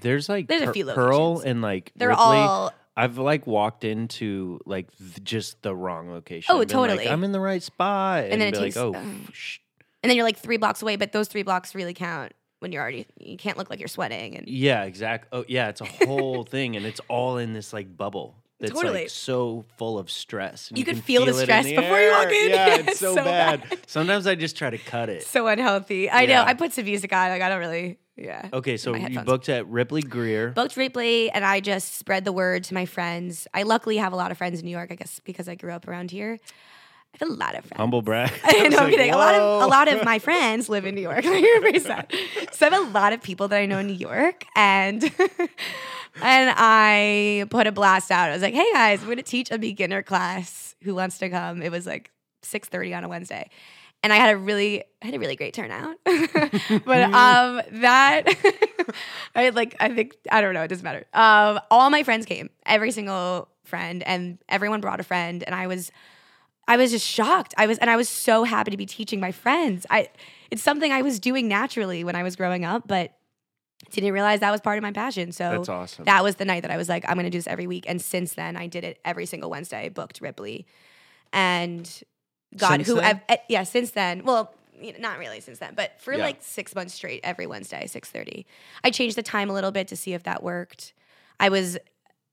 there's 0.00 0.28
like 0.28 0.48
There's 0.48 0.62
a 0.62 0.66
Per- 0.66 0.72
few 0.72 0.84
Pearl 0.86 1.40
and 1.40 1.62
like 1.62 1.92
They're 1.96 2.08
Ripley. 2.08 2.22
all 2.24 2.72
I've 2.96 3.18
like 3.18 3.46
walked 3.46 3.84
into 3.84 4.58
like 4.64 4.88
th- 4.96 5.22
just 5.22 5.62
the 5.62 5.74
wrong 5.76 6.10
location. 6.10 6.54
Oh, 6.54 6.60
and 6.60 6.68
been 6.68 6.78
like, 6.78 6.88
totally. 6.90 7.08
I'm 7.10 7.24
in 7.24 7.32
the 7.32 7.40
right 7.40 7.62
spot, 7.62 8.24
and, 8.24 8.40
then 8.40 8.48
it 8.54 8.54
takes- 8.58 8.76
like, 8.76 8.84
oh, 8.84 8.94
um, 8.98 9.28
sh- 9.32 9.58
and 10.02 10.08
then 10.10 10.16
you're 10.16 10.24
like 10.24 10.38
three 10.38 10.56
blocks 10.56 10.80
away, 10.82 10.96
but 10.96 11.12
those 11.12 11.28
three 11.28 11.42
blocks 11.42 11.74
really 11.74 11.92
count 11.94 12.32
when 12.60 12.72
you're 12.72 12.82
already 12.82 13.06
you 13.18 13.36
can't 13.36 13.58
look 13.58 13.68
like 13.70 13.78
you're 13.78 13.88
sweating 13.88 14.36
and 14.36 14.48
yeah, 14.48 14.84
exactly. 14.84 15.28
Oh, 15.32 15.44
yeah, 15.48 15.68
it's 15.68 15.80
a 15.80 15.84
whole 15.84 16.44
thing, 16.54 16.76
and 16.76 16.86
it's 16.86 17.00
all 17.08 17.38
in 17.38 17.52
this 17.52 17.72
like 17.72 17.96
bubble. 17.96 18.36
That's 18.58 18.72
Totally. 18.72 19.00
like 19.02 19.10
so 19.10 19.66
full 19.76 19.98
of 19.98 20.10
stress. 20.10 20.72
You 20.74 20.82
could 20.82 20.94
can 20.94 21.02
feel 21.02 21.26
the 21.26 21.32
it 21.32 21.36
in 21.36 21.42
stress 21.42 21.66
before 21.66 22.00
you 22.00 22.10
walk 22.10 22.28
in. 22.32 22.50
Yeah, 22.50 22.66
Yeah, 22.68 22.74
it's 22.76 22.88
it's 22.88 22.98
so, 23.00 23.14
so 23.14 23.22
bad. 23.22 23.68
bad. 23.68 23.78
Sometimes 23.86 24.26
I 24.26 24.34
just 24.34 24.56
try 24.56 24.70
to 24.70 24.78
cut 24.78 25.10
it. 25.10 25.24
so 25.24 25.46
unhealthy. 25.46 26.08
I 26.08 26.22
Yeah. 26.22 26.36
know. 26.36 26.44
I 26.48 26.54
put 26.54 26.72
some 26.72 26.86
music 26.86 27.12
on. 27.12 27.28
Like 27.28 27.42
I 27.42 27.50
don't 27.50 27.58
really. 27.58 27.98
Yeah. 28.16 28.48
Okay, 28.50 28.78
so 28.78 28.94
you 28.96 29.20
booked 29.20 29.50
at 29.50 29.66
Ripley 29.66 30.00
Grier. 30.00 30.48
Booked 30.52 30.78
Ripley, 30.78 31.30
and 31.30 31.44
I 31.44 31.60
just 31.60 31.96
spread 31.98 32.24
the 32.24 32.32
word 32.32 32.64
to 32.64 32.72
my 32.72 32.86
friends. 32.86 33.46
I 33.52 33.64
luckily 33.64 33.98
have 33.98 34.14
a 34.14 34.16
lot 34.16 34.30
of 34.30 34.38
friends 34.38 34.58
in 34.58 34.64
New 34.64 34.70
York. 34.70 34.90
I 34.90 34.94
guess 34.94 35.20
because 35.22 35.50
I 35.50 35.54
grew 35.54 35.72
up 35.72 35.86
around 35.86 36.10
here. 36.10 36.38
I 37.20 37.24
have 37.24 37.30
a 37.30 37.32
lot 37.32 37.54
of 37.54 37.64
friends. 37.64 37.78
Humble 37.78 38.02
brag. 38.02 38.30
I 38.44 38.68
know, 38.68 38.78
I'm 38.78 38.84
like, 38.84 38.92
kidding. 38.92 39.12
A 39.12 39.16
lot 39.16 39.34
of 39.34 39.62
a 39.62 39.66
lot 39.66 39.88
of 39.88 40.04
my 40.04 40.18
friends 40.18 40.68
live 40.68 40.84
in 40.84 40.94
New 40.94 41.00
York. 41.00 41.24
You're 41.24 41.60
very 41.60 41.78
sad. 41.78 42.12
So 42.52 42.66
I 42.66 42.70
have 42.70 42.88
a 42.88 42.90
lot 42.90 43.12
of 43.12 43.22
people 43.22 43.48
that 43.48 43.56
I 43.56 43.66
know 43.66 43.78
in 43.78 43.86
New 43.86 43.94
York, 43.94 44.44
and 44.54 45.02
and 46.22 46.54
I 46.56 47.46
put 47.48 47.66
a 47.66 47.72
blast 47.72 48.10
out. 48.10 48.28
I 48.28 48.32
was 48.32 48.42
like, 48.42 48.54
"Hey 48.54 48.70
guys, 48.72 49.00
we're 49.00 49.06
going 49.06 49.16
to 49.18 49.22
teach 49.22 49.50
a 49.50 49.58
beginner 49.58 50.02
class. 50.02 50.74
Who 50.82 50.94
wants 50.94 51.18
to 51.18 51.30
come?" 51.30 51.62
It 51.62 51.72
was 51.72 51.86
like 51.86 52.10
six 52.42 52.68
thirty 52.68 52.92
on 52.92 53.02
a 53.02 53.08
Wednesday, 53.08 53.48
and 54.02 54.12
I 54.12 54.16
had 54.16 54.34
a 54.34 54.36
really 54.36 54.82
I 55.02 55.06
had 55.06 55.14
a 55.14 55.18
really 55.18 55.36
great 55.36 55.54
turnout. 55.54 55.96
but 56.04 57.02
um, 57.14 57.62
that 57.72 58.24
I 59.34 59.48
like 59.50 59.74
I 59.80 59.88
think 59.88 60.16
I 60.30 60.42
don't 60.42 60.52
know. 60.52 60.62
It 60.62 60.68
doesn't 60.68 60.84
matter. 60.84 61.06
Um, 61.14 61.60
all 61.70 61.88
my 61.88 62.02
friends 62.02 62.26
came, 62.26 62.50
every 62.66 62.90
single 62.90 63.48
friend, 63.64 64.02
and 64.02 64.38
everyone 64.50 64.82
brought 64.82 65.00
a 65.00 65.04
friend, 65.04 65.42
and 65.42 65.54
I 65.54 65.66
was. 65.66 65.90
I 66.68 66.76
was 66.76 66.90
just 66.90 67.06
shocked. 67.06 67.54
I 67.56 67.66
was, 67.66 67.78
and 67.78 67.88
I 67.88 67.96
was 67.96 68.08
so 68.08 68.44
happy 68.44 68.70
to 68.72 68.76
be 68.76 68.86
teaching 68.86 69.20
my 69.20 69.32
friends. 69.32 69.86
I, 69.90 70.08
it's 70.50 70.62
something 70.62 70.90
I 70.92 71.02
was 71.02 71.20
doing 71.20 71.46
naturally 71.48 72.02
when 72.04 72.16
I 72.16 72.22
was 72.22 72.34
growing 72.36 72.64
up, 72.64 72.88
but 72.88 73.12
didn't 73.90 74.12
realize 74.12 74.40
that 74.40 74.50
was 74.50 74.60
part 74.60 74.78
of 74.78 74.82
my 74.82 74.90
passion. 74.92 75.30
So 75.32 75.50
That's 75.50 75.68
awesome. 75.68 76.04
that 76.06 76.24
was 76.24 76.36
the 76.36 76.44
night 76.44 76.62
that 76.62 76.70
I 76.72 76.76
was 76.76 76.88
like, 76.88 77.04
I'm 77.08 77.14
going 77.14 77.24
to 77.24 77.30
do 77.30 77.38
this 77.38 77.46
every 77.46 77.66
week. 77.66 77.84
And 77.86 78.02
since 78.02 78.34
then, 78.34 78.56
I 78.56 78.66
did 78.66 78.82
it 78.84 78.98
every 79.04 79.26
single 79.26 79.48
Wednesday. 79.50 79.84
I 79.84 79.88
booked 79.90 80.20
Ripley, 80.20 80.66
and 81.32 81.88
God, 82.56 82.84
Since 82.84 82.88
who. 82.88 83.00
I've- 83.00 83.20
eh, 83.28 83.36
yeah, 83.48 83.62
since 83.64 83.90
then. 83.92 84.24
Well, 84.24 84.52
you 84.80 84.92
know, 84.92 84.98
not 85.00 85.18
really 85.18 85.40
since 85.40 85.58
then, 85.58 85.74
but 85.74 86.00
for 86.00 86.12
Yeah. 86.14 86.24
like 86.24 86.38
six 86.40 86.74
months 86.74 86.94
straight, 86.94 87.20
every 87.24 87.46
Wednesday, 87.46 87.86
six 87.86 88.10
thirty. 88.10 88.46
I 88.84 88.90
changed 88.90 89.16
the 89.16 89.22
time 89.22 89.50
a 89.50 89.52
little 89.52 89.70
bit 89.72 89.88
to 89.88 89.96
see 89.96 90.14
if 90.14 90.22
that 90.24 90.42
worked. 90.42 90.92
I 91.40 91.48
was 91.48 91.78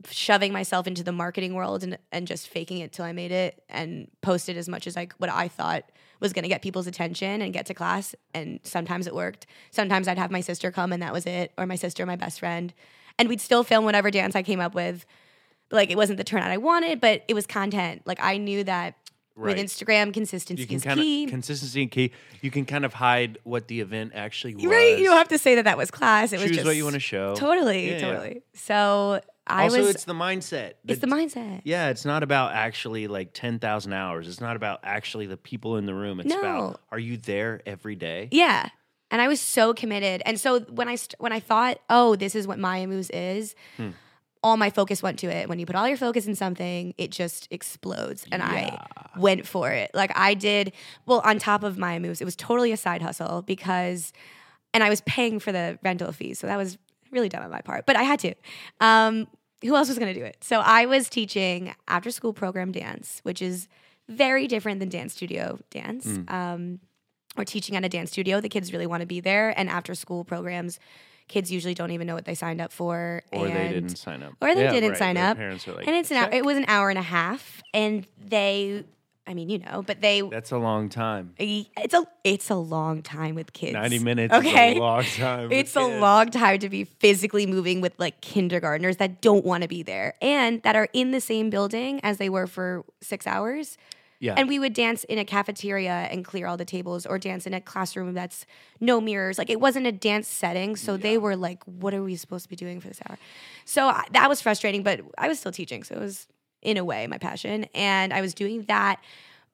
shoving 0.09 0.51
myself 0.53 0.87
into 0.87 1.03
the 1.03 1.11
marketing 1.11 1.53
world 1.53 1.83
and, 1.83 1.97
and 2.11 2.27
just 2.27 2.47
faking 2.47 2.79
it 2.79 2.91
till 2.91 3.05
I 3.05 3.11
made 3.11 3.31
it 3.31 3.63
and 3.69 4.07
posted 4.21 4.57
as 4.57 4.67
much 4.69 4.87
as 4.87 4.95
like 4.95 5.13
what 5.17 5.29
I 5.29 5.47
thought 5.47 5.83
was 6.19 6.31
going 6.33 6.43
to 6.43 6.49
get 6.49 6.61
people's 6.61 6.87
attention 6.87 7.41
and 7.41 7.53
get 7.53 7.65
to 7.67 7.73
class 7.73 8.15
and 8.33 8.59
sometimes 8.63 9.07
it 9.07 9.15
worked. 9.15 9.45
Sometimes 9.71 10.07
I'd 10.07 10.17
have 10.17 10.31
my 10.31 10.41
sister 10.41 10.71
come 10.71 10.93
and 10.93 11.01
that 11.03 11.11
was 11.13 11.25
it 11.25 11.51
or 11.57 11.65
my 11.65 11.75
sister 11.75 12.05
my 12.05 12.15
best 12.15 12.39
friend 12.39 12.73
and 13.19 13.27
we'd 13.29 13.41
still 13.41 13.63
film 13.63 13.85
whatever 13.85 14.09
dance 14.09 14.35
I 14.35 14.43
came 14.43 14.59
up 14.59 14.73
with. 14.73 15.05
But 15.69 15.77
like 15.77 15.91
it 15.91 15.97
wasn't 15.97 16.17
the 16.17 16.23
turnout 16.23 16.51
I 16.51 16.57
wanted, 16.57 17.01
but 17.01 17.23
it 17.27 17.33
was 17.33 17.45
content. 17.47 18.03
Like 18.05 18.19
I 18.21 18.37
knew 18.37 18.63
that 18.63 18.95
Right. 19.35 19.57
with 19.57 19.65
Instagram 19.65 20.13
consistency 20.13 20.61
you 20.61 20.67
can 20.67 20.75
is 20.75 20.83
key. 20.83 21.23
of 21.23 21.29
consistency 21.31 21.81
and 21.81 21.89
key. 21.89 22.11
You 22.41 22.51
can 22.51 22.65
kind 22.67 22.85
of 22.85 22.93
hide 22.93 23.39
what 23.43 23.67
the 23.67 23.79
event 23.81 24.11
actually 24.13 24.53
was. 24.53 24.65
right? 24.65 24.95
You 24.99 25.05
don't 25.05 25.17
have 25.17 25.29
to 25.29 25.39
say 25.39 25.55
that 25.55 25.63
that 25.65 25.75
was 25.75 25.89
class. 25.89 26.31
It 26.33 26.35
was 26.39 26.49
choose 26.49 26.57
just 26.57 26.67
what 26.67 26.75
you 26.75 26.83
want 26.83 26.93
to 26.93 26.99
show. 26.99 27.33
Totally, 27.33 27.87
Yeah, 27.87 27.93
yeah. 27.93 27.99
totally. 27.99 28.41
So 28.53 29.21
I 29.45 29.63
also, 29.63 29.79
was 29.79 29.89
it's 29.89 30.05
the 30.05 30.13
mindset. 30.13 30.73
it's 30.87 31.01
the 31.01 31.07
mindset. 31.07 31.61
Yeah, 31.65 31.89
it's 31.89 32.05
not 32.05 32.23
about 32.23 32.53
actually 32.53 33.07
like 33.07 33.33
10,000 33.33 33.91
hours. 33.93 34.27
It's 34.27 34.39
not 34.39 34.55
about 34.55 34.79
actually 34.83 35.25
the 35.25 35.37
people 35.37 35.75
in 35.77 35.85
the 35.85 35.93
room. 35.93 36.19
It's 36.19 36.29
No. 36.29 36.39
about 36.39 36.81
are 36.91 36.99
you 36.99 37.17
there 37.17 37.61
every 37.65 37.95
day? 37.95 38.29
Yeah. 38.31 38.69
And 39.11 39.21
I 39.21 39.27
was 39.27 39.41
so 39.41 39.73
committed. 39.73 40.21
And 40.25 40.39
so 40.39 40.61
when 40.61 40.87
I 40.87 40.95
st- 40.95 41.15
when 41.19 41.31
I 41.33 41.39
thought, 41.39 41.77
"Oh, 41.89 42.15
this 42.15 42.35
is 42.35 42.47
what 42.47 42.57
Maya 42.57 42.87
Moves 42.87 43.09
is." 43.11 43.53
Hmm. 43.77 43.89
All 44.41 44.57
my 44.57 44.69
focus 44.69 45.01
went 45.03 45.19
to 45.19 45.27
it. 45.27 45.47
When 45.47 45.59
you 45.59 45.65
put 45.65 45.75
all 45.75 45.87
your 45.87 45.97
focus 45.97 46.25
in 46.25 46.35
something, 46.35 46.93
it 46.97 47.11
just 47.11 47.47
explodes. 47.51 48.25
And 48.31 48.41
I 48.41 48.77
went 49.17 49.45
for 49.47 49.71
it. 49.71 49.91
Like 49.93 50.11
I 50.17 50.33
did, 50.33 50.73
well, 51.05 51.21
on 51.23 51.37
top 51.39 51.63
of 51.63 51.77
Maya 51.77 51.99
Moves, 51.99 52.19
it 52.21 52.25
was 52.25 52.35
totally 52.35 52.71
a 52.73 52.77
side 52.77 53.01
hustle 53.01 53.41
because, 53.41 54.11
and 54.73 54.83
I 54.83 54.89
was 54.89 54.99
paying 55.01 55.39
for 55.39 55.51
the 55.53 55.79
rental 55.83 56.11
fees. 56.11 56.39
So 56.39 56.47
that 56.47 56.57
was 56.57 56.77
really 57.13 57.29
dumb 57.29 57.43
on 57.43 57.49
my 57.51 57.61
part, 57.61 57.85
but 57.85 57.95
I 57.95 58.03
had 58.03 58.19
to. 58.19 58.33
Um, 58.79 59.27
who 59.63 59.75
else 59.75 59.87
was 59.87 59.97
going 59.97 60.13
to 60.13 60.19
do 60.19 60.25
it? 60.25 60.37
So 60.41 60.59
I 60.59 60.85
was 60.87 61.07
teaching 61.09 61.73
after 61.87 62.11
school 62.11 62.33
program 62.33 62.71
dance, 62.73 63.21
which 63.23 63.41
is 63.41 63.67
very 64.09 64.45
different 64.47 64.79
than 64.81 64.89
dance 64.89 65.13
studio 65.13 65.57
dance. 65.69 66.05
Um, 66.27 66.79
or 67.37 67.45
teaching 67.45 67.75
at 67.75 67.83
a 67.85 67.89
dance 67.89 68.11
studio, 68.11 68.41
the 68.41 68.49
kids 68.49 68.73
really 68.73 68.85
want 68.85 69.01
to 69.01 69.07
be 69.07 69.19
there. 69.21 69.57
And 69.57 69.69
after 69.69 69.95
school 69.95 70.23
programs, 70.25 70.79
kids 71.29 71.51
usually 71.51 71.73
don't 71.73 71.91
even 71.91 72.05
know 72.05 72.13
what 72.13 72.25
they 72.25 72.35
signed 72.35 72.59
up 72.61 72.71
for. 72.73 73.23
Or 73.31 73.47
they 73.47 73.69
didn't 73.69 73.95
sign 73.95 74.21
up. 74.21 74.33
or 74.41 74.53
they 74.53 74.65
Yeah, 74.65 74.71
didn't 74.71 74.89
right. 74.91 74.99
sign 74.99 75.15
Their 75.15 75.29
up. 75.31 75.37
Parents 75.37 75.67
are 75.67 75.73
like, 75.73 75.87
and 75.87 75.95
it's 75.95 76.11
an 76.11 76.17
hour, 76.17 76.29
it 76.31 76.43
was 76.45 76.57
an 76.57 76.65
hour 76.67 76.89
and 76.89 76.99
a 76.99 77.03
half, 77.03 77.63
and 77.73 78.05
they 78.23 78.83
I 79.25 79.33
mean, 79.33 79.49
you 79.49 79.59
know, 79.59 79.83
but 79.85 80.01
they 80.01 80.19
That's 80.21 80.51
a 80.51 80.57
long 80.57 80.89
time. 80.89 81.33
it's 81.37 81.93
a 81.93 82.05
it's 82.25 82.49
a 82.49 82.55
long 82.55 83.01
time 83.01 83.35
with 83.35 83.53
kids. 83.53 83.73
90 83.73 83.99
minutes 83.99 84.33
Okay. 84.33 84.71
is 84.71 84.77
a 84.77 84.79
long 84.81 85.03
time. 85.03 85.51
It's 85.51 85.75
a 85.75 85.79
kids. 85.79 86.01
long 86.01 86.29
time 86.29 86.59
to 86.59 86.69
be 86.69 86.83
physically 86.83 87.45
moving 87.45 87.79
with 87.79 87.93
like 87.97 88.19
kindergartners 88.21 88.97
that 88.97 89.21
don't 89.21 89.45
want 89.45 89.63
to 89.63 89.69
be 89.69 89.81
there 89.81 90.15
and 90.21 90.61
that 90.63 90.75
are 90.75 90.89
in 90.93 91.11
the 91.11 91.21
same 91.21 91.49
building 91.49 92.01
as 92.03 92.17
they 92.17 92.29
were 92.29 92.47
for 92.47 92.83
six 93.01 93.25
hours. 93.25 93.77
Yeah. 94.19 94.35
And 94.37 94.47
we 94.47 94.57
would 94.57 94.73
dance 94.73 95.03
in 95.05 95.19
a 95.19 95.25
cafeteria 95.25 96.07
and 96.11 96.23
clear 96.23 96.47
all 96.47 96.55
the 96.55 96.63
tables 96.65 97.05
or 97.05 97.17
dance 97.19 97.45
in 97.45 97.53
a 97.53 97.59
classroom 97.59 98.13
that's 98.13 98.45
no 98.79 99.01
mirrors. 99.01 99.37
Like 99.37 99.49
it 99.49 99.59
wasn't 99.59 99.85
a 99.85 99.91
dance 99.91 100.27
setting. 100.29 100.77
So 100.77 100.95
they 100.95 101.17
were 101.17 101.35
like, 101.35 101.61
what 101.65 101.93
are 101.93 102.01
we 102.03 102.15
supposed 102.15 102.43
to 102.43 102.49
be 102.49 102.55
doing 102.55 102.79
for 102.79 102.87
this 102.87 103.01
hour? 103.07 103.17
So 103.65 103.87
I, 103.87 104.05
that 104.11 104.29
was 104.29 104.39
frustrating, 104.41 104.81
but 104.83 105.01
I 105.17 105.27
was 105.27 105.39
still 105.39 105.51
teaching. 105.51 105.83
So 105.83 105.95
it 105.95 105.99
was, 105.99 106.27
in 106.63 106.77
a 106.77 106.83
way, 106.83 107.07
my 107.07 107.17
passion. 107.17 107.65
And 107.75 108.13
I 108.13 108.21
was 108.21 108.33
doing 108.33 108.63
that. 108.63 108.99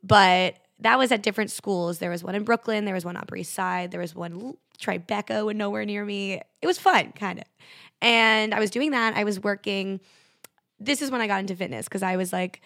But 0.03 0.55
that 0.79 0.97
was 0.97 1.11
at 1.11 1.21
different 1.21 1.51
schools. 1.51 1.99
There 1.99 2.09
was 2.09 2.23
one 2.23 2.35
in 2.35 2.43
Brooklyn, 2.43 2.85
there 2.85 2.93
was 2.93 3.05
one 3.05 3.17
Upper 3.17 3.35
East 3.35 3.53
Side, 3.53 3.91
there 3.91 3.99
was 3.99 4.15
one 4.15 4.55
Tribeca 4.79 5.49
and 5.49 5.59
nowhere 5.59 5.85
near 5.85 6.05
me. 6.05 6.41
It 6.61 6.67
was 6.67 6.79
fun, 6.79 7.11
kind 7.11 7.39
of. 7.39 7.45
And 8.01 8.53
I 8.53 8.59
was 8.59 8.71
doing 8.71 8.91
that. 8.91 9.15
I 9.17 9.25
was 9.25 9.41
working. 9.41 9.99
This 10.79 11.01
is 11.01 11.11
when 11.11 11.19
I 11.19 11.27
got 11.27 11.41
into 11.41 11.55
fitness 11.55 11.85
because 11.85 12.03
I 12.03 12.15
was 12.15 12.31
like, 12.31 12.61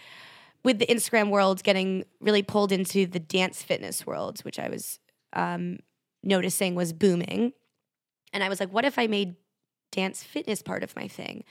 with 0.64 0.80
the 0.80 0.86
Instagram 0.86 1.30
world 1.30 1.64
getting 1.64 2.06
really 2.22 2.44
pulled 2.44 2.72
into 2.72 3.06
the 3.06 3.20
dance 3.20 3.62
fitness 3.62 4.06
world, 4.06 4.40
which 4.42 4.60
I 4.60 4.70
was 4.70 5.00
um, 5.34 5.80
noticing 6.24 6.76
was 6.76 6.94
booming. 6.94 7.54
And 8.32 8.44
I 8.44 8.50
was 8.50 8.60
like, 8.60 8.72
what 8.72 8.86
if 8.86 8.98
I 8.98 9.08
made 9.08 9.36
dance 9.94 10.24
fitness 10.24 10.62
part 10.62 10.84
of 10.84 10.96
my 10.96 11.08
thing? 11.08 11.44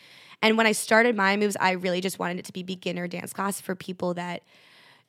And 0.42 0.58
when 0.58 0.66
I 0.66 0.72
started 0.72 1.16
my 1.16 1.36
moves, 1.36 1.56
I 1.60 1.72
really 1.72 2.00
just 2.00 2.18
wanted 2.18 2.38
it 2.38 2.44
to 2.46 2.52
be 2.52 2.62
beginner 2.62 3.06
dance 3.06 3.32
class 3.32 3.60
for 3.60 3.74
people 3.74 4.14
that 4.14 4.42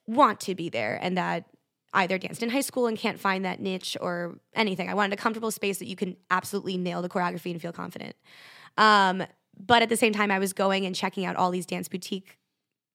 want 0.05 0.39
to 0.41 0.55
be 0.55 0.69
there 0.69 0.99
and 1.01 1.17
that 1.17 1.45
either 1.93 2.17
danced 2.17 2.43
in 2.43 2.49
high 2.49 2.61
school 2.61 2.87
and 2.87 2.97
can't 2.97 3.19
find 3.19 3.45
that 3.45 3.59
niche 3.59 3.97
or 3.99 4.37
anything. 4.55 4.89
I 4.89 4.93
wanted 4.93 5.13
a 5.13 5.21
comfortable 5.21 5.51
space 5.51 5.79
that 5.79 5.87
you 5.87 5.95
can 5.95 6.15
absolutely 6.31 6.77
nail 6.77 7.01
the 7.01 7.09
choreography 7.09 7.51
and 7.51 7.61
feel 7.61 7.71
confident. 7.71 8.15
Um, 8.77 9.23
but 9.59 9.81
at 9.81 9.89
the 9.89 9.97
same 9.97 10.13
time, 10.13 10.31
I 10.31 10.39
was 10.39 10.53
going 10.53 10.85
and 10.85 10.95
checking 10.95 11.25
out 11.25 11.35
all 11.35 11.51
these 11.51 11.65
dance 11.65 11.87
boutique 11.87 12.37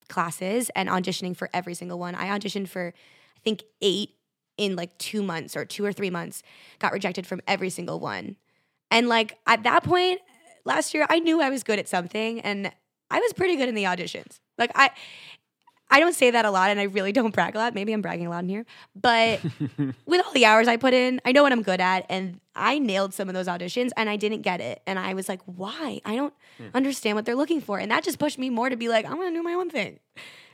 classes 0.09 0.70
and 0.74 0.89
auditioning 0.89 1.36
for 1.36 1.49
every 1.53 1.74
single 1.74 1.99
one. 1.99 2.14
I 2.14 2.26
auditioned 2.36 2.68
for, 2.68 2.93
I 3.36 3.41
think, 3.41 3.62
eight 3.80 4.14
in 4.57 4.74
like 4.74 4.99
two 4.99 5.22
months 5.22 5.57
or 5.57 5.64
two 5.64 5.84
or 5.84 5.93
three 5.93 6.11
months, 6.11 6.43
got 6.80 6.93
rejected 6.93 7.26
from 7.26 7.41
every 7.47 7.70
single 7.70 8.01
one. 8.01 8.36
And 8.91 9.09
like 9.09 9.39
at 9.47 9.62
that 9.64 9.84
point 9.84 10.20
last 10.64 10.95
year, 10.95 11.07
I 11.09 11.18
knew 11.18 11.41
I 11.41 11.51
was 11.51 11.62
good 11.62 11.78
at 11.78 11.89
something 11.89 12.41
and 12.41 12.72
I 13.11 13.20
was 13.20 13.32
pretty 13.32 13.57
good 13.57 13.68
in 13.68 13.74
the 13.74 13.84
auditions. 13.84 14.41
Like 14.59 14.70
I, 14.74 14.91
I 15.91 16.01
don't 16.01 16.14
say 16.14 16.30
that 16.30 16.45
a 16.45 16.51
lot 16.51 16.70
and 16.70 16.78
I 16.78 16.84
really 16.84 17.12
don't 17.12 17.34
brag 17.34 17.55
a 17.55 17.59
lot. 17.59 17.74
Maybe 17.74 17.93
I'm 17.93 18.03
bragging 18.03 18.26
a 18.26 18.30
lot 18.30 18.45
in 18.45 18.49
here, 18.49 18.66
but 18.95 19.41
with 20.07 20.24
all 20.24 20.32
the 20.32 20.45
hours 20.45 20.68
I 20.68 20.76
put 20.76 20.93
in, 20.93 21.20
I 21.24 21.32
know 21.32 21.43
what 21.43 21.53
I'm 21.53 21.62
good 21.62 21.80
at. 21.80 22.05
And 22.09 22.41
I 22.55 22.78
nailed 22.78 23.14
some 23.14 23.28
of 23.28 23.34
those 23.34 23.47
auditions 23.47 23.91
and 23.97 24.11
I 24.11 24.16
didn't 24.16 24.43
get 24.43 24.61
it. 24.61 24.82
And 24.86 24.99
I 24.99 25.14
was 25.14 25.28
like, 25.28 25.41
why? 25.47 26.01
I 26.05 26.16
don't 26.16 26.34
hmm. 26.59 26.68
understand 26.74 27.16
what 27.16 27.24
they're 27.24 27.36
looking 27.36 27.61
for. 27.61 27.78
And 27.78 27.91
that 27.91 28.05
just 28.05 28.18
pushed 28.18 28.39
me 28.39 28.51
more 28.51 28.68
to 28.68 28.76
be 28.76 28.89
like, 28.89 29.07
I'm 29.07 29.16
to 29.16 29.30
do 29.30 29.43
my 29.43 29.55
own 29.55 29.70
thing. 29.70 30.01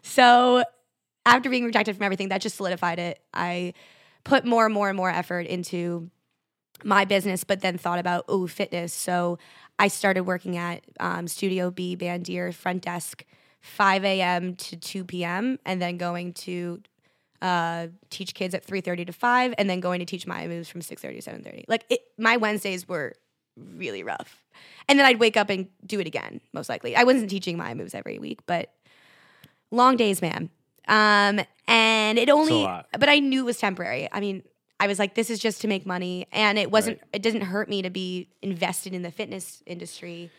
So 0.03 0.65
after 1.27 1.51
being 1.51 1.65
rejected 1.65 1.97
from 1.97 2.05
everything, 2.05 2.29
that 2.29 2.41
just 2.41 2.57
solidified 2.57 2.99
it. 2.99 3.21
I 3.33 3.75
put 4.23 4.45
more 4.45 4.65
and 4.67 4.75
more 4.75 4.89
and 4.89 4.97
more 4.97 5.11
effort 5.11 5.47
into 5.47 6.11
my 6.83 7.05
business, 7.05 7.45
but 7.45 7.61
then 7.61 7.79
thought 7.79 7.99
about, 7.99 8.25
oh, 8.29 8.47
fitness. 8.47 8.93
So 8.93 9.39
I 9.79 9.89
started 9.89 10.23
working 10.23 10.57
at 10.57 10.85
um, 11.01 11.29
Studio 11.29 11.71
B, 11.71 11.97
Bandier, 11.97 12.53
front 12.53 12.83
desk, 12.83 13.25
5 13.61 14.05
a.m. 14.05 14.57
to 14.57 14.77
2 14.77 15.05
p.m., 15.05 15.59
and 15.65 15.81
then 15.81 15.97
going 15.97 16.33
to 16.35 16.81
uh, 17.41 17.89
teach 18.11 18.35
kids 18.35 18.55
at 18.55 18.67
3.30 18.67 19.07
to 19.07 19.13
5, 19.13 19.55
and 19.57 19.71
then 19.71 19.81
going 19.81 20.01
to 20.01 20.05
teach 20.05 20.27
my 20.27 20.47
moves 20.47 20.69
from 20.69 20.81
6.30 20.81 21.23
to 21.23 21.31
7.30. 21.31 21.65
Like, 21.69 21.85
it, 21.89 22.01
my 22.19 22.37
Wednesdays 22.37 22.89
were 22.89 23.15
really 23.57 24.03
rough. 24.03 24.45
And 24.89 24.99
then 24.99 25.07
I'd 25.07 25.21
wake 25.21 25.37
up 25.37 25.51
and 25.51 25.69
do 25.87 26.01
it 26.01 26.07
again, 26.07 26.41
most 26.53 26.69
likely. 26.69 26.95
I 26.97 27.05
wasn't 27.05 27.31
teaching 27.31 27.57
my 27.57 27.75
moves 27.75 27.95
every 27.95 28.19
week, 28.19 28.41
but 28.47 28.73
long 29.71 29.97
days, 29.97 30.21
man. 30.21 30.51
Um, 30.87 31.41
and 31.67 32.19
it 32.19 32.29
only, 32.29 32.65
but 32.99 33.09
I 33.09 33.19
knew 33.19 33.41
it 33.41 33.47
was 33.47 33.59
temporary. 33.59 34.09
I 34.13 34.21
mean, 34.21 34.43
I 34.81 34.87
was 34.87 34.99
like, 34.99 35.15
this 35.15 35.31
is 35.31 35.39
just 35.39 35.61
to 35.63 35.69
make 35.69 35.87
money. 35.87 36.27
And 36.33 36.59
it 36.59 36.71
wasn't, 36.71 36.99
Right. 36.99 37.09
it 37.15 37.23
didn't 37.23 37.43
hurt 37.43 37.69
me 37.69 37.83
to 37.83 37.91
be 37.91 38.29
invested 38.43 38.93
in 38.93 39.03
the 39.03 39.11
fitness 39.11 39.63
industry 39.67 40.31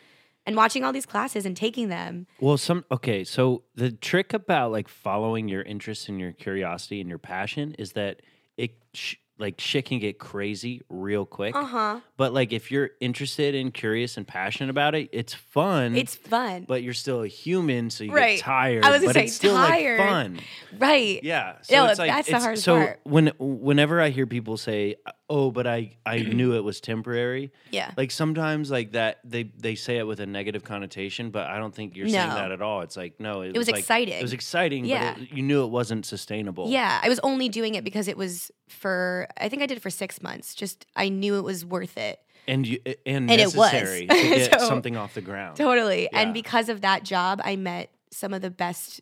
and 0.44 0.54
watching 0.56 0.84
all 0.84 0.92
these 0.92 1.06
classes 1.06 1.46
and 1.46 1.56
taking 1.56 1.88
them. 1.88 2.26
Well, 2.40 2.56
some 2.56 2.84
okay. 2.90 3.24
So 3.24 3.62
the 3.74 3.90
trick 3.90 4.32
about 4.32 4.72
like 4.72 4.88
following 4.88 5.48
your 5.48 5.62
interest 5.62 6.08
and 6.08 6.20
your 6.20 6.32
curiosity 6.32 7.00
and 7.00 7.08
your 7.08 7.18
passion 7.18 7.74
is 7.78 7.92
that 7.92 8.20
it 8.56 8.78
sh- 8.94 9.16
like 9.38 9.60
shit 9.60 9.84
can 9.86 9.98
get 9.98 10.18
crazy 10.18 10.82
real 10.88 11.26
quick. 11.26 11.54
huh. 11.54 12.00
But 12.16 12.32
like 12.32 12.52
if 12.52 12.70
you're 12.70 12.90
interested 13.00 13.54
and 13.54 13.72
curious 13.72 14.16
and 14.16 14.26
passionate 14.26 14.70
about 14.70 14.94
it, 14.94 15.10
it's 15.12 15.34
fun. 15.34 15.94
It's 15.94 16.16
fun. 16.16 16.64
but 16.66 16.82
you're 16.82 16.94
still 16.94 17.22
a 17.22 17.28
human, 17.28 17.90
so 17.90 18.04
you 18.04 18.12
Right. 18.12 18.36
get 18.36 18.44
tired. 18.44 18.84
I 18.84 18.90
was 18.90 18.98
gonna 19.00 19.08
but 19.08 19.14
say, 19.14 19.24
it's 19.24 19.34
still 19.34 19.54
tired. 19.54 19.98
like 20.00 20.08
fun. 20.08 20.40
right. 20.78 21.20
Yeah. 21.22 21.56
So 21.62 21.74
No, 21.76 21.86
it's 21.90 21.98
like 21.98 22.10
that's 22.10 22.26
the 22.28 22.30
it's- 22.32 22.42
hardest 22.42 22.64
so 22.64 22.76
part. 22.78 23.00
when 23.04 23.32
whenever 23.38 24.00
I 24.00 24.08
hear 24.10 24.26
people 24.26 24.56
say, 24.56 24.96
"Oh, 25.28 25.50
but 25.50 25.66
I 25.66 25.96
I 26.06 26.18
knew 26.38 26.54
it 26.54 26.64
was 26.64 26.80
temporary," 26.80 27.52
Yeah. 27.70 27.90
like 27.96 28.10
sometimes 28.10 28.70
like 28.70 28.92
that 28.92 29.18
they 29.24 29.44
they 29.44 29.74
say 29.74 29.98
it 29.98 30.06
with 30.06 30.20
a 30.20 30.26
negative 30.26 30.64
connotation, 30.64 31.30
but 31.30 31.46
I 31.48 31.58
don't 31.58 31.74
think 31.74 31.96
you're 31.96 32.08
saying 32.08 32.28
No. 32.28 32.34
that 32.34 32.52
at 32.52 32.62
all. 32.62 32.82
It's 32.82 32.96
like 32.96 33.18
no, 33.20 33.42
it, 33.42 33.56
was 33.56 33.68
like- 33.68 33.80
exciting. 33.80 34.14
It 34.14 34.22
was 34.22 34.32
exciting, 34.32 34.84
Yeah. 34.84 35.14
but 35.14 35.22
it, 35.22 35.32
you 35.32 35.42
knew 35.42 35.64
it 35.64 35.70
wasn't 35.70 36.06
sustainable. 36.06 36.68
Yeah, 36.70 37.00
I 37.02 37.08
was 37.08 37.18
only 37.20 37.48
doing 37.48 37.74
it 37.74 37.84
because 37.84 38.08
it 38.08 38.16
was 38.16 38.50
for. 38.68 39.26
I 39.38 39.48
think 39.48 39.62
I 39.62 39.66
did 39.66 39.78
it 39.78 39.82
for 39.82 39.90
six 39.90 40.22
months. 40.22 40.54
Just 40.54 40.86
I 40.96 41.08
knew 41.08 41.36
it 41.36 41.44
was 41.44 41.64
worth 41.64 41.96
it. 41.98 42.20
and 42.48 42.66
you 42.66 42.78
and, 43.04 43.30
And 43.30 43.40
it 43.40 43.46
was. 43.46 43.56
necessary 43.72 44.06
to 44.06 44.14
get 44.14 44.52
So- 44.60 44.68
something 44.68 44.96
off 44.96 45.14
the 45.14 45.20
ground. 45.22 45.56
Totally. 45.56 46.08
Yeah. 46.12 46.20
And 46.20 46.32
because 46.34 46.68
of 46.68 46.82
that 46.82 47.02
job, 47.04 47.40
I 47.44 47.56
met 47.56 47.90
some 48.12 48.32
of 48.32 48.40
the 48.42 48.50
best 48.50 49.00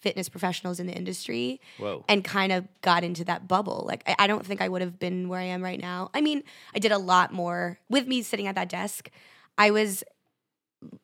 fitness 0.00 0.28
professionals 0.28 0.80
in 0.80 0.86
the 0.86 0.94
industry 0.94 1.60
Whoa. 1.78 2.04
and 2.08 2.24
kind 2.24 2.52
of 2.52 2.66
got 2.80 3.04
into 3.04 3.24
that 3.24 3.46
bubble. 3.46 3.84
Like, 3.86 4.02
I, 4.06 4.16
I 4.20 4.26
don't 4.26 4.44
think 4.44 4.60
I 4.60 4.68
would 4.68 4.80
have 4.80 4.98
been 4.98 5.28
where 5.28 5.40
I 5.40 5.44
am 5.44 5.62
right 5.62 5.80
now. 5.80 6.10
I 6.14 6.20
mean, 6.20 6.42
I 6.74 6.78
did 6.78 6.92
a 6.92 6.98
lot 6.98 7.32
more 7.32 7.78
with 7.88 8.06
me 8.06 8.22
sitting 8.22 8.46
at 8.46 8.54
that 8.54 8.68
desk. 8.68 9.10
I 9.58 9.70
was, 9.70 10.02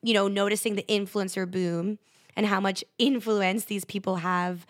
you 0.01 0.13
know, 0.13 0.27
noticing 0.27 0.75
the 0.75 0.83
influencer 0.83 1.49
boom 1.49 1.99
and 2.35 2.45
how 2.45 2.59
much 2.59 2.83
influence 2.97 3.65
these 3.65 3.85
people 3.85 4.17
have 4.17 4.65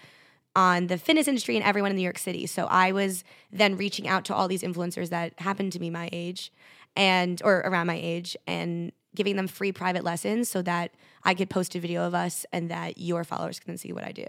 on 0.55 0.87
the 0.87 0.97
fitness 0.97 1.27
industry 1.27 1.55
and 1.55 1.63
everyone 1.63 1.91
in 1.91 1.97
New 1.97 2.03
York 2.03 2.17
City. 2.17 2.47
So 2.47 2.65
I 2.65 2.91
was 2.91 3.23
then 3.51 3.77
reaching 3.77 4.07
out 4.07 4.25
to 4.25 4.35
all 4.35 4.47
these 4.47 4.63
influencers 4.63 5.09
that 5.09 5.39
happened 5.39 5.71
to 5.73 5.79
be 5.79 5.89
my 5.89 6.09
age 6.11 6.51
and 6.95 7.39
or 7.45 7.59
around 7.59 7.85
my 7.85 7.99
age 8.01 8.35
and 8.47 8.91
giving 9.17 9.35
them 9.35 9.47
free 9.47 9.71
private 9.71 10.03
lessons 10.03 10.47
so 10.47 10.61
that 10.61 10.91
I 11.23 11.33
could 11.33 11.49
post 11.49 11.75
a 11.75 11.79
video 11.79 12.03
of 12.03 12.13
us 12.13 12.45
and 12.53 12.69
that 12.69 12.99
your 12.99 13.23
followers 13.23 13.59
can 13.59 13.77
see 13.77 13.91
what 13.91 14.05
I 14.05 14.11
do. 14.11 14.25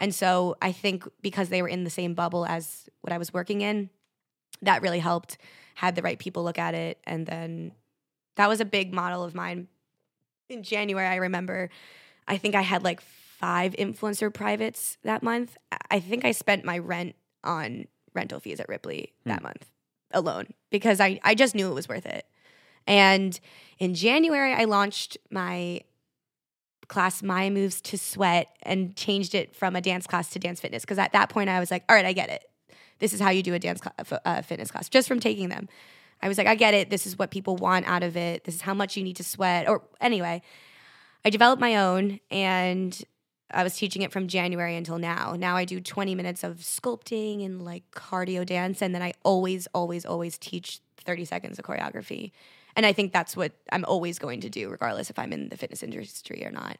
And 0.00 0.12
so 0.14 0.56
I 0.60 0.72
think 0.72 1.08
because 1.22 1.48
they 1.48 1.62
were 1.62 1.68
in 1.68 1.84
the 1.84 1.90
same 1.90 2.14
bubble 2.14 2.44
as 2.44 2.90
what 3.00 3.12
I 3.12 3.18
was 3.18 3.32
working 3.32 3.60
in, 3.60 3.90
that 4.60 4.82
really 4.82 4.98
helped. 4.98 5.38
Had 5.76 5.94
the 5.94 6.02
right 6.02 6.18
people 6.18 6.42
look 6.44 6.58
at 6.58 6.74
it. 6.74 6.98
And 7.04 7.26
then 7.26 7.72
that 8.36 8.48
was 8.48 8.60
a 8.60 8.64
big 8.64 8.92
model 8.92 9.22
of 9.22 9.34
mine. 9.34 9.68
In 10.48 10.62
January, 10.62 11.06
I 11.06 11.16
remember, 11.16 11.70
I 12.26 12.36
think 12.36 12.54
I 12.54 12.62
had 12.62 12.82
like 12.82 13.00
five 13.00 13.72
influencer 13.74 14.34
privates 14.34 14.98
that 15.04 15.22
month. 15.22 15.56
I- 15.90 16.00
think 16.00 16.24
I 16.24 16.32
spent 16.32 16.64
my 16.64 16.78
rent 16.78 17.14
on 17.44 17.86
rental 18.14 18.40
fees 18.40 18.60
at 18.60 18.68
Ripley 18.68 19.12
hmm. 19.22 19.30
that 19.30 19.42
month 19.42 19.70
alone 20.10 20.48
because 20.70 21.00
I, 21.00 21.20
I 21.22 21.34
just 21.34 21.54
knew 21.54 21.70
it 21.70 21.74
was 21.74 21.88
worth 21.88 22.06
it. 22.06 22.26
And 22.86 23.38
in 23.78 23.94
January, 23.94 24.52
I 24.52 24.64
launched 24.64 25.18
my 25.30 25.82
class 26.88 27.22
My 27.22 27.50
Moves 27.50 27.80
to 27.82 27.98
Sweat 27.98 28.48
and 28.62 28.94
changed 28.96 29.34
it 29.34 29.54
from 29.54 29.74
a 29.76 29.80
dance 29.80 30.06
class 30.06 30.30
to 30.30 30.38
dance 30.38 30.60
fitness 30.60 30.82
because 30.82 30.98
at 30.98 31.12
that 31.12 31.28
point 31.28 31.48
I 31.48 31.60
was 31.60 31.70
like, 31.70 31.84
all 31.88 31.96
right, 31.96 32.04
I 32.04 32.12
get 32.12 32.28
it. 32.28 32.44
This 32.98 33.12
is 33.12 33.20
how 33.20 33.30
you 33.30 33.42
do 33.42 33.54
a 33.54 33.58
dance 33.58 33.80
f- 33.98 34.12
uh, 34.24 34.42
fitness 34.42 34.70
class 34.70 34.88
just 34.88 35.08
from 35.08 35.20
taking 35.20 35.48
them. 35.48 35.68
I 36.22 36.28
was 36.28 36.38
like, 36.38 36.46
I 36.46 36.54
get 36.54 36.74
it. 36.74 36.90
This 36.90 37.06
is 37.06 37.18
what 37.18 37.30
people 37.30 37.56
want 37.56 37.86
out 37.86 38.02
of 38.02 38.16
it. 38.16 38.44
This 38.44 38.54
is 38.54 38.60
how 38.62 38.74
much 38.74 38.96
you 38.96 39.02
need 39.02 39.16
to 39.16 39.24
sweat. 39.24 39.68
Or 39.68 39.82
anyway, 40.00 40.42
I 41.24 41.30
developed 41.30 41.60
my 41.60 41.76
own 41.76 42.20
and 42.30 42.98
I 43.50 43.62
was 43.62 43.76
teaching 43.76 44.02
it 44.02 44.12
from 44.12 44.28
January 44.28 44.76
until 44.76 44.98
now. 44.98 45.34
Now 45.38 45.56
I 45.56 45.64
do 45.64 45.80
20 45.80 46.14
minutes 46.14 46.44
of 46.44 46.58
sculpting 46.58 47.44
and 47.44 47.62
like 47.62 47.90
cardio 47.90 48.46
dance. 48.46 48.80
And 48.80 48.94
then 48.94 49.02
I 49.02 49.12
always, 49.22 49.66
always, 49.74 50.06
always 50.06 50.38
teach 50.38 50.80
30 51.04 51.24
seconds 51.24 51.58
of 51.58 51.64
choreography. 51.64 52.32
And 52.76 52.84
I 52.84 52.92
think 52.92 53.12
that's 53.12 53.36
what 53.36 53.52
I'm 53.70 53.84
always 53.84 54.18
going 54.18 54.40
to 54.40 54.50
do, 54.50 54.68
regardless 54.68 55.10
if 55.10 55.18
I'm 55.18 55.32
in 55.32 55.48
the 55.48 55.56
fitness 55.56 55.82
industry 55.82 56.44
or 56.44 56.50
not. 56.50 56.78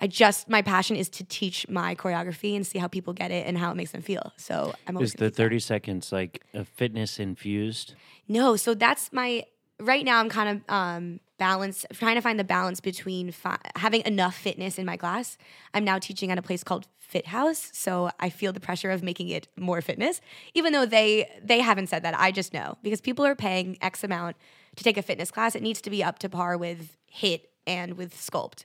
I 0.00 0.06
just, 0.06 0.48
my 0.48 0.60
passion 0.60 0.96
is 0.96 1.08
to 1.10 1.24
teach 1.24 1.66
my 1.68 1.94
choreography 1.94 2.54
and 2.54 2.66
see 2.66 2.78
how 2.78 2.86
people 2.86 3.14
get 3.14 3.30
it 3.30 3.46
and 3.46 3.56
how 3.56 3.70
it 3.70 3.76
makes 3.76 3.92
them 3.92 4.02
feel. 4.02 4.32
So 4.36 4.74
I'm 4.86 4.96
always 4.96 5.10
Is 5.10 5.14
the 5.14 5.26
keep 5.26 5.34
that. 5.36 5.42
30 5.42 5.58
seconds 5.60 6.12
like 6.12 6.42
a 6.52 6.64
fitness 6.64 7.18
infused? 7.18 7.94
No, 8.28 8.56
so 8.56 8.74
that's 8.74 9.12
my 9.12 9.44
right 9.78 10.04
now 10.04 10.20
I'm 10.20 10.28
kind 10.28 10.48
of 10.48 10.74
um, 10.74 11.20
balance, 11.38 11.84
trying 11.92 12.14
to 12.16 12.20
find 12.20 12.38
the 12.38 12.44
balance 12.44 12.80
between 12.80 13.30
fi- 13.30 13.58
having 13.76 14.02
enough 14.06 14.34
fitness 14.34 14.78
in 14.78 14.86
my 14.86 14.96
class. 14.96 15.38
I'm 15.74 15.84
now 15.84 15.98
teaching 15.98 16.30
at 16.30 16.38
a 16.38 16.42
place 16.42 16.64
called 16.64 16.86
Fit 16.98 17.26
House, 17.26 17.70
so 17.72 18.10
I 18.18 18.30
feel 18.30 18.52
the 18.52 18.60
pressure 18.60 18.90
of 18.90 19.02
making 19.02 19.28
it 19.28 19.48
more 19.56 19.80
fitness, 19.80 20.20
even 20.54 20.72
though 20.72 20.86
they 20.86 21.30
they 21.42 21.60
haven't 21.60 21.88
said 21.88 22.02
that. 22.02 22.18
I 22.18 22.32
just 22.32 22.52
know 22.52 22.76
because 22.82 23.00
people 23.00 23.24
are 23.24 23.34
paying 23.34 23.78
X 23.80 24.02
amount 24.02 24.36
to 24.76 24.84
take 24.84 24.96
a 24.96 25.02
fitness 25.02 25.30
class. 25.30 25.54
It 25.54 25.62
needs 25.62 25.80
to 25.82 25.90
be 25.90 26.04
up 26.04 26.18
to 26.20 26.28
par 26.28 26.56
with 26.56 26.96
HIIT 27.14 27.42
and 27.66 27.94
with 27.96 28.14
Sculpt 28.14 28.64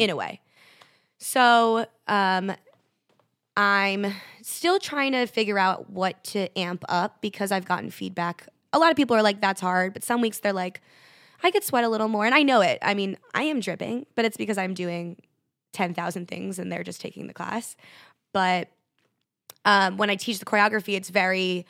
in 0.00 0.10
a 0.10 0.16
way. 0.16 0.40
So 1.18 1.86
um, 2.08 2.52
I'm 3.56 4.14
still 4.42 4.78
trying 4.78 5.12
to 5.12 5.26
figure 5.26 5.58
out 5.58 5.90
what 5.90 6.22
to 6.24 6.58
amp 6.58 6.84
up 6.88 7.20
because 7.20 7.52
I've 7.52 7.66
gotten 7.66 7.90
feedback. 7.90 8.48
A 8.72 8.78
lot 8.78 8.90
of 8.90 8.96
people 8.96 9.14
are 9.16 9.22
like, 9.22 9.40
that's 9.40 9.60
hard, 9.60 9.92
but 9.92 10.02
some 10.02 10.20
weeks 10.20 10.38
they're 10.38 10.52
like, 10.52 10.80
I 11.42 11.50
could 11.50 11.64
sweat 11.64 11.84
a 11.84 11.88
little 11.88 12.08
more. 12.08 12.26
And 12.26 12.34
I 12.34 12.42
know 12.42 12.60
it. 12.60 12.78
I 12.82 12.94
mean, 12.94 13.16
I 13.34 13.44
am 13.44 13.60
dripping, 13.60 14.06
but 14.14 14.24
it's 14.24 14.36
because 14.36 14.58
I'm 14.58 14.74
doing 14.74 15.16
10,000 15.72 16.26
things 16.26 16.58
and 16.58 16.70
they're 16.70 16.82
just 16.82 17.00
taking 17.00 17.26
the 17.26 17.34
class. 17.34 17.76
But 18.32 18.68
um, 19.64 19.96
when 19.96 20.10
I 20.10 20.16
teach 20.16 20.38
the 20.38 20.44
choreography, 20.44 20.94
it's 20.94 21.10
very, 21.10 21.66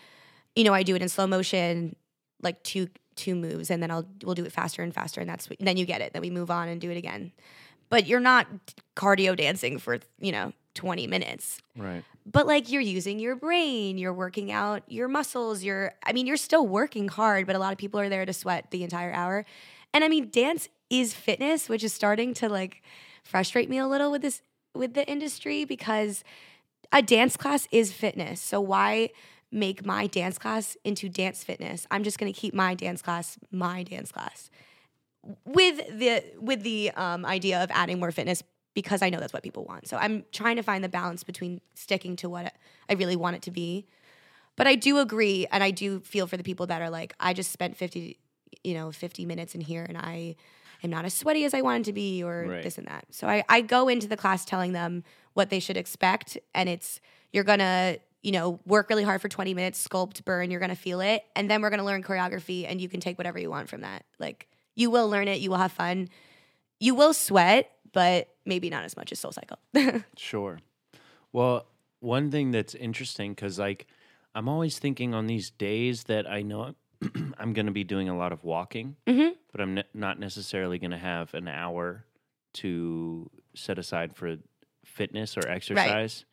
you 0.54 0.64
know, 0.64 0.74
I 0.74 0.82
do 0.82 0.94
it 0.94 1.02
in 1.02 1.08
slow 1.08 1.26
motion, 1.26 1.96
like 2.42 2.62
two 2.62 2.88
two 3.20 3.34
moves, 3.34 3.70
and 3.70 3.82
then 3.82 3.90
I'll 3.90 4.06
we'll 4.24 4.34
do 4.34 4.44
it 4.44 4.52
faster 4.52 4.82
and 4.82 4.92
faster, 4.94 5.20
and 5.20 5.28
that's 5.30 5.48
what, 5.48 5.58
then 5.60 5.76
you 5.76 5.86
get 5.86 6.00
it. 6.00 6.12
Then 6.12 6.22
we 6.22 6.30
move 6.30 6.50
on 6.50 6.68
and 6.68 6.80
do 6.80 6.90
it 6.90 6.96
again. 6.96 7.32
But 7.88 8.06
you're 8.06 8.20
not 8.20 8.46
cardio 8.96 9.36
dancing 9.36 9.78
for 9.78 9.98
you 10.20 10.32
know 10.32 10.52
20 10.74 11.06
minutes 11.08 11.60
Right. 11.76 12.04
but 12.24 12.46
like 12.46 12.70
you're 12.70 12.80
using 12.80 13.18
your 13.18 13.34
brain 13.34 13.98
you're 13.98 14.12
working 14.12 14.52
out 14.52 14.82
your 14.86 15.08
muscles 15.08 15.64
you're 15.64 15.92
i 16.04 16.12
mean 16.12 16.26
you're 16.28 16.36
still 16.36 16.64
working 16.64 17.08
hard 17.08 17.44
but 17.48 17.56
a 17.56 17.58
lot 17.58 17.72
of 17.72 17.78
people 17.78 17.98
are 17.98 18.08
there 18.08 18.24
to 18.24 18.32
sweat 18.32 18.70
the 18.70 18.84
entire 18.84 19.12
hour 19.12 19.44
and 19.92 20.04
i 20.04 20.08
mean 20.08 20.28
dance 20.30 20.68
is 20.88 21.12
fitness 21.12 21.68
which 21.68 21.82
is 21.82 21.92
starting 21.92 22.32
to 22.34 22.48
like 22.48 22.82
frustrate 23.24 23.68
me 23.68 23.78
a 23.78 23.86
little 23.88 24.12
with 24.12 24.22
this 24.22 24.42
with 24.72 24.94
the 24.94 25.04
industry 25.10 25.64
because 25.64 26.22
a 26.92 27.02
dance 27.02 27.36
class 27.36 27.66
is 27.72 27.90
fitness 27.92 28.40
so 28.40 28.60
why 28.60 29.10
make 29.52 29.84
my 29.84 30.06
dance 30.06 30.38
class 30.38 30.76
into 30.84 31.08
dance 31.08 31.42
fitness 31.44 31.86
i'm 31.90 32.02
just 32.04 32.18
going 32.18 32.32
to 32.32 32.38
keep 32.38 32.54
my 32.54 32.74
dance 32.74 33.02
class 33.02 33.38
my 33.50 33.82
dance 33.82 34.12
class 34.12 34.50
with 35.44 35.76
the 35.98 36.24
with 36.38 36.62
the 36.62 36.90
um, 36.92 37.26
idea 37.26 37.62
of 37.62 37.70
adding 37.72 37.98
more 37.98 38.10
fitness 38.10 38.42
because 38.72 39.02
I 39.02 39.10
know 39.10 39.18
that's 39.18 39.32
what 39.32 39.42
people 39.42 39.64
want. 39.64 39.88
So 39.88 39.96
I'm 39.96 40.24
trying 40.32 40.56
to 40.56 40.62
find 40.62 40.82
the 40.82 40.88
balance 40.88 41.24
between 41.24 41.60
sticking 41.74 42.16
to 42.16 42.28
what 42.28 42.54
I 42.88 42.92
really 42.94 43.16
want 43.16 43.36
it 43.36 43.42
to 43.42 43.50
be. 43.50 43.86
But 44.56 44.66
I 44.66 44.76
do 44.76 44.98
agree 44.98 45.46
and 45.50 45.62
I 45.62 45.72
do 45.72 46.00
feel 46.00 46.26
for 46.26 46.36
the 46.36 46.44
people 46.44 46.66
that 46.66 46.80
are 46.80 46.90
like 46.90 47.14
I 47.18 47.32
just 47.34 47.50
spent 47.52 47.76
50 47.76 48.18
you 48.64 48.74
know 48.74 48.92
50 48.92 49.26
minutes 49.26 49.54
in 49.54 49.60
here 49.60 49.84
and 49.86 49.98
I 49.98 50.36
am 50.82 50.90
not 50.90 51.04
as 51.04 51.12
sweaty 51.14 51.44
as 51.44 51.52
I 51.52 51.60
wanted 51.60 51.84
to 51.84 51.92
be 51.92 52.22
or 52.22 52.46
Right. 52.48 52.62
this 52.62 52.78
and 52.78 52.86
that. 52.86 53.06
So 53.10 53.26
I 53.26 53.44
I 53.48 53.60
go 53.60 53.88
into 53.88 54.06
the 54.06 54.16
class 54.16 54.44
telling 54.44 54.72
them 54.72 55.04
what 55.34 55.50
they 55.50 55.60
should 55.60 55.76
expect 55.76 56.38
and 56.54 56.68
it's 56.68 57.00
you're 57.32 57.44
going 57.44 57.58
to 57.60 58.00
you 58.22 58.32
know, 58.32 58.60
work 58.66 58.88
really 58.90 59.02
hard 59.04 59.20
for 59.22 59.28
20 59.28 59.54
minutes, 59.54 59.86
sculpt, 59.86 60.24
burn, 60.24 60.50
you're 60.50 60.60
going 60.60 60.68
to 60.70 60.76
feel 60.76 61.00
it. 61.00 61.22
And 61.34 61.50
then 61.50 61.62
we're 61.62 61.70
going 61.70 61.78
to 61.80 61.86
learn 61.86 62.02
choreography 62.02 62.66
and 62.68 62.80
you 62.80 62.88
can 62.88 63.00
take 63.00 63.16
whatever 63.18 63.38
you 63.38 63.48
want 63.50 63.68
from 63.68 63.80
that. 63.80 64.04
Like 64.18 64.46
you 64.74 64.90
will 64.90 65.08
learn 65.08 65.26
it, 65.28 65.40
you 65.40 65.50
will 65.50 65.56
have 65.58 65.72
fun. 65.72 66.08
You 66.78 66.94
will 66.94 67.12
sweat, 67.14 67.70
but 67.92 68.28
maybe 68.46 68.70
not 68.70 68.84
as 68.84 68.96
much 68.96 69.12
as 69.12 69.18
Soul 69.18 69.32
Cycle. 69.32 69.58
Sure. 70.16 70.58
Well, 71.32 71.66
one 72.00 72.30
thing 72.30 72.50
that's 72.50 72.74
interesting 72.74 73.32
because, 73.32 73.58
like, 73.58 73.86
I'm 74.34 74.48
always 74.48 74.78
thinking 74.78 75.14
on 75.14 75.26
these 75.26 75.50
days 75.50 76.04
that 76.04 76.28
I 76.30 76.42
know 76.42 76.74
I'm 77.38 77.52
going 77.52 77.66
to 77.66 77.72
be 77.72 77.84
doing 77.84 78.08
a 78.08 78.16
lot 78.16 78.32
of 78.32 78.44
walking, 78.44 78.96
Mhm. 79.06 79.32
but 79.52 79.60
I'm 79.60 79.74
ne- 79.74 79.84
not 79.94 80.18
necessarily 80.18 80.78
going 80.78 80.90
to 80.92 80.98
have 80.98 81.32
an 81.34 81.48
hour 81.48 82.04
to 82.54 83.30
set 83.54 83.78
aside 83.78 84.14
for 84.16 84.36
fitness 84.84 85.36
or 85.36 85.46
exercise. 85.48 86.24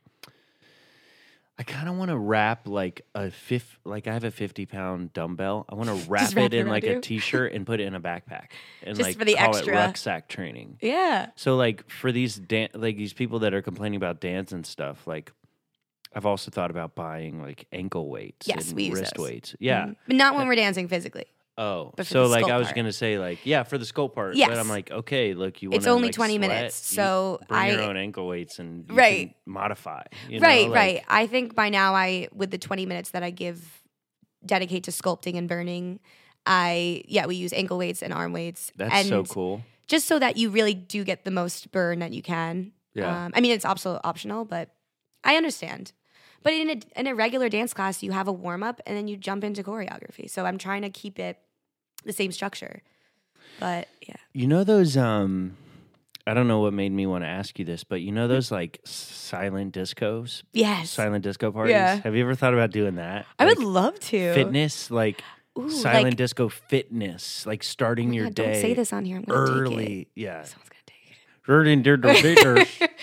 I 1.59 1.63
kind 1.63 1.89
of 1.89 1.95
want 1.95 2.09
to 2.09 2.17
wrap 2.17 2.67
like 2.67 3.01
a 3.15 3.31
fifth, 3.31 3.79
like 3.83 4.05
I 4.07 4.13
have 4.13 4.23
a 4.23 4.29
50 4.31 4.65
pound 4.67 5.11
dumbbell. 5.13 5.65
I 5.67 5.73
want 5.75 5.89
to 6.03 6.09
wrap 6.09 6.35
wrap 6.35 6.45
it 6.45 6.53
in 6.53 6.67
like 6.67 6.83
you? 6.83 6.97
a 6.97 7.01
t 7.01 7.17
shirt 7.19 7.53
and 7.53 7.65
put 7.65 7.79
it 7.79 7.85
in 7.87 7.95
a 7.95 7.99
backpack 7.99 8.49
and 8.83 8.95
Just 8.95 9.01
like 9.09 9.17
for 9.17 9.25
the 9.25 9.33
call 9.33 9.55
extra. 9.55 9.73
it 9.73 9.77
rucksack 9.77 10.27
training. 10.27 10.77
yeah. 10.81 11.29
So 11.35 11.55
like 11.55 11.89
for 11.89 12.11
these 12.11 12.35
dan- 12.35 12.69
like 12.73 12.95
these 12.97 13.13
people 13.13 13.39
that 13.39 13.53
are 13.53 13.61
complaining 13.63 13.97
about 13.97 14.19
dance 14.21 14.51
and 14.51 14.65
stuff, 14.65 15.07
like 15.07 15.31
I've 16.13 16.25
also 16.25 16.51
thought 16.51 16.71
about 16.71 16.95
buying 16.95 17.41
like 17.41 17.65
ankle 17.71 18.09
weights 18.09 18.47
Yes, 18.47 18.67
and 18.67 18.75
we 18.75 18.83
use 18.85 18.99
wrist 18.99 19.15
those. 19.15 19.23
weights. 19.25 19.55
Yeah. 19.59 19.87
Mhm. 19.87 19.95
But 20.07 20.15
not 20.15 20.35
when 20.35 20.47
we're 20.47 20.55
dancing 20.55 20.87
physically. 20.87 21.25
Oh, 21.59 21.91
But 21.95 22.05
so 22.05 22.27
like 22.27 22.45
I 22.45 22.57
was 22.57 22.67
part. 22.67 22.75
gonna 22.75 22.93
say 22.93 23.17
like 23.17 23.39
yeah 23.45 23.63
for 23.63 23.77
the 23.79 23.85
scope 23.85 24.13
part. 24.15 24.35
But 24.37 24.57
I'm 24.57 24.69
like 24.69 24.91
okay, 24.91 25.33
look 25.33 25.61
you. 25.61 25.71
It's 25.71 25.87
only 25.87 26.09
like, 26.09 26.15
20 26.15 26.37
sweat, 26.37 26.41
minutes, 26.49 26.91
you 26.91 26.95
so 26.97 27.39
bring 27.47 27.71
your 27.71 27.81
I- 27.81 27.85
own 27.85 27.97
ankle 27.97 28.27
weights 28.27 28.59
and 28.59 28.85
Right. 28.91 29.35
modify. 29.45 30.03
you 30.29 30.39
right, 30.39 30.65
know, 30.67 30.71
like- 30.71 30.75
right. 30.79 31.03
I 31.07 31.25
think 31.27 31.55
by 31.55 31.69
now 31.69 31.95
I 31.95 32.27
with 32.33 32.51
the 32.51 32.57
20 32.59 32.85
minutes 32.85 33.09
that 33.11 33.23
I 33.23 33.31
give 33.31 33.83
dedicate 34.45 34.83
to 34.83 34.91
sculpting 34.91 35.35
and 35.35 35.49
burning, 35.49 35.99
I 36.45 37.03
yeah, 37.07 37.25
we 37.25 37.35
use 37.35 37.53
ankle 37.53 37.77
weights 37.79 38.03
and 38.03 38.13
arm 38.13 38.33
weights. 38.33 38.71
That's 38.75 38.93
and 38.93 39.07
so 39.07 39.23
cool. 39.23 39.63
Just 39.87 40.05
so 40.07 40.19
that 40.19 40.37
you 40.37 40.49
really 40.49 40.73
do 40.73 41.03
get 41.03 41.23
the 41.25 41.31
most 41.31 41.71
burn 41.71 41.99
that 41.99 42.11
you 42.13 42.21
can. 42.21 42.71
Yeah. 42.93 43.25
Um, 43.25 43.31
I 43.35 43.41
mean, 43.41 43.51
it's 43.51 43.65
also 43.65 43.99
optional, 44.03 44.43
but 44.45 44.69
I 45.23 45.37
understand. 45.37 45.93
But 46.43 46.53
in 46.53 46.69
a 46.69 46.79
in 46.99 47.07
a 47.07 47.15
regular 47.15 47.49
dance 47.49 47.73
class, 47.73 48.03
you 48.03 48.11
have 48.11 48.27
a 48.27 48.31
warm 48.31 48.63
up 48.63 48.79
and 48.85 48.95
then 48.95 49.07
you 49.07 49.17
jump 49.17 49.43
into 49.43 49.63
choreography. 49.63 50.29
So 50.29 50.45
I'm 50.45 50.57
trying 50.57 50.83
to 50.83 50.89
keep 50.89 51.19
it 51.19 51.37
the 52.07 52.13
same 52.13 52.31
structure. 52.31 52.81
But 53.59 53.87
yeah, 54.07 54.15
You 54.33 54.47
know 54.47 54.63
those 54.63 54.97
um 54.97 55.57
I 56.25 56.33
don't 56.33 56.47
know 56.49 56.59
what 56.59 56.73
made 56.73 56.91
me 56.91 57.05
want 57.05 57.23
to 57.23 57.27
ask 57.27 57.57
you 57.57 57.63
this, 57.65 57.83
but 57.85 58.01
you 58.01 58.11
know 58.11 58.27
those 58.27 58.51
like 58.51 58.79
silent 58.83 59.73
discos, 59.73 60.43
yes, 60.53 60.89
silent 60.89 61.23
disco 61.23 61.51
parties. 61.51 61.71
Yeah. 61.71 61.95
Have 62.03 62.15
you 62.15 62.23
ever 62.23 62.35
thought 62.35 62.53
about 62.53 62.71
doing 62.71 62.95
that? 62.95 63.25
I 63.39 63.45
would 63.45 63.59
love 63.59 63.97
to. 64.11 64.33
fitness, 64.33 64.91
like 64.91 65.23
Ooh, 65.57 65.69
silent 65.69 66.03
like, 66.03 66.15
disco 66.17 66.49
fitness, 66.49 67.45
like 67.45 67.63
starting 67.63 68.09
oh 68.09 68.13
your 68.13 68.25
God, 68.25 68.35
day 68.35 68.43
Don't 68.53 68.61
say 68.61 68.73
this 68.73 68.91
on 68.93 69.05
here. 69.05 69.17
I'm 69.17 69.23
gonna 69.23 69.45
Take 69.47 69.55
it. 69.55 69.59
early. 69.61 70.07
Yeah. 70.15 70.43
Someone's 70.43 70.69
gonna 70.69 70.81
take 70.85 70.97
it. 71.11 71.17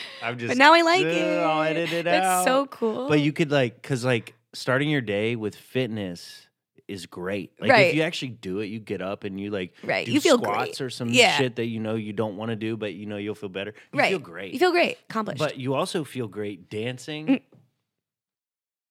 I'm 0.22 0.38
just. 0.38 0.48
but 0.50 0.58
now 0.58 0.74
I 0.74 0.82
like 0.82 1.00
Ugh, 1.06 1.12
it. 1.12 1.38
I'll 1.38 1.62
edit 1.62 1.92
it 1.92 2.04
That's 2.04 2.26
out. 2.26 2.44
so 2.44 2.66
cool. 2.66 3.08
But 3.08 3.20
you 3.20 3.32
could 3.32 3.50
like, 3.50 3.82
cause 3.82 4.04
like 4.04 4.34
starting 4.52 4.88
your 4.90 5.00
day 5.00 5.34
with 5.34 5.56
fitness 5.56 6.43
is 6.86 7.06
great. 7.06 7.52
Like 7.60 7.70
Right. 7.70 7.86
if 7.88 7.94
you 7.94 8.02
actually 8.02 8.28
do 8.30 8.58
it, 8.60 8.66
you 8.66 8.78
get 8.78 9.00
up 9.00 9.24
and 9.24 9.40
you 9.40 9.50
like 9.50 9.74
Right, 9.82 10.04
do 10.04 10.12
you 10.12 10.20
feel 10.20 10.36
squats 10.38 10.78
great. 10.78 10.80
or 10.82 10.90
some 10.90 11.08
Yeah. 11.08 11.36
shit 11.38 11.56
that 11.56 11.66
you 11.66 11.80
know 11.80 11.94
you 11.94 12.12
don't 12.12 12.36
want 12.36 12.50
to 12.50 12.56
do, 12.56 12.76
but 12.76 12.92
you 12.94 13.06
know 13.06 13.16
you'll 13.16 13.34
feel 13.34 13.48
better. 13.48 13.72
You 13.92 13.98
right, 14.00 14.10
feel 14.10 14.18
great. 14.18 14.52
You 14.52 14.58
feel 14.58 14.70
great, 14.72 14.98
accomplished. 15.08 15.38
but 15.38 15.56
you 15.58 15.74
also 15.74 16.04
feel 16.04 16.28
great 16.28 16.68
dancing. 16.68 17.26
Mm. 17.26 17.42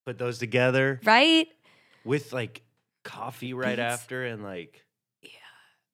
Put 0.06 0.18
those 0.18 0.38
together 0.39 1.00
right? 1.06 1.48
with 2.04 2.34
like 2.34 2.62
coffee 3.04 3.54
right 3.54 3.78
Beats. 3.78 3.80
after 3.94 4.26
and 4.26 4.44
like 4.44 4.84
Yeah. 5.22 5.30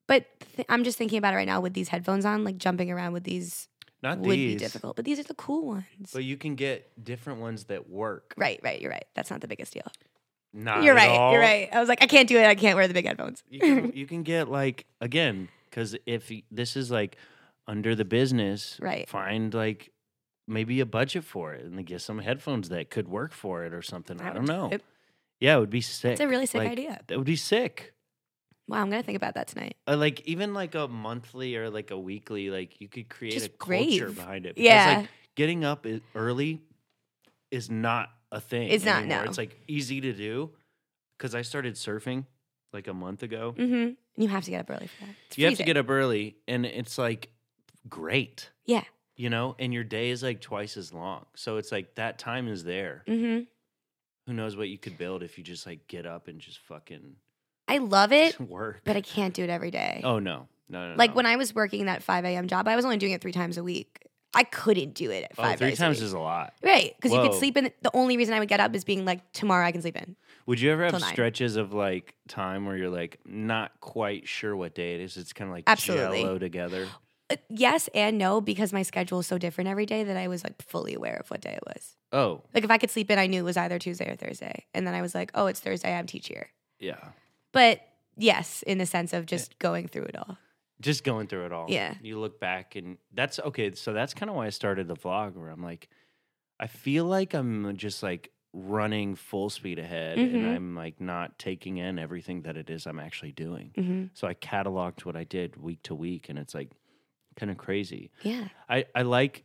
But 0.08 0.26
th- 0.56 0.66
I'm 0.68 0.84
just 0.84 0.98
thinking 0.98 1.18
about 1.18 1.34
it 1.34 1.36
right 1.36 1.46
now 1.46 1.60
with 1.60 1.74
these 1.74 1.88
headphones 1.88 2.24
on, 2.24 2.42
like 2.44 2.56
jumping 2.58 2.90
around 2.90 3.12
with 3.12 3.24
these 3.24 3.68
not 4.02 4.18
would 4.20 4.30
these, 4.38 4.54
be 4.54 4.58
difficult. 4.58 4.96
But 4.96 5.04
these 5.04 5.18
are 5.20 5.24
the 5.24 5.34
cool 5.34 5.66
ones. 5.66 6.10
but 6.12 6.24
you 6.24 6.36
can 6.38 6.54
get 6.54 7.04
different 7.04 7.40
ones 7.40 7.64
that 7.64 7.88
work. 7.90 8.32
right, 8.38 8.58
right. 8.64 8.80
You're 8.80 8.90
right. 8.90 9.04
That's 9.14 9.30
not 9.30 9.42
the 9.42 9.48
biggest 9.48 9.74
deal. 9.74 9.86
Not 10.52 10.82
you're 10.82 10.94
right. 10.94 11.08
all. 11.10 11.32
You're 11.32 11.40
right. 11.40 11.68
I 11.72 11.78
was 11.80 11.88
like, 11.88 12.02
I 12.02 12.06
can't 12.06 12.28
do 12.28 12.36
it. 12.38 12.44
I 12.44 12.54
can't 12.54 12.76
wear 12.76 12.88
the 12.88 12.94
big 12.94 13.06
headphones. 13.06 13.42
you 13.48 13.60
can, 13.60 13.92
you 13.94 14.06
can 14.06 14.22
get 14.22 14.48
like 14.48 14.86
again 15.00 15.48
because 15.68 15.96
if 16.06 16.30
this 16.50 16.76
is 16.76 16.90
like 16.90 17.16
under 17.68 17.94
the 17.94 18.04
business 18.04 18.76
Right. 18.80 19.08
find 19.08 19.54
like 19.54 19.90
maybe 20.48 20.80
a 20.80 20.86
budget 20.86 21.22
for 21.22 21.54
it 21.54 21.64
and 21.64 21.76
then 21.78 21.84
get 21.84 22.00
some 22.00 22.18
headphones 22.18 22.68
that 22.70 22.90
could 22.90 23.06
work 23.06 23.32
for 23.32 23.64
it 23.64 23.72
or 23.72 23.80
something 23.82 24.20
i, 24.20 24.30
I 24.30 24.32
don't 24.32 24.46
know 24.46 24.70
it. 24.72 24.82
yeah 25.38 25.56
it 25.56 25.60
would 25.60 25.70
be 25.70 25.80
sick 25.80 26.12
It's 26.12 26.20
a 26.20 26.26
really 26.26 26.46
sick 26.46 26.58
Like, 26.58 26.70
idea. 26.72 27.00
that 27.06 27.16
would 27.16 27.26
be 27.26 27.36
sick 27.36 27.94
Wow, 28.66 28.78
I'm 28.78 28.90
gonna 28.90 29.02
think 29.04 29.16
about 29.16 29.34
that 29.34 29.46
tonight. 29.48 29.76
uh, 29.86 29.96
like 29.96 30.20
even 30.26 30.52
like 30.54 30.74
a 30.74 30.88
monthly 30.88 31.54
or 31.56 31.70
like 31.70 31.92
a 31.92 31.98
weekly 31.98 32.50
like 32.50 32.80
you 32.80 32.88
could 32.88 33.08
create 33.08 33.34
Just 33.34 33.46
a 33.46 33.50
culture 33.50 34.06
rave. 34.06 34.16
behind 34.16 34.46
it 34.46 34.54
because, 34.56 34.64
Yeah. 34.66 34.98
like 35.00 35.08
getting 35.36 35.64
up 35.64 35.86
early 36.16 36.60
is 37.52 37.70
not 37.70 38.10
a 38.32 38.40
thing 38.40 38.68
It's 38.70 38.84
not, 38.84 39.02
anymore. 39.02 39.24
no. 39.24 39.28
it's 39.28 39.38
like 39.38 39.58
easy 39.68 40.00
to 40.02 40.12
do 40.12 40.50
because 41.18 41.34
i 41.34 41.42
started 41.42 41.74
surfing 41.74 42.26
like 42.72 42.86
a 42.88 42.94
month 42.94 43.22
ago 43.22 43.54
Mm-hmm. 43.56 43.92
You 44.22 44.28
have 44.28 44.44
to 44.44 44.50
get 44.50 44.60
up 44.60 44.70
early 44.70 44.86
for 44.88 45.06
that. 45.06 45.14
It's 45.28 45.38
you 45.38 45.46
have 45.46 45.56
to 45.56 45.62
get 45.64 45.76
up 45.76 45.88
early 45.88 46.36
and 46.46 46.66
it's 46.66 46.98
like 46.98 47.30
great 47.88 48.50
Yeah. 48.66 48.84
you 49.16 49.30
know 49.30 49.56
and 49.58 49.72
your 49.72 49.84
day 49.84 50.10
is 50.10 50.22
like 50.22 50.40
twice 50.40 50.76
as 50.76 50.92
long 50.92 51.24
so 51.34 51.56
it's 51.56 51.72
like 51.72 51.94
that 51.96 52.18
time 52.18 52.48
is 52.48 52.64
there 52.64 53.02
Mm-hmm. 53.08 53.44
who 54.26 54.32
knows 54.32 54.56
what 54.56 54.68
you 54.68 54.78
could 54.78 54.98
build 54.98 55.22
if 55.22 55.38
you 55.38 55.44
just 55.44 55.66
like 55.66 55.86
get 55.88 56.06
up 56.06 56.28
and 56.28 56.40
just 56.40 56.58
fucking 56.60 57.16
I 57.68 57.78
love 57.78 58.12
it, 58.12 58.38
work 58.50 58.82
but 58.84 58.96
I 58.96 59.00
can't 59.00 59.32
do 59.34 59.42
it 59.44 59.50
every 59.50 59.70
day. 59.70 60.00
oh 60.04 60.18
no 60.18 60.48
no 60.68 60.90
no 60.90 60.94
like 60.96 61.10
no. 61.10 61.16
when 61.16 61.26
I 61.26 61.36
was 61.36 61.54
working 61.54 61.86
that 61.86 62.02
5 62.02 62.24
a.m. 62.24 62.46
job, 62.48 62.68
I 62.68 62.76
was 62.76 62.84
only 62.84 62.96
doing 62.96 63.12
it 63.12 63.20
three 63.20 63.32
times 63.32 63.56
a 63.58 63.62
week. 63.64 64.06
I 64.34 64.44
couldn't 64.44 64.94
do 64.94 65.10
it 65.10 65.24
at 65.24 65.32
Oh, 65.38 65.42
five 65.42 65.58
three 65.58 65.70
days 65.70 65.78
a 65.80 65.82
times 65.82 66.00
is 66.02 66.12
a 66.12 66.18
lot. 66.18 66.54
right 66.62 66.94
because 66.96 67.12
you 67.12 67.20
could 67.20 67.34
sleep 67.34 67.56
in. 67.56 67.70
The 67.82 67.90
only 67.94 68.16
reason 68.16 68.34
I 68.34 68.38
would 68.38 68.48
get 68.48 68.60
up 68.60 68.74
is 68.74 68.84
being 68.84 69.04
like 69.04 69.32
tomorrow 69.32 69.66
I 69.66 69.72
can 69.72 69.82
sleep 69.82 69.96
in. 69.96 70.14
Would 70.46 70.60
you 70.60 70.70
ever 70.70 70.82
have 70.84 70.92
Till 70.92 71.00
nine. 71.00 71.12
stretches 71.12 71.56
of 71.56 71.72
like 71.72 72.14
time 72.28 72.64
where 72.66 72.76
you're 72.76 72.90
like 72.90 73.18
not 73.24 73.72
quite 73.80 74.28
sure 74.28 74.54
what 74.56 74.74
day 74.74 74.94
it 74.94 75.00
is? 75.00 75.16
It's 75.16 75.32
kind 75.32 75.50
of 75.50 75.54
like 75.56 75.64
Absolutely. 75.66 76.22
jello 76.22 76.38
together. 76.38 76.86
Uh, 77.28 77.36
yes 77.48 77.88
and 77.94 78.18
no 78.18 78.40
because 78.40 78.72
my 78.72 78.82
schedule 78.82 79.20
is 79.20 79.26
so 79.26 79.38
different 79.38 79.68
every 79.70 79.86
day 79.86 80.02
that 80.04 80.16
I 80.16 80.26
was 80.28 80.42
like 80.44 80.60
fully 80.62 80.94
aware 80.94 81.16
of 81.16 81.30
what 81.30 81.40
day 81.40 81.52
it 81.52 81.62
was. 81.66 81.96
Oh, 82.12 82.42
Like 82.54 82.64
if 82.64 82.70
I 82.70 82.78
could 82.78 82.90
sleep 82.90 83.10
in, 83.10 83.18
I 83.20 83.26
knew 83.28 83.40
it 83.40 83.44
was 83.44 83.56
either 83.56 83.78
Tuesday 83.78 84.10
or 84.10 84.16
Thursday, 84.16 84.64
and 84.74 84.84
then 84.86 84.94
I 84.94 85.02
was 85.02 85.14
like, 85.14 85.30
oh, 85.34 85.46
it's 85.46 85.60
Thursday. 85.60 85.94
I'm 85.94 86.06
teach 86.06 86.26
here. 86.28 86.48
yeah. 86.80 86.98
But 87.52 87.80
yes, 88.16 88.62
in 88.66 88.78
the 88.78 88.86
sense 88.86 89.12
of 89.12 89.26
just 89.26 89.58
going 89.60 89.86
through 89.88 90.04
it 90.04 90.16
all. 90.16 90.38
Just 90.80 91.04
going 91.04 91.26
through 91.26 91.46
it 91.46 91.52
all. 91.52 91.66
Yeah. 91.68 91.94
You 92.02 92.18
look 92.18 92.40
back 92.40 92.74
and 92.76 92.96
that's 93.12 93.38
okay. 93.38 93.72
So 93.74 93.92
that's 93.92 94.14
kind 94.14 94.30
of 94.30 94.36
why 94.36 94.46
I 94.46 94.50
started 94.50 94.88
the 94.88 94.96
vlog 94.96 95.34
where 95.36 95.50
I'm 95.50 95.62
like, 95.62 95.88
I 96.58 96.66
feel 96.66 97.04
like 97.04 97.34
I'm 97.34 97.76
just 97.76 98.02
like 98.02 98.30
running 98.52 99.14
full 99.14 99.48
speed 99.50 99.78
ahead 99.78 100.18
and 100.18 100.34
Mhm. 100.34 100.56
I'm 100.56 100.74
like 100.74 101.00
not 101.00 101.38
taking 101.38 101.76
in 101.78 101.98
everything 101.98 102.42
that 102.42 102.56
it 102.56 102.68
is 102.70 102.86
I'm 102.86 102.98
actually 102.98 103.32
doing. 103.32 103.70
Mm-hmm. 103.76 104.04
So 104.14 104.26
I 104.26 104.34
cataloged 104.34 105.04
what 105.04 105.16
I 105.16 105.24
did 105.24 105.56
week 105.56 105.82
to 105.84 105.94
week 105.94 106.28
and 106.28 106.38
it's 106.38 106.54
like 106.54 106.70
kind 107.36 107.50
of 107.50 107.58
crazy. 107.58 108.10
Yeah. 108.22 108.48
I, 108.68 108.86
I 108.94 109.02
like 109.02 109.44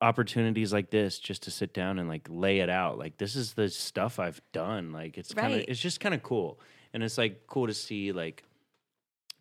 opportunities 0.00 0.72
like 0.72 0.90
this 0.90 1.18
just 1.18 1.44
to 1.44 1.50
sit 1.50 1.72
down 1.74 1.98
and 1.98 2.08
like 2.08 2.26
lay 2.28 2.58
it 2.60 2.68
out. 2.70 2.98
Like 2.98 3.18
this 3.18 3.36
is 3.36 3.52
the 3.54 3.68
stuff 3.68 4.18
I've 4.18 4.40
done. 4.52 4.92
Like 4.92 5.18
it's 5.18 5.32
kind 5.34 5.52
of 5.52 5.58
Right. 5.60 5.68
it's 5.68 5.80
just 5.80 6.00
kind 6.00 6.14
of 6.14 6.22
cool. 6.22 6.58
And 6.92 7.02
it's 7.02 7.18
like 7.18 7.46
cool 7.46 7.66
to 7.66 7.74
see 7.74 8.12
like 8.12 8.44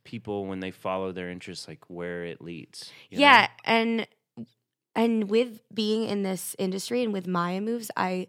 people 0.03 0.45
when 0.45 0.59
they 0.59 0.71
follow 0.71 1.11
their 1.11 1.29
interests 1.29 1.67
like 1.67 1.83
where 1.89 2.23
it 2.25 2.41
leads. 2.41 2.91
you 3.09 3.17
know? 3.17 3.21
Yeah, 3.21 3.47
and 3.65 4.07
and 4.95 5.29
with 5.29 5.61
being 5.73 6.07
in 6.09 6.23
this 6.23 6.55
industry 6.59 7.03
and 7.03 7.13
with 7.13 7.27
Maya 7.27 7.61
moves, 7.61 7.89
I 7.95 8.27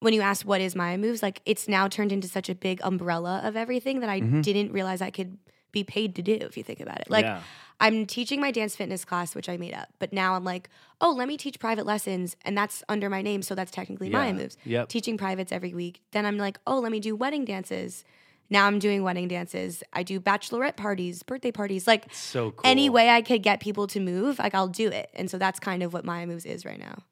when 0.00 0.14
you 0.14 0.20
asked 0.22 0.44
what 0.44 0.60
is 0.60 0.74
Maya 0.74 0.96
moves, 0.96 1.22
like 1.22 1.42
it's 1.44 1.68
now 1.68 1.86
turned 1.88 2.12
into 2.12 2.28
such 2.28 2.48
a 2.48 2.54
big 2.54 2.80
umbrella 2.82 3.40
of 3.44 3.56
everything 3.56 4.00
that 4.00 4.08
I 4.08 4.20
Mhm. 4.20 4.42
didn't 4.42 4.72
realize 4.72 5.02
I 5.02 5.10
could 5.10 5.36
be 5.72 5.84
paid 5.84 6.14
to 6.16 6.22
do 6.22 6.32
if 6.40 6.56
you 6.56 6.62
think 6.62 6.80
about 6.80 7.00
it. 7.00 7.10
Like 7.10 7.24
yeah. 7.24 7.42
I'm 7.80 8.06
teaching 8.06 8.40
my 8.40 8.50
dance 8.50 8.76
fitness 8.76 9.04
class, 9.04 9.34
which 9.34 9.48
I 9.48 9.56
made 9.56 9.72
up, 9.74 9.88
but 9.98 10.12
now 10.12 10.34
I'm 10.34 10.44
like, 10.44 10.68
oh, 11.00 11.12
let 11.12 11.28
me 11.28 11.36
teach 11.36 11.58
private 11.58 11.86
lessons, 11.86 12.36
and 12.44 12.56
that's 12.56 12.82
under 12.88 13.08
my 13.08 13.22
name, 13.22 13.40
so 13.42 13.54
that's 13.54 13.70
technically 13.70 14.10
Maya 14.10 14.34
moves. 14.34 14.56
Yep. 14.64 14.88
Teaching 14.88 15.16
privates 15.16 15.50
every 15.52 15.72
week. 15.74 16.02
Then 16.12 16.26
I'm 16.26 16.36
like, 16.38 16.58
oh, 16.66 16.78
let 16.80 16.92
me 16.92 17.00
do 17.00 17.14
wedding 17.16 17.44
dances. 17.44 18.04
Now 18.50 18.66
I'm 18.66 18.80
doing 18.80 19.02
wedding 19.04 19.28
dances. 19.28 19.82
I 19.92 20.02
do 20.02 20.20
bachelorette 20.20 20.76
parties, 20.76 21.22
birthday 21.22 21.52
parties, 21.52 21.86
like 21.86 22.12
so 22.12 22.50
cool. 22.50 22.68
any 22.68 22.90
way 22.90 23.08
I 23.08 23.22
could 23.22 23.42
get 23.42 23.60
people 23.60 23.86
to 23.88 24.00
move, 24.00 24.38
like 24.40 24.54
I'll 24.54 24.68
do 24.68 24.88
it. 24.88 25.08
And 25.14 25.30
so 25.30 25.38
that's 25.38 25.60
kind 25.60 25.82
of 25.82 25.92
what 25.92 26.04
Maya 26.04 26.26
Moves 26.26 26.44
is 26.44 26.64
right 26.64 26.78
now. 26.78 27.04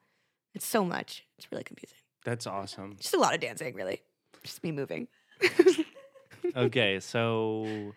It's 0.55 0.67
so 0.67 0.85
much. 0.85 1.25
It's 1.39 1.51
really 1.53 1.65
confusing. 1.65 1.99
That's 2.25 2.47
awesome. 2.47 2.97
Just 2.99 3.15
a 3.15 3.19
lot 3.19 3.35
of 3.35 3.41
dancing, 3.41 3.75
really. 3.75 4.03
Just 4.43 4.63
me 4.65 4.73
moving. 4.73 5.07
okay, 6.57 6.99
so 7.01 7.95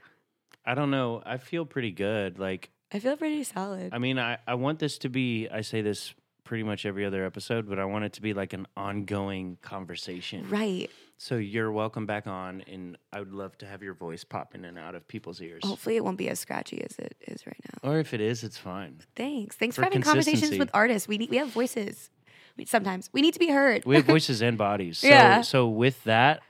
I 0.66 0.76
don't 0.76 0.92
know. 0.92 1.24
I 1.26 1.38
feel 1.38 1.66
pretty 1.66 1.92
good. 1.92 2.38
Like 2.38 2.70
I 2.94 3.00
feel 3.00 3.18
pretty 3.18 3.44
solid. 3.44 3.94
I 3.94 3.98
mean, 3.98 4.20
I, 4.20 4.38
I 4.46 4.56
want 4.56 4.80
this 4.80 4.98
to 5.00 5.10
be, 5.10 5.48
I 5.50 5.62
say 5.62 5.82
this 5.82 6.14
pretty 6.44 6.64
much 6.64 6.86
every 6.86 7.06
other 7.06 7.26
episode, 7.26 7.68
but 7.70 7.80
I 7.80 7.86
want 7.86 8.06
it 8.06 8.14
to 8.14 8.22
be 8.22 8.34
like 8.34 8.54
an 8.54 8.68
ongoing 8.76 9.58
conversation. 9.62 10.50
right. 10.50 10.90
So 11.24 11.36
you're 11.36 11.72
welcome 11.72 12.08
back 12.08 12.26
on, 12.26 12.62
and 12.62 12.98
I 13.14 13.20
would 13.20 13.32
love 13.32 13.56
to 13.60 13.68
have 13.68 13.84
your 13.84 13.94
voice 13.94 14.24
pop 14.24 14.56
in 14.56 14.66
and 14.66 14.80
out 14.80 14.96
of 14.96 15.08
people's 15.08 15.40
ears. 15.40 15.62
Hopefully 15.64 15.96
it 15.96 16.04
won't 16.04 16.18
be 16.18 16.28
as 16.30 16.40
scratchy 16.40 16.84
as 16.84 16.98
it 16.98 17.16
is 17.28 17.46
right 17.46 17.60
now. 17.64 17.92
Or 17.92 18.00
if 18.00 18.16
it 18.16 18.22
is, 18.22 18.44
it's 18.44 18.58
fine. 18.58 19.02
Thanks. 19.16 19.56
Thanks 19.56 19.76
For 19.76 19.84
for, 19.84 19.86
having 19.86 20.02
conversations 20.02 20.58
with 20.58 20.72
artists. 20.74 21.08
We 21.08 21.20
need, 21.20 21.30
we 21.30 21.38
have 21.38 21.50
voices. 21.50 22.10
We, 22.58 22.66
sometimes 22.66 23.12
we 23.14 23.22
need 23.22 23.36
to 23.36 23.40
be 23.40 23.50
heard. 23.50 23.86
We 23.86 23.98
have 23.98 24.06
voices 24.16 24.42
and 24.42 24.58
bodies. 24.58 24.98
So, 24.98 25.10
Yeah. 25.10 25.42
So 25.42 25.68
with 25.68 26.04
that, 26.06 26.42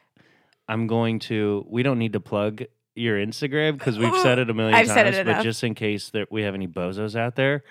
I'm 0.70 0.88
going 0.88 1.20
to. 1.20 1.66
We 1.70 1.84
don't 1.84 2.00
need 2.00 2.14
to 2.14 2.22
plug 2.22 2.64
your 2.96 3.18
Instagram 3.18 3.78
because 3.78 4.00
we've 4.00 4.22
said 4.22 4.40
it 4.40 4.50
a 4.50 4.54
1000000 4.54 4.74
I've 4.74 4.88
times. 4.88 4.90
said 4.94 5.08
it 5.08 5.26
but 5.26 5.32
enough. 5.32 5.44
just 5.44 5.66
in 5.66 5.76
case 5.76 6.12
that 6.12 6.32
we 6.32 6.44
have 6.44 6.56
any 6.56 6.70
bozos 6.70 7.18
out 7.18 7.36
there, 7.36 7.66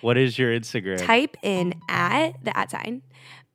what 0.00 0.18
is 0.18 0.36
your 0.40 0.50
Instagram? 0.50 1.06
Type 1.06 1.36
in 1.44 1.74
at 1.88 2.42
the 2.42 2.56
at 2.58 2.72
sign 2.72 3.02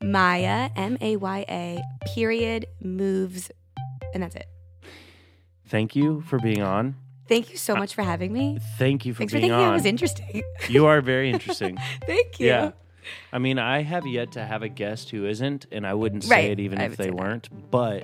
Maya 0.02 0.70
M 0.76 0.98
A 1.02 1.16
Y 1.18 1.46
A 1.50 1.82
period 2.14 2.66
moves, 2.82 3.52
and 4.14 4.24
that's 4.24 4.36
it. 4.36 4.48
Thank 5.68 5.96
you 5.96 6.22
for 6.22 6.40
being 6.40 6.62
on. 6.62 6.96
Thank 7.28 7.52
you 7.52 7.58
so 7.58 7.76
much 7.76 7.94
for 7.94 8.04
having 8.04 8.32
me. 8.32 8.58
Thank 8.78 9.06
you 9.06 9.14
for 9.14 9.20
Thanks 9.20 9.34
for 9.34 9.40
being 9.40 9.50
thinking 9.52 9.66
I 9.66 9.68
on. 9.68 9.74
was 9.74 9.86
interesting. 9.86 10.44
you 10.70 10.86
are 10.86 11.02
very 11.02 11.30
interesting. 11.30 11.78
Thank 12.06 12.40
you. 12.40 12.48
Yeah. 12.48 12.72
I 13.34 13.40
mean, 13.40 13.60
I 13.60 13.82
have 13.84 14.06
yet 14.08 14.32
to 14.34 14.46
have 14.46 14.64
a 14.64 14.70
guest 14.70 15.10
who 15.10 15.26
isn't, 15.26 15.66
and 15.72 15.86
I 15.86 15.94
wouldn't 15.94 16.24
say 16.24 16.36
Right. 16.36 16.52
it 16.52 16.60
even 16.62 16.80
I 16.80 16.86
if 16.86 16.96
they 16.98 17.12
weren't. 17.12 17.50
But 17.72 18.04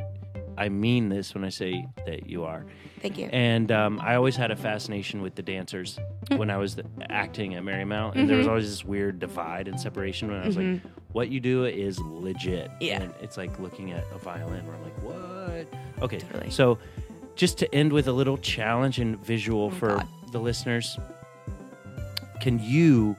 I 0.58 0.70
mean 0.70 1.10
this 1.10 1.34
when 1.34 1.44
I 1.44 1.50
say 1.50 1.88
that 2.06 2.30
you 2.30 2.44
are. 2.44 2.66
Thank 3.02 3.18
you. 3.18 3.26
And 3.34 3.72
um, 3.72 4.00
I 4.02 4.16
always 4.16 4.36
had 4.36 4.52
a 4.52 4.56
fascination 4.56 5.22
with 5.22 5.36
the 5.36 5.42
dancers 5.42 6.00
Mm. 6.30 6.38
when 6.38 6.50
I 6.50 6.56
was 6.58 6.76
the, 6.76 6.86
acting 7.10 7.56
at 7.56 7.64
Marymount, 7.64 8.16
and 8.16 8.30
there 8.30 8.38
was 8.38 8.46
Mhm. 8.48 8.50
always 8.50 8.70
this 8.70 8.86
weird 8.86 9.20
divide 9.20 9.68
and 9.68 9.78
separation. 9.80 10.30
When 10.30 10.38
I 10.40 10.46
was 10.48 10.56
like, 10.56 10.80
"What 11.12 11.28
you 11.30 11.42
do 11.42 11.66
is 11.66 12.00
legit," 12.00 12.70
Mm-hmm. 12.72 12.82
Yeah. 12.84 13.02
and 13.02 13.14
it's 13.22 13.36
like 13.36 13.60
looking 13.60 13.92
at 13.92 14.06
a 14.14 14.18
violin 14.20 14.66
where 14.66 14.76
I'm 14.76 14.84
like, 14.84 15.04
"What?" 15.04 15.68
Okay, 16.04 16.20
Totally. 16.20 16.50
so 16.50 16.78
just 17.36 17.58
to 17.58 17.76
end 17.76 17.92
with 17.92 18.08
a 18.08 18.14
little 18.14 18.38
challenge 18.38 19.00
and 19.00 19.20
visual 19.26 19.66
Oh, 19.66 19.70
for 19.72 19.88
God. 19.98 20.08
the 20.32 20.40
listeners, 20.40 20.98
can 22.40 22.60
you 22.64 23.16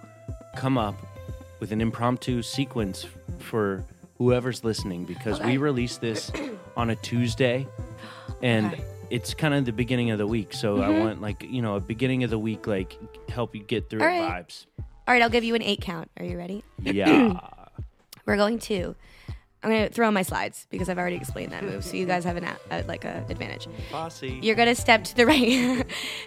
come 0.56 0.78
up 0.78 0.94
with 1.60 1.72
an 1.72 1.80
impromptu 1.80 2.40
sequence 2.42 3.06
for 3.38 3.84
whoever's 4.18 4.64
listening? 4.64 5.04
Because 5.04 5.40
Okay. 5.40 5.50
we 5.52 5.56
release 5.58 5.98
this 5.98 6.30
on 6.76 6.90
a 6.90 6.96
Tuesday, 6.96 7.66
and 8.42 8.66
Okay. 8.66 8.84
it's 9.10 9.34
kind 9.34 9.54
of 9.54 9.64
the 9.64 9.72
beginning 9.72 10.10
of 10.10 10.18
the 10.18 10.26
week. 10.26 10.52
So 10.52 10.82
I 10.82 10.88
Mhm. 10.88 11.00
want 11.00 11.20
like 11.22 11.42
you 11.42 11.62
know 11.62 11.76
a 11.76 11.80
beginning 11.80 12.24
of 12.24 12.30
the 12.30 12.38
week 12.38 12.66
like 12.66 12.96
help 13.28 13.54
you 13.54 13.62
get 13.62 13.88
through 13.90 14.02
All 14.02 14.06
it 14.08 14.20
right. 14.20 14.46
vibes. 14.46 14.66
All 14.78 15.12
right, 15.14 15.22
I'll 15.22 15.30
give 15.30 15.44
you 15.44 15.54
an 15.54 15.62
eight 15.62 15.80
count. 15.82 16.10
Are 16.18 16.24
you 16.24 16.36
ready? 16.38 16.64
Yeah. 16.82 17.38
We're 18.26 18.36
going 18.36 18.58
to. 18.60 18.94
I'm 19.62 19.70
gonna 19.70 19.88
throw 19.88 20.08
in 20.08 20.14
my 20.14 20.22
slides 20.22 20.66
because 20.70 20.88
I've 20.90 20.98
already 20.98 21.16
explained 21.16 21.52
that 21.52 21.62
move, 21.64 21.84
so 21.84 21.96
you 21.96 22.04
guys 22.04 22.24
have 22.24 22.36
an 22.36 22.44
a- 22.70 22.82
like 22.82 23.04
a 23.06 23.24
advantage. 23.30 23.66
Bossy. 23.90 24.38
You're 24.42 24.56
gonna 24.56 24.74
step 24.74 25.04
to 25.04 25.16
the 25.16 25.24
right, 25.32 25.84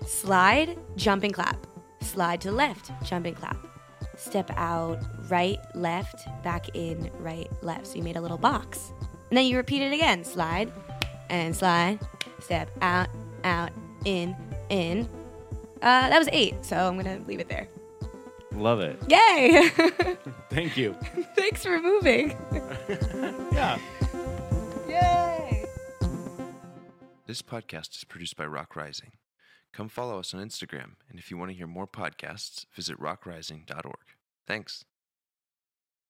slide, 0.07 0.77
jump 0.95 1.23
and 1.23 1.33
clap. 1.33 1.57
Slide 2.01 2.41
to 2.41 2.49
the 2.49 2.55
left, 2.55 2.91
jump 3.03 3.25
and 3.27 3.35
clap. 3.35 3.57
Step 4.15 4.49
out, 4.57 4.99
right, 5.29 5.59
left, 5.75 6.27
back 6.43 6.75
in, 6.75 7.11
right, 7.19 7.47
left. 7.61 7.87
So 7.87 7.95
you 7.97 8.03
made 8.03 8.15
a 8.17 8.21
little 8.21 8.37
box, 8.39 8.91
and 9.29 9.37
then 9.37 9.45
you 9.45 9.57
repeat 9.57 9.81
it 9.81 9.93
again. 9.93 10.23
Slide 10.23 10.71
and 11.29 11.55
slide. 11.55 11.99
Step 12.39 12.69
out, 12.81 13.09
out, 13.43 13.71
in, 14.05 14.35
in. 14.69 15.07
Uh, 15.81 16.09
that 16.09 16.17
was 16.17 16.29
eight, 16.31 16.55
so 16.63 16.75
I'm 16.75 16.97
gonna 16.97 17.19
leave 17.27 17.39
it 17.39 17.49
there. 17.49 17.67
Love 18.53 18.79
it. 18.79 18.99
Yay! 19.07 19.69
Thank 20.49 20.77
you. 20.77 20.95
Thanks 21.35 21.63
for 21.63 21.79
moving. 21.79 22.35
yeah. 23.51 23.77
Yay! 24.87 25.65
This 27.27 27.41
podcast 27.41 27.95
is 27.95 28.03
produced 28.03 28.37
by 28.37 28.45
Rock 28.45 28.75
Rising. 28.75 29.11
Come 29.73 29.89
follow 29.89 30.17
us 30.17 30.33
on 30.33 30.43
Instagram, 30.43 30.93
and 31.09 31.19
if 31.19 31.29
you 31.29 31.37
want 31.37 31.51
to 31.51 31.57
hear 31.57 31.67
more 31.67 31.85
podcasts, 31.85 32.65
visit 32.73 32.99
rockrising.org. 32.99 33.95
Thanks. 34.47 34.85